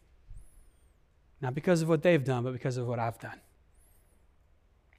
Not 1.40 1.54
because 1.54 1.82
of 1.82 1.88
what 1.88 2.02
they've 2.02 2.22
done, 2.22 2.44
but 2.44 2.52
because 2.52 2.76
of 2.76 2.86
what 2.86 2.98
I've 2.98 3.18
done. 3.18 3.40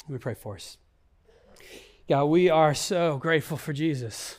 Let 0.03 0.13
me 0.13 0.19
pray 0.19 0.33
for 0.33 0.55
us. 0.55 0.77
God, 2.09 2.25
we 2.25 2.49
are 2.49 2.73
so 2.73 3.17
grateful 3.17 3.57
for 3.57 3.73
Jesus. 3.73 4.37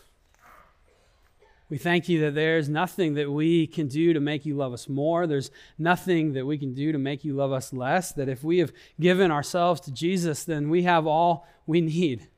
We 1.68 1.78
thank 1.78 2.08
you 2.08 2.20
that 2.20 2.34
there's 2.34 2.68
nothing 2.68 3.14
that 3.14 3.30
we 3.30 3.66
can 3.66 3.88
do 3.88 4.12
to 4.12 4.20
make 4.20 4.46
you 4.46 4.54
love 4.54 4.72
us 4.72 4.88
more. 4.88 5.26
There's 5.26 5.50
nothing 5.76 6.34
that 6.34 6.46
we 6.46 6.58
can 6.58 6.74
do 6.74 6.92
to 6.92 6.98
make 6.98 7.24
you 7.24 7.34
love 7.34 7.50
us 7.50 7.72
less. 7.72 8.12
That 8.12 8.28
if 8.28 8.44
we 8.44 8.58
have 8.58 8.72
given 9.00 9.32
ourselves 9.32 9.80
to 9.82 9.92
Jesus, 9.92 10.44
then 10.44 10.70
we 10.70 10.84
have 10.84 11.08
all 11.08 11.44
we 11.66 11.80
need. 11.80 12.28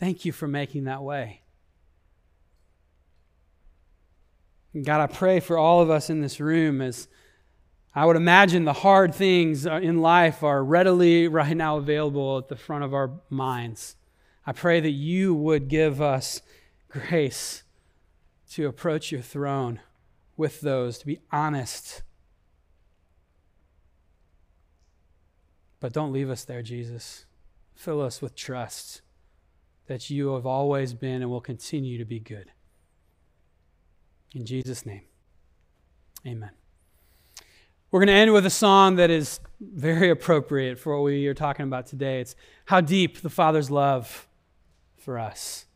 Thank 0.00 0.24
you 0.24 0.32
for 0.32 0.48
making 0.48 0.84
that 0.84 1.02
way. 1.02 1.41
God, 4.80 5.00
I 5.00 5.06
pray 5.06 5.40
for 5.40 5.58
all 5.58 5.80
of 5.80 5.90
us 5.90 6.08
in 6.08 6.20
this 6.20 6.40
room 6.40 6.80
as 6.80 7.08
I 7.94 8.06
would 8.06 8.16
imagine 8.16 8.64
the 8.64 8.72
hard 8.72 9.14
things 9.14 9.66
in 9.66 10.00
life 10.00 10.42
are 10.42 10.64
readily 10.64 11.28
right 11.28 11.56
now 11.56 11.76
available 11.76 12.38
at 12.38 12.48
the 12.48 12.56
front 12.56 12.84
of 12.84 12.94
our 12.94 13.10
minds. 13.28 13.96
I 14.46 14.52
pray 14.52 14.80
that 14.80 14.90
you 14.90 15.34
would 15.34 15.68
give 15.68 16.00
us 16.00 16.40
grace 16.88 17.62
to 18.52 18.66
approach 18.66 19.12
your 19.12 19.20
throne 19.20 19.80
with 20.36 20.62
those, 20.62 20.98
to 20.98 21.06
be 21.06 21.20
honest, 21.30 22.02
But 25.82 25.92
don't 25.92 26.12
leave 26.12 26.30
us 26.30 26.44
there, 26.44 26.62
Jesus. 26.62 27.26
Fill 27.74 28.00
us 28.00 28.22
with 28.22 28.36
trust 28.36 29.02
that 29.88 30.10
you 30.10 30.34
have 30.34 30.46
always 30.46 30.94
been 30.94 31.22
and 31.22 31.28
will 31.28 31.40
continue 31.40 31.98
to 31.98 32.04
be 32.04 32.20
good. 32.20 32.52
In 34.34 34.46
Jesus' 34.46 34.86
name, 34.86 35.02
amen. 36.26 36.50
We're 37.90 38.00
going 38.00 38.06
to 38.06 38.14
end 38.14 38.32
with 38.32 38.46
a 38.46 38.50
song 38.50 38.96
that 38.96 39.10
is 39.10 39.38
very 39.60 40.08
appropriate 40.08 40.78
for 40.78 40.96
what 40.96 41.04
we 41.04 41.26
are 41.26 41.34
talking 41.34 41.64
about 41.64 41.86
today. 41.86 42.20
It's 42.20 42.34
How 42.64 42.80
Deep 42.80 43.20
the 43.20 43.28
Father's 43.28 43.70
Love 43.70 44.26
for 44.96 45.18
Us. 45.18 45.66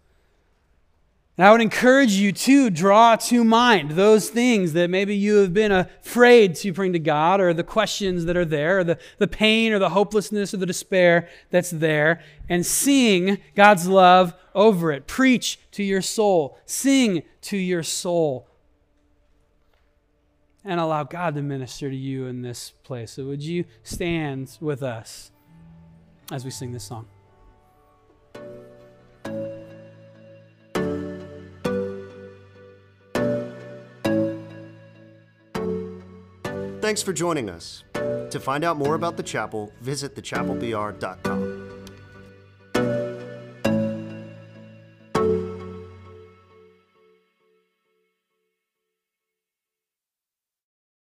And 1.36 1.46
I 1.46 1.52
would 1.52 1.60
encourage 1.60 2.12
you 2.12 2.32
to 2.32 2.70
draw 2.70 3.16
to 3.16 3.44
mind 3.44 3.90
those 3.90 4.30
things 4.30 4.72
that 4.72 4.88
maybe 4.88 5.14
you 5.14 5.36
have 5.36 5.52
been 5.52 5.70
afraid 5.70 6.54
to 6.56 6.72
bring 6.72 6.94
to 6.94 6.98
God, 6.98 7.42
or 7.42 7.52
the 7.52 7.62
questions 7.62 8.24
that 8.24 8.38
are 8.38 8.44
there, 8.44 8.78
or 8.78 8.84
the, 8.84 8.98
the 9.18 9.28
pain, 9.28 9.72
or 9.72 9.78
the 9.78 9.90
hopelessness, 9.90 10.54
or 10.54 10.56
the 10.56 10.66
despair 10.66 11.28
that's 11.50 11.70
there, 11.70 12.22
and 12.48 12.64
sing 12.64 13.38
God's 13.54 13.86
love 13.86 14.32
over 14.54 14.90
it. 14.92 15.06
Preach 15.06 15.60
to 15.72 15.82
your 15.82 16.00
soul, 16.00 16.58
sing 16.64 17.22
to 17.42 17.58
your 17.58 17.82
soul, 17.82 18.48
and 20.64 20.80
allow 20.80 21.04
God 21.04 21.34
to 21.34 21.42
minister 21.42 21.90
to 21.90 21.96
you 21.96 22.26
in 22.26 22.40
this 22.40 22.70
place. 22.82 23.12
So, 23.12 23.26
would 23.26 23.42
you 23.42 23.66
stand 23.82 24.56
with 24.58 24.82
us 24.82 25.30
as 26.32 26.46
we 26.46 26.50
sing 26.50 26.72
this 26.72 26.84
song? 26.84 27.06
Thanks 36.86 37.02
for 37.02 37.12
joining 37.12 37.50
us. 37.50 37.82
To 37.94 38.38
find 38.38 38.62
out 38.62 38.76
more 38.76 38.94
about 38.94 39.16
the 39.16 39.22
chapel, 39.24 39.72
visit 39.80 40.14
thechapelbr.com. 40.14 41.55